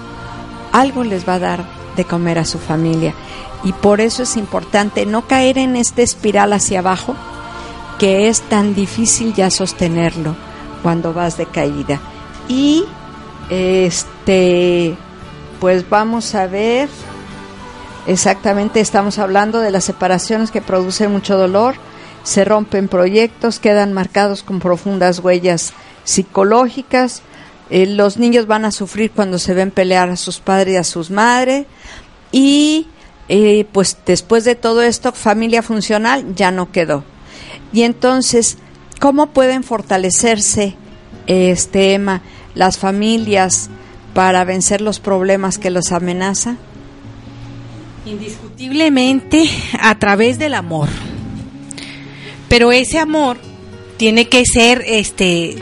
algo 0.73 1.03
les 1.03 1.27
va 1.27 1.35
a 1.35 1.39
dar 1.39 1.65
de 1.95 2.03
comer 2.03 2.39
a 2.39 2.45
su 2.45 2.59
familia. 2.59 3.13
Y 3.63 3.71
por 3.71 4.01
eso 4.01 4.23
es 4.23 4.35
importante 4.35 5.05
no 5.05 5.27
caer 5.27 5.57
en 5.57 5.75
esta 5.75 6.01
espiral 6.01 6.53
hacia 6.53 6.79
abajo, 6.79 7.15
que 7.99 8.27
es 8.27 8.41
tan 8.41 8.75
difícil 8.75 9.33
ya 9.33 9.49
sostenerlo 9.49 10.35
cuando 10.83 11.13
vas 11.13 11.37
de 11.37 11.45
caída. 11.45 11.99
Y 12.49 12.83
este, 13.49 14.97
pues 15.59 15.89
vamos 15.89 16.35
a 16.35 16.47
ver, 16.47 16.89
exactamente 18.05 18.81
estamos 18.81 19.17
hablando 19.17 19.61
de 19.61 19.71
las 19.71 19.85
separaciones 19.85 20.51
que 20.51 20.61
producen 20.61 21.11
mucho 21.11 21.37
dolor 21.37 21.75
se 22.25 22.43
rompen 22.43 22.87
proyectos, 22.87 23.59
quedan 23.59 23.93
marcados 23.93 24.41
con 24.41 24.59
profundas 24.59 25.19
huellas 25.19 25.73
psicológicas, 26.03 27.21
eh, 27.69 27.85
los 27.85 28.17
niños 28.17 28.47
van 28.47 28.65
a 28.65 28.71
sufrir 28.71 29.11
cuando 29.11 29.37
se 29.39 29.53
ven 29.53 29.71
pelear 29.71 30.09
a 30.09 30.17
sus 30.17 30.39
padres 30.39 30.73
y 30.73 30.77
a 30.77 30.83
sus 30.83 31.11
madres 31.11 31.67
y 32.31 32.87
eh, 33.29 33.65
pues 33.71 33.97
después 34.05 34.43
de 34.43 34.55
todo 34.55 34.81
esto 34.81 35.11
familia 35.13 35.61
funcional 35.61 36.35
ya 36.35 36.51
no 36.51 36.71
quedó. 36.71 37.03
Y 37.71 37.83
entonces, 37.83 38.57
¿cómo 38.99 39.27
pueden 39.27 39.63
fortalecerse, 39.63 40.75
este 41.27 41.93
Emma, 41.93 42.21
las 42.55 42.77
familias 42.79 43.69
para 44.15 44.43
vencer 44.45 44.81
los 44.81 44.99
problemas 44.99 45.59
que 45.59 45.69
los 45.69 45.91
amenazan? 45.91 46.57
Indiscutiblemente 48.05 49.47
a 49.79 49.97
través 49.99 50.39
del 50.39 50.55
amor 50.55 50.89
pero 52.49 52.71
ese 52.71 52.99
amor 52.99 53.37
tiene 53.97 54.27
que 54.27 54.43
ser 54.45 54.83
este 54.85 55.55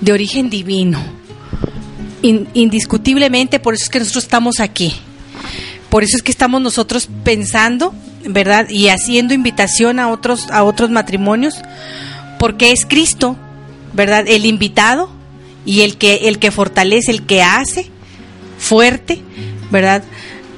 de 0.00 0.12
origen 0.12 0.50
divino. 0.50 1.00
In, 2.22 2.48
indiscutiblemente 2.54 3.60
por 3.60 3.74
eso 3.74 3.84
es 3.84 3.90
que 3.90 4.00
nosotros 4.00 4.24
estamos 4.24 4.60
aquí. 4.60 4.94
Por 5.88 6.02
eso 6.02 6.16
es 6.16 6.22
que 6.22 6.32
estamos 6.32 6.60
nosotros 6.60 7.08
pensando 7.24 7.94
verdad 8.24 8.68
y 8.68 8.88
haciendo 8.88 9.34
invitación 9.34 9.98
a 9.98 10.08
otros 10.08 10.50
a 10.50 10.64
otros 10.64 10.90
matrimonios 10.90 11.54
porque 12.38 12.72
es 12.72 12.84
Cristo 12.84 13.36
verdad 13.92 14.24
el 14.26 14.44
invitado 14.44 15.10
y 15.64 15.82
el 15.82 15.96
que 15.96 16.28
el 16.28 16.38
que 16.38 16.50
fortalece 16.50 17.10
el 17.10 17.24
que 17.24 17.42
hace 17.42 17.90
fuerte 18.58 19.22
verdad 19.70 20.02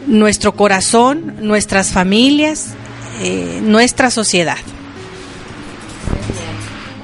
nuestro 0.06 0.56
corazón 0.56 1.36
nuestras 1.40 1.90
familias 1.90 2.68
eh, 3.20 3.60
nuestra 3.62 4.10
sociedad 4.10 4.58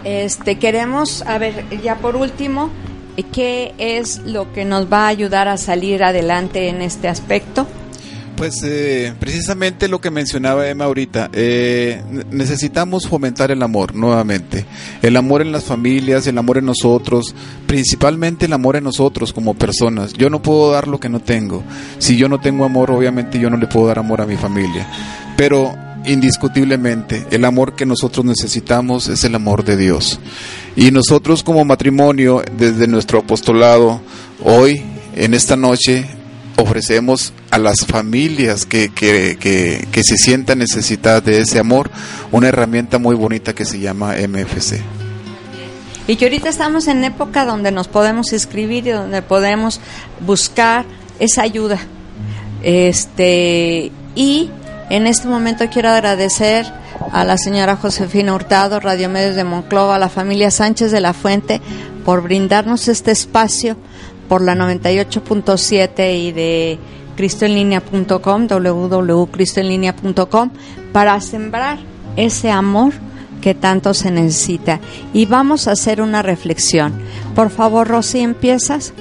este, 0.06 0.56
queremos, 0.56 1.22
a 1.22 1.36
ver, 1.36 1.64
ya 1.82 1.96
por 1.96 2.14
último, 2.14 2.70
¿qué 3.32 3.74
es 3.76 4.20
lo 4.20 4.52
que 4.52 4.64
nos 4.64 4.90
va 4.90 5.06
a 5.06 5.08
ayudar 5.08 5.48
a 5.48 5.56
salir 5.56 6.04
adelante 6.04 6.68
en 6.68 6.80
este 6.80 7.08
aspecto? 7.08 7.66
Pues 8.36 8.62
eh, 8.62 9.14
precisamente 9.18 9.88
lo 9.88 10.00
que 10.00 10.12
mencionaba 10.12 10.68
Emma 10.68 10.84
ahorita, 10.84 11.30
eh, 11.32 12.02
necesitamos 12.30 13.08
fomentar 13.08 13.50
el 13.50 13.60
amor 13.64 13.96
nuevamente, 13.96 14.64
el 15.02 15.16
amor 15.16 15.42
en 15.42 15.50
las 15.50 15.64
familias, 15.64 16.24
el 16.28 16.38
amor 16.38 16.58
en 16.58 16.66
nosotros, 16.66 17.34
principalmente 17.66 18.46
el 18.46 18.52
amor 18.52 18.76
en 18.76 18.84
nosotros 18.84 19.32
como 19.32 19.54
personas. 19.54 20.12
Yo 20.12 20.30
no 20.30 20.40
puedo 20.40 20.70
dar 20.70 20.86
lo 20.86 21.00
que 21.00 21.08
no 21.08 21.18
tengo. 21.18 21.64
Si 21.98 22.16
yo 22.16 22.28
no 22.28 22.38
tengo 22.38 22.64
amor, 22.64 22.92
obviamente 22.92 23.40
yo 23.40 23.50
no 23.50 23.56
le 23.56 23.66
puedo 23.66 23.88
dar 23.88 23.98
amor 23.98 24.20
a 24.20 24.26
mi 24.26 24.36
familia. 24.36 24.86
Pero 25.36 25.85
indiscutiblemente, 26.06 27.26
el 27.30 27.44
amor 27.44 27.74
que 27.74 27.86
nosotros 27.86 28.24
necesitamos 28.24 29.08
es 29.08 29.24
el 29.24 29.34
amor 29.34 29.64
de 29.64 29.76
Dios. 29.76 30.18
Y 30.76 30.90
nosotros 30.90 31.42
como 31.42 31.64
matrimonio, 31.64 32.42
desde 32.56 32.86
nuestro 32.86 33.20
apostolado, 33.20 34.00
hoy, 34.42 34.82
en 35.14 35.34
esta 35.34 35.56
noche, 35.56 36.06
ofrecemos 36.56 37.32
a 37.50 37.58
las 37.58 37.84
familias 37.86 38.66
que, 38.66 38.88
que, 38.88 39.36
que, 39.38 40.02
se 40.02 40.16
sientan 40.16 40.58
necesitadas 40.58 41.24
de 41.24 41.40
ese 41.40 41.58
amor 41.58 41.90
una 42.32 42.48
herramienta 42.48 42.98
muy 42.98 43.14
bonita 43.14 43.54
que 43.54 43.64
se 43.64 43.78
llama 43.78 44.14
MFC. 44.14 44.80
Y 46.08 46.16
que 46.16 46.26
ahorita 46.26 46.48
estamos 46.48 46.86
en 46.88 47.04
época 47.04 47.44
donde 47.44 47.72
nos 47.72 47.88
podemos 47.88 48.32
inscribir 48.32 48.86
y 48.86 48.90
donde 48.90 49.22
podemos 49.22 49.80
buscar 50.20 50.84
esa 51.18 51.42
ayuda. 51.42 51.80
Este, 52.62 53.90
y 54.14 54.50
en 54.90 55.06
este 55.06 55.28
momento 55.28 55.66
quiero 55.70 55.90
agradecer 55.90 56.66
a 57.12 57.24
la 57.24 57.38
señora 57.38 57.76
Josefina 57.76 58.34
Hurtado, 58.34 58.80
Radio 58.80 59.08
Medios 59.08 59.36
de 59.36 59.44
Monclova, 59.44 59.96
a 59.96 59.98
la 59.98 60.08
familia 60.08 60.50
Sánchez 60.50 60.92
de 60.92 61.00
la 61.00 61.12
Fuente, 61.12 61.60
por 62.04 62.22
brindarnos 62.22 62.88
este 62.88 63.10
espacio 63.10 63.76
por 64.28 64.42
la 64.42 64.54
98.7 64.54 66.18
y 66.18 66.32
de 66.32 66.78
cristoenlinea.com, 67.16 68.46
www.cristoenlinea.com, 68.46 70.50
para 70.92 71.20
sembrar 71.20 71.78
ese 72.16 72.50
amor 72.50 72.92
que 73.40 73.54
tanto 73.54 73.94
se 73.94 74.10
necesita. 74.10 74.80
Y 75.12 75.26
vamos 75.26 75.68
a 75.68 75.72
hacer 75.72 76.00
una 76.00 76.22
reflexión. 76.22 76.94
Por 77.34 77.50
favor, 77.50 77.88
Rosy, 77.88 78.20
¿empiezas? 78.20 78.92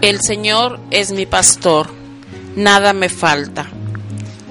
El 0.00 0.20
Señor 0.20 0.80
es 0.90 1.12
mi 1.12 1.26
pastor, 1.26 1.88
nada 2.56 2.92
me 2.92 3.08
falta. 3.08 3.66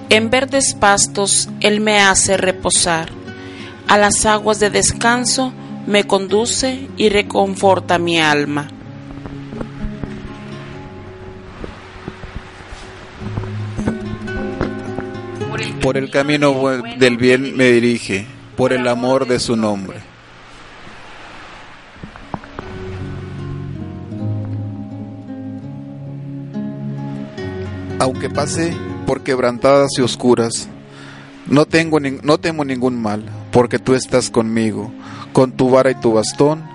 En 0.09 0.29
verdes 0.29 0.75
pastos 0.75 1.49
Él 1.61 1.79
me 1.79 1.99
hace 1.99 2.37
reposar. 2.37 3.09
A 3.87 3.97
las 3.97 4.25
aguas 4.25 4.59
de 4.59 4.69
descanso 4.69 5.53
me 5.87 6.05
conduce 6.05 6.87
y 6.97 7.09
reconforta 7.09 7.97
mi 7.97 8.19
alma. 8.19 8.69
Por 15.81 15.97
el 15.97 16.11
camino 16.11 16.53
del 16.97 17.17
bien 17.17 17.57
me 17.57 17.71
dirige, 17.71 18.27
por 18.55 18.71
el 18.71 18.87
amor 18.87 19.27
de 19.27 19.39
su 19.39 19.55
nombre. 19.55 20.10
Aunque 28.01 28.31
pase 28.31 28.75
por 29.05 29.21
quebrantadas 29.21 29.91
y 29.99 30.01
oscuras, 30.01 30.67
no, 31.45 31.67
tengo 31.67 31.99
no 31.99 32.39
temo 32.39 32.65
ningún 32.65 32.99
mal, 32.99 33.23
porque 33.51 33.77
tú 33.77 33.93
estás 33.93 34.31
conmigo, 34.31 34.91
con 35.33 35.51
tu 35.51 35.69
vara 35.69 35.91
y 35.91 35.95
tu 36.01 36.13
bastón, 36.13 36.67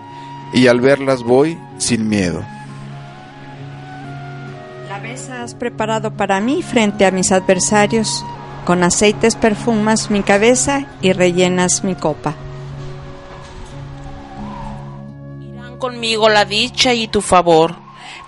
y 0.55 0.69
al 0.69 0.81
verlas 0.81 1.25
voy 1.25 1.59
sin 1.79 2.09
miedo. 2.09 2.45
La 4.89 5.01
mesa 5.01 5.43
has 5.43 5.57
preparado 5.57 6.13
para 6.13 6.41
mí 6.41 6.63
frente 6.63 7.05
a 7.05 7.11
mis 7.11 7.33
adversarios. 7.33 8.25
Con 8.65 8.85
aceites 8.85 9.35
perfumas 9.35 10.13
mi 10.13 10.23
cabeza 10.23 10.87
y 11.03 11.13
rellenas 11.13 11.83
mi 11.83 11.97
copa. 11.97 12.37
Irán 15.41 15.77
conmigo 15.79 16.29
la 16.29 16.45
dicha 16.45 16.95
y 16.95 17.09
tu 17.09 17.21
favor, 17.21 17.75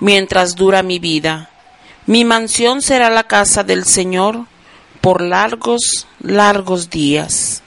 mientras 0.01 0.57
dura 0.57 0.83
mi 0.83 0.99
vida. 0.99 1.51
Mi 2.09 2.25
mansión 2.25 2.81
será 2.81 3.11
la 3.11 3.25
casa 3.25 3.65
del 3.65 3.85
Señor 3.85 4.47
por 5.03 5.21
largos, 5.21 6.07
largos 6.21 6.89
días. 6.89 7.63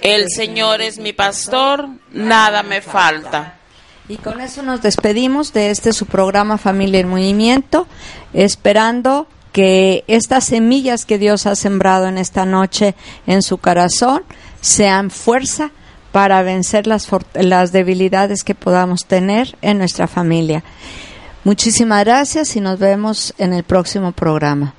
El 0.00 0.30
Señor 0.30 0.82
es 0.82 1.00
mi 1.00 1.12
pastor, 1.12 1.88
nada 2.12 2.62
me 2.62 2.80
falta. 2.80 3.56
Y 4.08 4.18
con 4.18 4.40
eso 4.40 4.62
nos 4.62 4.82
despedimos 4.82 5.52
de 5.52 5.70
este 5.70 5.92
su 5.92 6.06
programa 6.06 6.58
Familia 6.58 7.00
en 7.00 7.08
Movimiento, 7.08 7.88
esperando 8.32 9.26
que 9.50 10.04
estas 10.06 10.44
semillas 10.44 11.04
que 11.04 11.18
Dios 11.18 11.44
ha 11.46 11.56
sembrado 11.56 12.06
en 12.06 12.18
esta 12.18 12.46
noche 12.46 12.94
en 13.26 13.42
su 13.42 13.58
corazón 13.58 14.22
sean 14.60 15.10
fuerza 15.10 15.72
para 16.12 16.40
vencer 16.44 16.86
las, 16.86 17.08
las 17.34 17.72
debilidades 17.72 18.44
que 18.44 18.54
podamos 18.54 19.06
tener 19.06 19.56
en 19.60 19.78
nuestra 19.78 20.06
familia. 20.06 20.62
Muchísimas 21.44 22.02
gracias 22.04 22.56
y 22.56 22.60
nos 22.60 22.78
vemos 22.78 23.34
en 23.36 23.52
el 23.52 23.64
próximo 23.64 24.12
programa. 24.12 24.74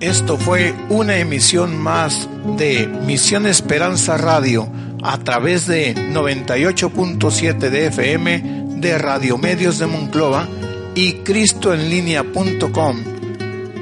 Esto 0.00 0.38
fue 0.38 0.74
una 0.88 1.18
emisión 1.18 1.76
más 1.76 2.28
de 2.56 2.86
Misión 2.86 3.46
Esperanza 3.46 4.16
Radio 4.16 4.66
a 5.02 5.18
través 5.18 5.66
de 5.66 5.94
98.7 5.94 7.58
de 7.58 7.86
FM 7.88 8.80
de 8.80 8.96
Radio 8.96 9.36
Medios 9.36 9.78
de 9.78 9.86
Monclova 9.86 10.48
y 10.94 11.14
cristoenlinea.com. 11.24 13.17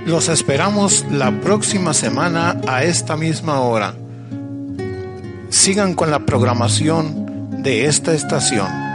Los 0.07 0.29
esperamos 0.29 1.05
la 1.11 1.33
próxima 1.41 1.93
semana 1.93 2.61
a 2.69 2.85
esta 2.85 3.17
misma 3.17 3.61
hora. 3.63 3.93
Sigan 5.51 5.95
con 5.95 6.13
la 6.13 6.21
programación 6.21 7.63
de 7.65 7.87
esta 7.87 8.15
estación. 8.15 8.86